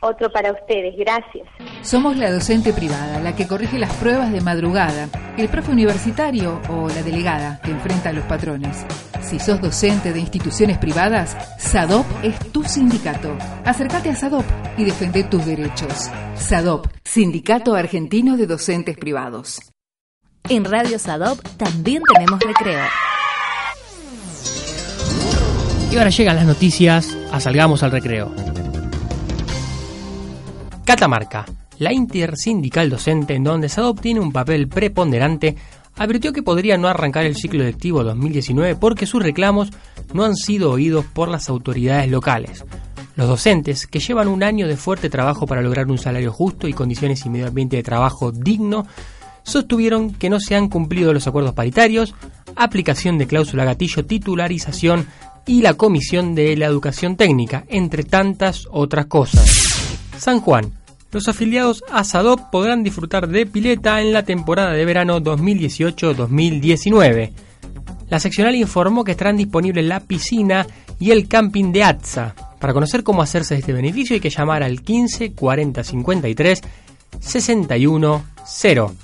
Otro 0.00 0.30
para 0.30 0.52
ustedes, 0.52 0.96
gracias. 0.96 1.48
Somos 1.82 2.16
la 2.16 2.30
docente 2.30 2.72
privada, 2.72 3.18
la 3.18 3.34
que 3.34 3.48
corrige 3.48 3.80
las 3.80 3.92
pruebas 3.94 4.30
de 4.30 4.40
madrugada, 4.40 5.08
el 5.36 5.48
profe 5.48 5.72
universitario 5.72 6.60
o 6.70 6.86
la 6.88 7.02
delegada 7.02 7.60
que 7.64 7.72
enfrenta 7.72 8.10
a 8.10 8.12
los 8.12 8.24
patrones. 8.24 8.86
Si 9.22 9.40
sos 9.40 9.60
docente 9.60 10.12
de 10.12 10.20
instituciones 10.20 10.78
privadas, 10.78 11.36
SADOP 11.58 12.06
es 12.22 12.38
tu 12.52 12.62
sindicato. 12.62 13.36
Acércate 13.64 14.10
a 14.10 14.14
SADOP 14.14 14.44
y 14.76 14.84
defende 14.84 15.24
tus 15.24 15.44
derechos. 15.44 16.08
SADOP, 16.36 16.86
Sindicato 17.04 17.74
Argentino 17.74 18.36
de 18.36 18.46
Docentes 18.46 18.96
Privados. 18.96 19.60
En 20.50 20.64
Radio 20.64 20.98
Sadop 20.98 21.38
también 21.58 22.02
tenemos 22.10 22.40
recreo. 22.40 22.80
Y 25.92 25.96
ahora 25.96 26.08
llegan 26.08 26.36
las 26.36 26.46
noticias 26.46 27.14
a 27.30 27.38
Salgamos 27.38 27.82
al 27.82 27.90
Recreo. 27.90 28.32
Catamarca, 30.86 31.44
la 31.78 31.92
intersindical 31.92 32.88
docente 32.88 33.34
en 33.34 33.44
donde 33.44 33.68
SADOP 33.68 34.00
tiene 34.00 34.20
un 34.20 34.32
papel 34.32 34.68
preponderante, 34.68 35.54
advirtió 35.96 36.32
que 36.32 36.42
podría 36.42 36.78
no 36.78 36.88
arrancar 36.88 37.26
el 37.26 37.36
ciclo 37.36 37.62
lectivo 37.62 38.02
2019 38.02 38.76
porque 38.76 39.04
sus 39.04 39.22
reclamos 39.22 39.70
no 40.14 40.24
han 40.24 40.34
sido 40.34 40.70
oídos 40.70 41.04
por 41.04 41.28
las 41.28 41.50
autoridades 41.50 42.10
locales. 42.10 42.64
Los 43.16 43.28
docentes, 43.28 43.86
que 43.86 43.98
llevan 43.98 44.28
un 44.28 44.42
año 44.42 44.66
de 44.66 44.78
fuerte 44.78 45.10
trabajo 45.10 45.46
para 45.46 45.60
lograr 45.60 45.88
un 45.88 45.98
salario 45.98 46.32
justo 46.32 46.68
y 46.68 46.72
condiciones 46.72 47.26
y 47.26 47.30
medio 47.30 47.48
ambiente 47.48 47.76
de 47.76 47.82
trabajo 47.82 48.32
digno, 48.32 48.86
sostuvieron 49.48 50.12
que 50.12 50.30
no 50.30 50.38
se 50.40 50.54
han 50.54 50.68
cumplido 50.68 51.12
los 51.12 51.26
acuerdos 51.26 51.54
paritarios, 51.54 52.14
aplicación 52.54 53.18
de 53.18 53.26
cláusula 53.26 53.64
gatillo, 53.64 54.04
titularización 54.04 55.06
y 55.46 55.62
la 55.62 55.74
comisión 55.74 56.34
de 56.34 56.56
la 56.56 56.66
educación 56.66 57.16
técnica, 57.16 57.64
entre 57.68 58.04
tantas 58.04 58.68
otras 58.70 59.06
cosas. 59.06 59.48
San 60.18 60.40
Juan. 60.40 60.72
Los 61.10 61.26
afiliados 61.26 61.82
a 61.90 62.04
SADOP 62.04 62.50
podrán 62.50 62.82
disfrutar 62.82 63.28
de 63.28 63.46
pileta 63.46 64.02
en 64.02 64.12
la 64.12 64.24
temporada 64.24 64.72
de 64.72 64.84
verano 64.84 65.20
2018-2019. 65.20 67.32
La 68.10 68.20
seccional 68.20 68.54
informó 68.56 69.04
que 69.04 69.12
estarán 69.12 69.38
disponibles 69.38 69.86
la 69.86 70.00
piscina 70.00 70.66
y 71.00 71.12
el 71.12 71.26
camping 71.26 71.72
de 71.72 71.84
ATSA. 71.84 72.34
Para 72.58 72.74
conocer 72.74 73.02
cómo 73.02 73.22
hacerse 73.22 73.54
de 73.54 73.60
este 73.60 73.72
beneficio 73.72 74.12
hay 74.14 74.20
que 74.20 74.28
llamar 74.28 74.62
al 74.62 74.82
15 74.82 75.32
40 75.32 75.82
53 75.82 76.60
61 77.20 78.24
0. 78.44 78.94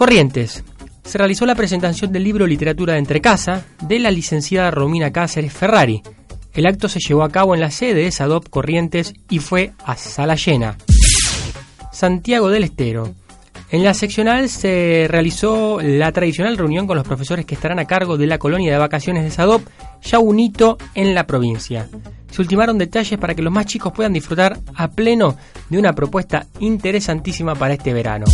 Corrientes. 0.00 0.64
Se 1.04 1.18
realizó 1.18 1.44
la 1.44 1.54
presentación 1.54 2.10
del 2.10 2.24
libro 2.24 2.46
Literatura 2.46 2.94
de 2.94 3.00
Entre 3.00 3.20
Casa 3.20 3.66
de 3.82 3.98
la 3.98 4.10
licenciada 4.10 4.70
Romina 4.70 5.12
Cáceres 5.12 5.52
Ferrari. 5.52 6.00
El 6.54 6.64
acto 6.64 6.88
se 6.88 7.00
llevó 7.00 7.22
a 7.22 7.28
cabo 7.28 7.54
en 7.54 7.60
la 7.60 7.70
sede 7.70 8.04
de 8.04 8.10
SADOP 8.10 8.48
Corrientes 8.48 9.12
y 9.28 9.40
fue 9.40 9.72
a 9.84 9.98
sala 9.98 10.36
llena. 10.36 10.78
Santiago 11.92 12.48
del 12.48 12.64
Estero. 12.64 13.14
En 13.70 13.84
la 13.84 13.92
seccional 13.92 14.48
se 14.48 15.04
realizó 15.06 15.82
la 15.82 16.10
tradicional 16.12 16.56
reunión 16.56 16.86
con 16.86 16.96
los 16.96 17.06
profesores 17.06 17.44
que 17.44 17.54
estarán 17.54 17.78
a 17.78 17.84
cargo 17.84 18.16
de 18.16 18.26
la 18.26 18.38
colonia 18.38 18.72
de 18.72 18.78
vacaciones 18.78 19.22
de 19.22 19.30
SADOP, 19.30 19.68
ya 20.02 20.18
un 20.18 20.40
hito 20.40 20.78
en 20.94 21.14
la 21.14 21.26
provincia. 21.26 21.90
Se 22.30 22.40
ultimaron 22.40 22.78
detalles 22.78 23.18
para 23.18 23.34
que 23.34 23.42
los 23.42 23.52
más 23.52 23.66
chicos 23.66 23.92
puedan 23.92 24.14
disfrutar 24.14 24.60
a 24.74 24.88
pleno 24.88 25.36
de 25.68 25.78
una 25.78 25.92
propuesta 25.92 26.46
interesantísima 26.58 27.54
para 27.54 27.74
este 27.74 27.92
verano. 27.92 28.24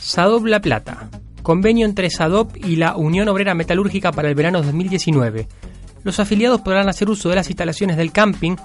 SADOP 0.00 0.46
La 0.46 0.60
Plata. 0.60 1.10
Convenio 1.42 1.86
entre 1.86 2.10
SADOP 2.10 2.56
y 2.64 2.76
la 2.76 2.96
Unión 2.96 3.28
Obrera 3.28 3.54
Metalúrgica 3.54 4.12
para 4.12 4.28
el 4.28 4.34
verano 4.34 4.62
2019. 4.62 5.48
Los 6.04 6.20
afiliados 6.20 6.60
podrán 6.60 6.88
hacer 6.88 7.10
uso 7.10 7.28
de 7.28 7.36
las 7.36 7.48
instalaciones 7.48 7.96
del 7.96 8.12
camping 8.12 8.56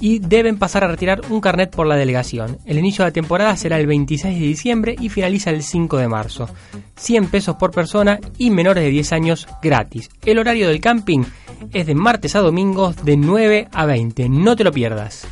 y 0.00 0.18
deben 0.18 0.58
pasar 0.58 0.84
a 0.84 0.88
retirar 0.88 1.22
un 1.30 1.40
carnet 1.40 1.74
por 1.74 1.86
la 1.86 1.96
delegación. 1.96 2.58
El 2.64 2.78
inicio 2.78 3.04
de 3.04 3.10
la 3.10 3.14
temporada 3.14 3.56
será 3.56 3.78
el 3.78 3.86
26 3.86 4.38
de 4.38 4.46
diciembre 4.46 4.96
y 4.98 5.08
finaliza 5.08 5.50
el 5.50 5.62
5 5.62 5.96
de 5.98 6.08
marzo. 6.08 6.48
100 6.96 7.28
pesos 7.28 7.56
por 7.56 7.70
persona 7.70 8.18
y 8.38 8.50
menores 8.50 8.84
de 8.84 8.90
10 8.90 9.12
años 9.12 9.46
gratis. 9.62 10.10
El 10.24 10.38
horario 10.38 10.68
del 10.68 10.80
camping 10.80 11.24
es 11.72 11.86
de 11.86 11.94
martes 11.94 12.34
a 12.36 12.40
domingos 12.40 13.04
de 13.04 13.16
9 13.16 13.68
a 13.72 13.86
20. 13.86 14.28
No 14.28 14.56
te 14.56 14.64
lo 14.64 14.72
pierdas. 14.72 15.26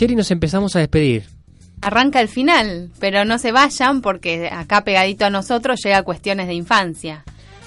Sherry, 0.00 0.16
nos 0.16 0.30
empezamos 0.30 0.74
a 0.76 0.78
despedir. 0.78 1.24
Arranca 1.82 2.22
el 2.22 2.28
final, 2.28 2.88
pero 3.00 3.26
no 3.26 3.36
se 3.36 3.52
vayan 3.52 4.00
porque 4.00 4.48
acá 4.50 4.82
pegadito 4.82 5.26
a 5.26 5.30
nosotros 5.30 5.78
llega 5.84 6.04
cuestiones 6.04 6.46
de 6.46 6.54
infancia. 6.54 7.22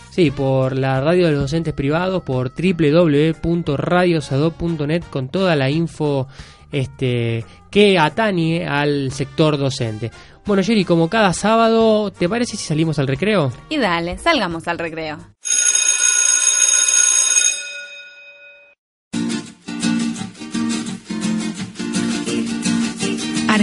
Sí, 0.09 0.31
por 0.31 0.75
la 0.75 0.99
radio 0.99 1.27
de 1.27 1.33
los 1.33 1.41
docentes 1.41 1.75
privados, 1.75 2.23
por 2.23 2.51
www.radiosadop.net 2.55 5.03
con 5.11 5.29
toda 5.29 5.55
la 5.55 5.69
info 5.69 6.27
este, 6.71 7.45
que 7.69 7.99
atañe 7.99 8.67
al 8.67 9.11
sector 9.11 9.59
docente. 9.59 10.09
Bueno, 10.43 10.63
Jerry, 10.63 10.85
como 10.85 11.11
cada 11.11 11.33
sábado, 11.33 12.11
¿te 12.11 12.27
parece 12.27 12.57
si 12.57 12.65
salimos 12.65 12.97
al 12.97 13.05
recreo? 13.07 13.53
Y 13.69 13.77
dale, 13.77 14.17
salgamos 14.17 14.67
al 14.67 14.79
recreo. 14.79 15.19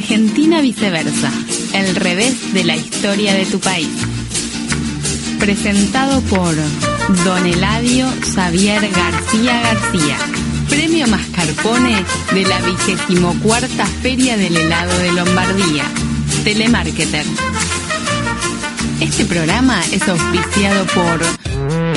Argentina 0.00 0.62
viceversa, 0.62 1.30
el 1.74 1.94
revés 1.94 2.54
de 2.54 2.64
la 2.64 2.74
historia 2.74 3.34
de 3.34 3.44
tu 3.44 3.60
país. 3.60 3.90
Presentado 5.38 6.22
por 6.22 6.54
Don 7.22 7.46
Eladio 7.46 8.06
Xavier 8.34 8.80
García 8.80 9.60
García, 9.60 10.16
premio 10.70 11.06
Mascarpone 11.06 12.02
de 12.32 12.42
la 12.46 12.60
vigésimo 12.62 13.38
cuarta 13.42 13.84
Feria 14.00 14.38
del 14.38 14.56
Helado 14.56 14.98
de 15.00 15.12
Lombardía, 15.12 15.84
Telemarketer. 16.44 17.26
Este 19.02 19.26
programa 19.26 19.82
es 19.92 20.08
auspiciado 20.08 20.86
por 20.86 21.18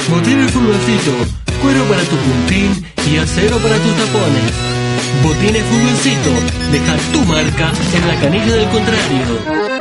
Botín 0.10 0.42
el 0.42 0.52
cuero 0.52 1.84
para 1.86 2.04
tu 2.04 2.18
puntín 2.18 2.86
y 3.10 3.16
acero 3.16 3.58
para 3.60 3.78
tus 3.78 3.96
tapones. 3.96 4.73
Botín 5.22 5.56
el 5.56 5.64
Fulgoncito, 5.64 6.32
deja 6.72 6.98
tu 7.12 7.20
marca 7.26 7.72
en 7.94 8.08
la 8.08 8.16
canilla 8.22 8.56
del 8.56 8.70
contrario. 8.70 9.74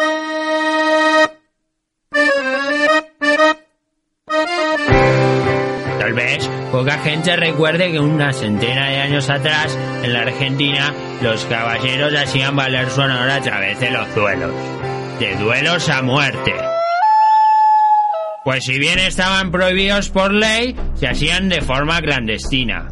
Tal 5.99 6.13
vez 6.15 6.51
poca 6.71 6.99
gente 6.99 7.37
recuerde 7.37 7.93
que 7.93 8.01
una 8.01 8.33
centena 8.33 8.89
de 8.89 9.01
años 9.01 9.31
atrás, 9.31 9.79
en 10.03 10.13
la 10.13 10.23
Argentina, 10.23 10.93
los 11.23 11.45
caballeros 11.47 12.15
hacían 12.15 12.57
valer 12.57 12.91
su 12.91 13.01
honor 13.01 13.31
a 13.31 13.41
través 13.41 13.81
de 13.81 13.91
los 13.91 14.15
duelos. 14.15 14.53
De 15.19 15.37
duelos 15.37 15.89
a 15.89 16.03
muerte. 16.03 16.53
Pues 18.45 18.65
si 18.65 18.79
bien 18.79 18.99
estaban 18.99 19.53
prohibidos 19.53 20.09
por 20.11 20.33
ley, 20.33 20.75
se 20.95 21.07
hacían 21.07 21.49
de 21.49 21.63
forma 21.63 22.01
clandestina. 22.01 22.89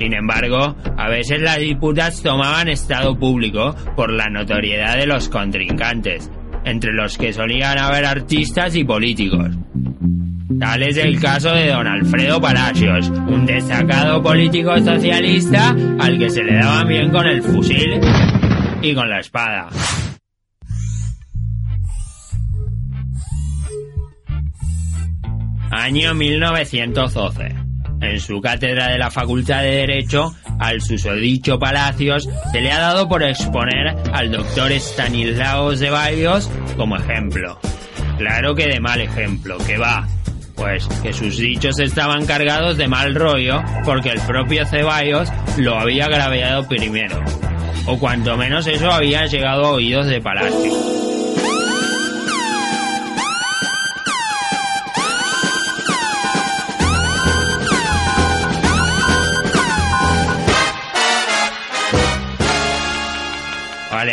Sin 0.00 0.14
embargo, 0.14 0.74
a 0.96 1.10
veces 1.10 1.42
las 1.42 1.58
disputas 1.58 2.22
tomaban 2.22 2.68
estado 2.68 3.18
público 3.18 3.76
por 3.94 4.10
la 4.10 4.30
notoriedad 4.30 4.96
de 4.96 5.06
los 5.06 5.28
contrincantes, 5.28 6.30
entre 6.64 6.94
los 6.94 7.18
que 7.18 7.34
solían 7.34 7.78
haber 7.78 8.06
artistas 8.06 8.74
y 8.76 8.84
políticos. 8.84 9.50
Tal 10.58 10.82
es 10.84 10.96
el 10.96 11.20
caso 11.20 11.52
de 11.52 11.68
don 11.68 11.86
Alfredo 11.86 12.40
Palacios, 12.40 13.10
un 13.10 13.44
destacado 13.44 14.22
político 14.22 14.74
socialista 14.78 15.76
al 15.98 16.18
que 16.18 16.30
se 16.30 16.44
le 16.44 16.54
daba 16.54 16.84
bien 16.84 17.10
con 17.10 17.26
el 17.26 17.42
fusil 17.42 18.00
y 18.80 18.94
con 18.94 19.10
la 19.10 19.20
espada. 19.20 19.68
Año 25.70 26.14
1912. 26.14 27.69
En 28.00 28.18
su 28.18 28.40
cátedra 28.40 28.88
de 28.88 28.98
la 28.98 29.10
Facultad 29.10 29.62
de 29.62 29.86
Derecho, 29.86 30.34
al 30.58 30.80
susodicho 30.80 31.58
Palacios 31.58 32.28
se 32.50 32.60
le 32.60 32.72
ha 32.72 32.80
dado 32.80 33.08
por 33.08 33.22
exponer 33.22 33.94
al 34.12 34.30
doctor 34.30 34.72
Stanislao 34.72 35.76
Ceballos 35.76 36.50
como 36.76 36.96
ejemplo. 36.96 37.58
Claro 38.16 38.54
que 38.54 38.68
de 38.68 38.80
mal 38.80 39.00
ejemplo, 39.00 39.58
que 39.66 39.78
va. 39.78 40.08
Pues 40.56 40.86
que 41.02 41.12
sus 41.12 41.38
dichos 41.38 41.78
estaban 41.78 42.26
cargados 42.26 42.76
de 42.76 42.86
mal 42.86 43.14
rollo 43.14 43.62
porque 43.84 44.10
el 44.10 44.20
propio 44.20 44.66
Ceballos 44.66 45.30
lo 45.56 45.78
había 45.78 46.06
agraviado 46.06 46.66
primero. 46.68 47.22
O 47.86 47.98
cuanto 47.98 48.36
menos 48.36 48.66
eso 48.66 48.90
había 48.90 49.26
llegado 49.26 49.64
a 49.64 49.72
oídos 49.72 50.06
de 50.06 50.20
Palacio. 50.20 51.09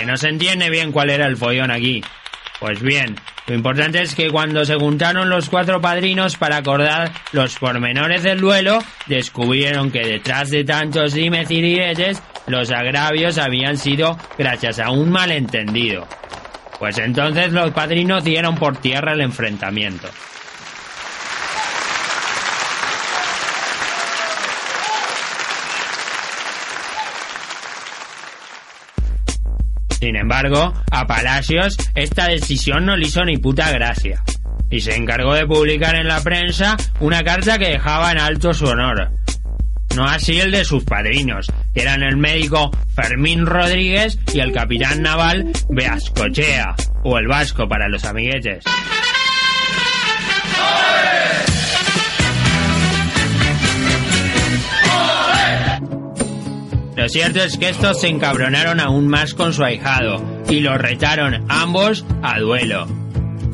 No 0.06 0.18
se 0.18 0.30
entiende 0.30 0.70
bien 0.70 0.92
cuál 0.92 1.10
era 1.10 1.26
el 1.28 1.38
follón 1.38 1.72
aquí. 1.72 2.02
Pues 2.60 2.82
bien, 2.82 3.16
lo 3.46 3.54
importante 3.54 4.02
es 4.02 4.16
que 4.16 4.30
cuando 4.30 4.66
se 4.66 4.76
juntaron 4.76 5.30
los 5.30 5.50
cuatro 5.50 5.80
padrinos 5.80 6.38
para 6.38 6.58
acordar 6.58 7.12
los 7.32 7.56
pormenores 7.58 8.24
del 8.24 8.42
duelo, 8.42 8.80
descubrieron 9.06 9.92
que 9.92 10.06
detrás 10.06 10.50
de 10.50 10.64
tantos 10.64 11.14
dimes 11.14 11.50
y 11.52 11.62
diretes, 11.62 12.22
los 12.48 12.72
agravios 12.72 13.38
habían 13.38 13.78
sido 13.78 14.18
gracias 14.38 14.80
a 14.80 14.90
un 14.90 15.12
malentendido. 15.12 16.08
Pues 16.80 16.98
entonces 16.98 17.52
los 17.54 17.72
padrinos 17.72 18.24
dieron 18.24 18.56
por 18.56 18.78
tierra 18.78 19.14
el 19.14 19.22
enfrentamiento. 19.22 20.08
Sin 30.00 30.16
embargo, 30.16 30.74
a 30.92 31.08
Palacios 31.08 31.76
esta 31.96 32.28
decisión 32.28 32.86
no 32.86 32.96
le 32.96 33.08
hizo 33.08 33.26
ni 33.26 33.38
puta 33.38 33.72
gracia. 33.72 34.24
Y 34.70 34.82
se 34.82 34.96
encargó 34.96 35.34
de 35.34 35.48
publicar 35.48 35.96
en 35.96 36.08
la 36.08 36.22
prensa 36.22 36.78
una 37.00 37.24
carta 37.24 37.58
que 37.58 37.70
dejaba 37.70 38.12
en 38.12 38.20
alto 38.20 38.54
su 38.54 38.66
honor. 38.66 39.12
No 39.96 40.06
así 40.06 40.40
el 40.40 40.52
de 40.52 40.66
sus 40.66 40.84
padrinos, 40.84 41.48
que 41.74 41.82
eran 41.82 42.04
el 42.04 42.18
médico 42.18 42.70
Fermín 42.96 43.46
Rodríguez 43.46 44.20
y 44.34 44.40
el 44.40 44.52
capitán 44.52 45.02
naval 45.02 45.52
Beascochea, 45.70 46.76
o 47.04 47.18
el 47.18 47.28
vasco 47.28 47.68
para 47.68 47.88
los 47.88 48.06
amiguetes. 48.06 48.64
Lo 57.08 57.14
cierto 57.14 57.42
es 57.42 57.58
que 57.58 57.70
estos 57.70 58.02
se 58.02 58.10
encabronaron 58.10 58.82
aún 58.82 59.08
más 59.08 59.34
con 59.34 59.54
su 59.54 59.64
ahijado 59.64 60.22
y 60.50 60.60
lo 60.60 60.78
retaron 60.78 61.46
ambos 61.48 62.04
a 62.22 62.38
duelo. 62.38 62.86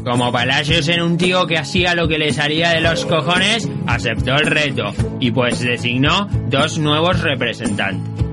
Como 0.03 0.31
Palacios 0.31 0.87
era 0.87 1.05
un 1.05 1.19
tío 1.19 1.45
que 1.45 1.59
hacía 1.59 1.93
lo 1.93 2.07
que 2.07 2.17
le 2.17 2.33
salía 2.33 2.71
de 2.71 2.81
los 2.81 3.05
cojones, 3.05 3.69
aceptó 3.85 4.33
el 4.33 4.47
reto 4.47 4.91
y 5.19 5.29
pues 5.29 5.59
designó 5.59 6.27
dos 6.49 6.79
nuevos 6.79 7.21
representantes. 7.21 8.25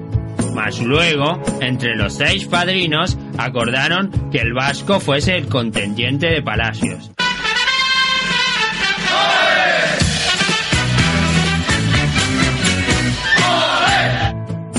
Mas 0.54 0.80
luego, 0.80 1.38
entre 1.60 1.96
los 1.96 2.14
seis 2.14 2.46
padrinos, 2.46 3.18
acordaron 3.36 4.30
que 4.32 4.38
el 4.38 4.54
vasco 4.54 5.00
fuese 5.00 5.36
el 5.36 5.48
contendiente 5.48 6.28
de 6.28 6.40
Palacios. 6.40 7.10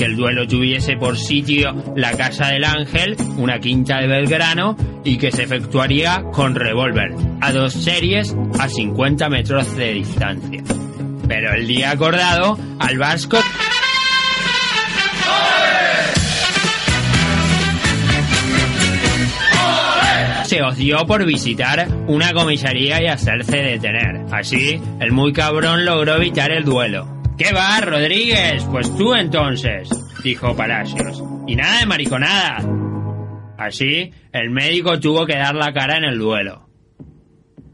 Que 0.02 0.06
el 0.06 0.16
duelo 0.16 0.48
tuviese 0.48 0.96
por 0.96 1.16
sitio 1.16 1.72
la 1.94 2.10
Casa 2.16 2.48
del 2.48 2.64
Ángel, 2.64 3.16
una 3.36 3.60
quinta 3.60 4.00
de 4.00 4.08
Belgrano, 4.08 4.76
y 5.04 5.16
que 5.16 5.30
se 5.30 5.44
efectuaría 5.44 6.24
con 6.32 6.56
revólver, 6.56 7.14
a 7.40 7.52
dos 7.52 7.72
series 7.72 8.34
a 8.58 8.68
50 8.68 9.28
metros 9.28 9.76
de 9.76 9.92
distancia. 9.92 10.64
Pero 11.28 11.54
el 11.54 11.68
día 11.68 11.92
acordado, 11.92 12.58
al 12.80 12.98
vasco... 12.98 13.38
se 20.46 20.62
oció 20.62 21.06
por 21.06 21.24
visitar 21.24 21.86
una 22.08 22.32
comisaría 22.32 23.00
y 23.00 23.06
hacerse 23.06 23.56
detener. 23.56 24.26
Así, 24.32 24.80
el 24.98 25.12
muy 25.12 25.32
cabrón 25.32 25.84
logró 25.84 26.16
evitar 26.16 26.50
el 26.50 26.64
duelo. 26.64 27.21
¿Qué 27.42 27.52
va, 27.52 27.80
Rodríguez? 27.80 28.64
Pues 28.70 28.96
tú 28.96 29.14
entonces, 29.14 29.88
dijo 30.22 30.54
Palacios. 30.54 31.20
Y 31.48 31.56
nada 31.56 31.80
de 31.80 31.86
mariconada. 31.86 32.58
Así, 33.58 34.12
el 34.32 34.50
médico 34.50 35.00
tuvo 35.00 35.26
que 35.26 35.36
dar 35.36 35.56
la 35.56 35.72
cara 35.72 35.96
en 35.96 36.04
el 36.04 36.18
duelo. 36.18 36.68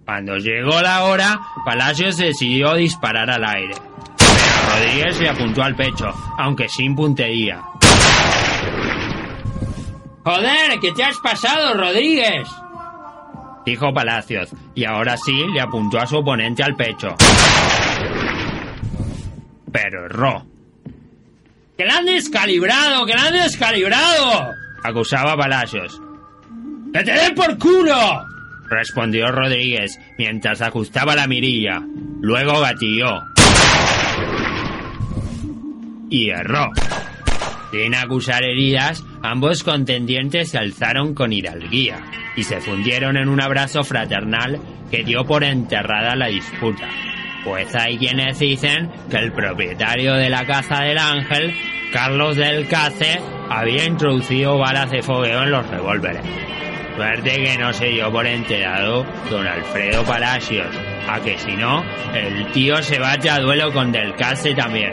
Cuando 0.07 0.39
llegó 0.39 0.81
la 0.81 1.05
hora, 1.05 1.41
Palacios 1.67 2.17
decidió 2.17 2.77
disparar 2.77 3.31
al 3.31 3.45
aire. 3.45 3.75
Pero 4.17 4.75
Rodríguez 4.75 5.21
le 5.21 5.29
apuntó 5.29 5.63
al 5.63 5.77
pecho, 5.77 6.15
aunque 6.39 6.67
sin 6.71 6.97
puntería. 6.97 7.61
¡Joder! 10.25 10.81
¿Qué 10.81 10.93
te 10.93 11.05
has 11.05 11.19
pasado, 11.19 11.75
Rodríguez? 11.75 12.49
Dijo 13.67 13.93
Palacios, 13.93 14.49
y 14.75 14.87
ahora 14.87 15.19
sí 15.19 15.45
le 15.53 15.61
apuntó 15.61 15.99
a 15.99 16.07
su 16.07 16.17
oponente 16.17 16.63
al 16.63 16.75
pecho 16.75 17.15
pero 19.73 20.07
erró. 20.07 20.47
¡Que 21.77 21.85
la 21.85 21.99
han 21.99 22.07
descalibrado! 22.07 23.07
¡Que 23.07 23.15
la 23.15 23.27
han 23.27 23.35
descalibrado! 23.35 24.53
acusaba 24.83 25.37
Palacios. 25.37 26.01
¡Que 26.93 27.05
te 27.05 27.13
den 27.13 27.35
por 27.35 27.59
culo! 27.59 28.27
respondió 28.69 29.31
Rodríguez 29.31 29.99
mientras 30.19 30.61
ajustaba 30.61 31.15
la 31.15 31.27
mirilla. 31.27 31.83
Luego 32.21 32.61
gatilló. 32.61 33.23
Y 36.11 36.31
erró. 36.31 36.71
Sin 37.71 37.95
acusar 37.95 38.43
heridas, 38.45 39.05
ambos 39.23 39.63
contendientes 39.63 40.51
se 40.51 40.59
alzaron 40.59 41.15
con 41.15 41.33
hidalguía 41.33 42.01
y 42.35 42.43
se 42.45 42.61
fundieron 42.61 43.17
en 43.17 43.29
un 43.29 43.43
abrazo 43.43 43.85
fraternal 43.85 44.59
que 44.91 45.05
dio 45.05 45.25
por 45.25 45.45
enterrada 45.45 46.17
la 46.17 46.29
disputa. 46.29 46.89
Pues 47.45 47.75
hay 47.75 47.99
quienes 47.99 48.39
dicen 48.39 48.91
que 49.11 49.17
el 49.17 49.33
propietario 49.33 50.15
de 50.15 50.29
la 50.29 50.45
Caza 50.45 50.83
del 50.83 50.99
Ángel, 50.99 51.55
Carlos 51.93 52.37
del 52.37 52.69
Cace, 52.69 53.21
había 53.49 53.85
introducido 53.85 54.59
balas 54.59 54.91
de 54.91 55.03
fogueo 55.03 55.45
en 55.45 55.51
los 55.51 55.67
revólveres. 55.69 56.23
Suerte 56.97 57.31
que 57.31 57.57
no 57.59 57.73
se 57.73 57.87
dio 57.87 58.11
por 58.11 58.27
enterado 58.27 59.07
don 59.31 59.47
Alfredo 59.47 60.05
Palacios, 60.05 60.67
a 61.09 61.21
que 61.21 61.39
si 61.39 61.55
no, 61.57 61.85
el 62.13 62.51
tío 62.53 62.83
se 62.83 62.99
vaya 62.99 63.37
a 63.37 63.41
duelo 63.41 63.73
con 63.73 63.93
del 63.93 64.17
Cace 64.17 64.55
también. 64.55 64.93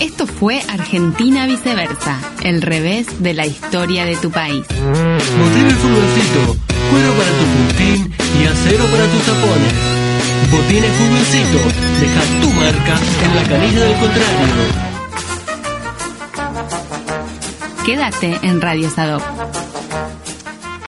Esto 0.00 0.26
fue 0.26 0.60
Argentina 0.68 1.46
viceversa, 1.46 2.20
el 2.42 2.62
revés 2.62 3.20
de 3.22 3.34
la 3.34 3.46
historia 3.46 4.04
de 4.04 4.16
tu 4.16 4.30
país. 4.30 4.64
Botín 4.68 5.66
el 5.66 5.74
fulgoncito, 5.74 6.56
cuero 6.90 7.12
para 7.12 7.30
tu 7.30 7.44
puntín 7.54 8.12
y 8.40 8.46
acero 8.46 8.84
para 8.86 9.06
tus 9.06 9.22
tapones. 9.22 9.74
Botín 10.50 10.84
el 10.84 10.90
fulgoncito, 10.92 11.58
deja 12.00 12.22
tu 12.40 12.50
marca 12.52 12.94
en 13.24 13.36
la 13.36 13.42
canilla 13.48 13.80
del 13.80 13.96
contrario. 13.98 14.88
Quédate 17.84 18.38
en 18.42 18.60
Radio 18.60 18.90
Sadop. 18.90 19.22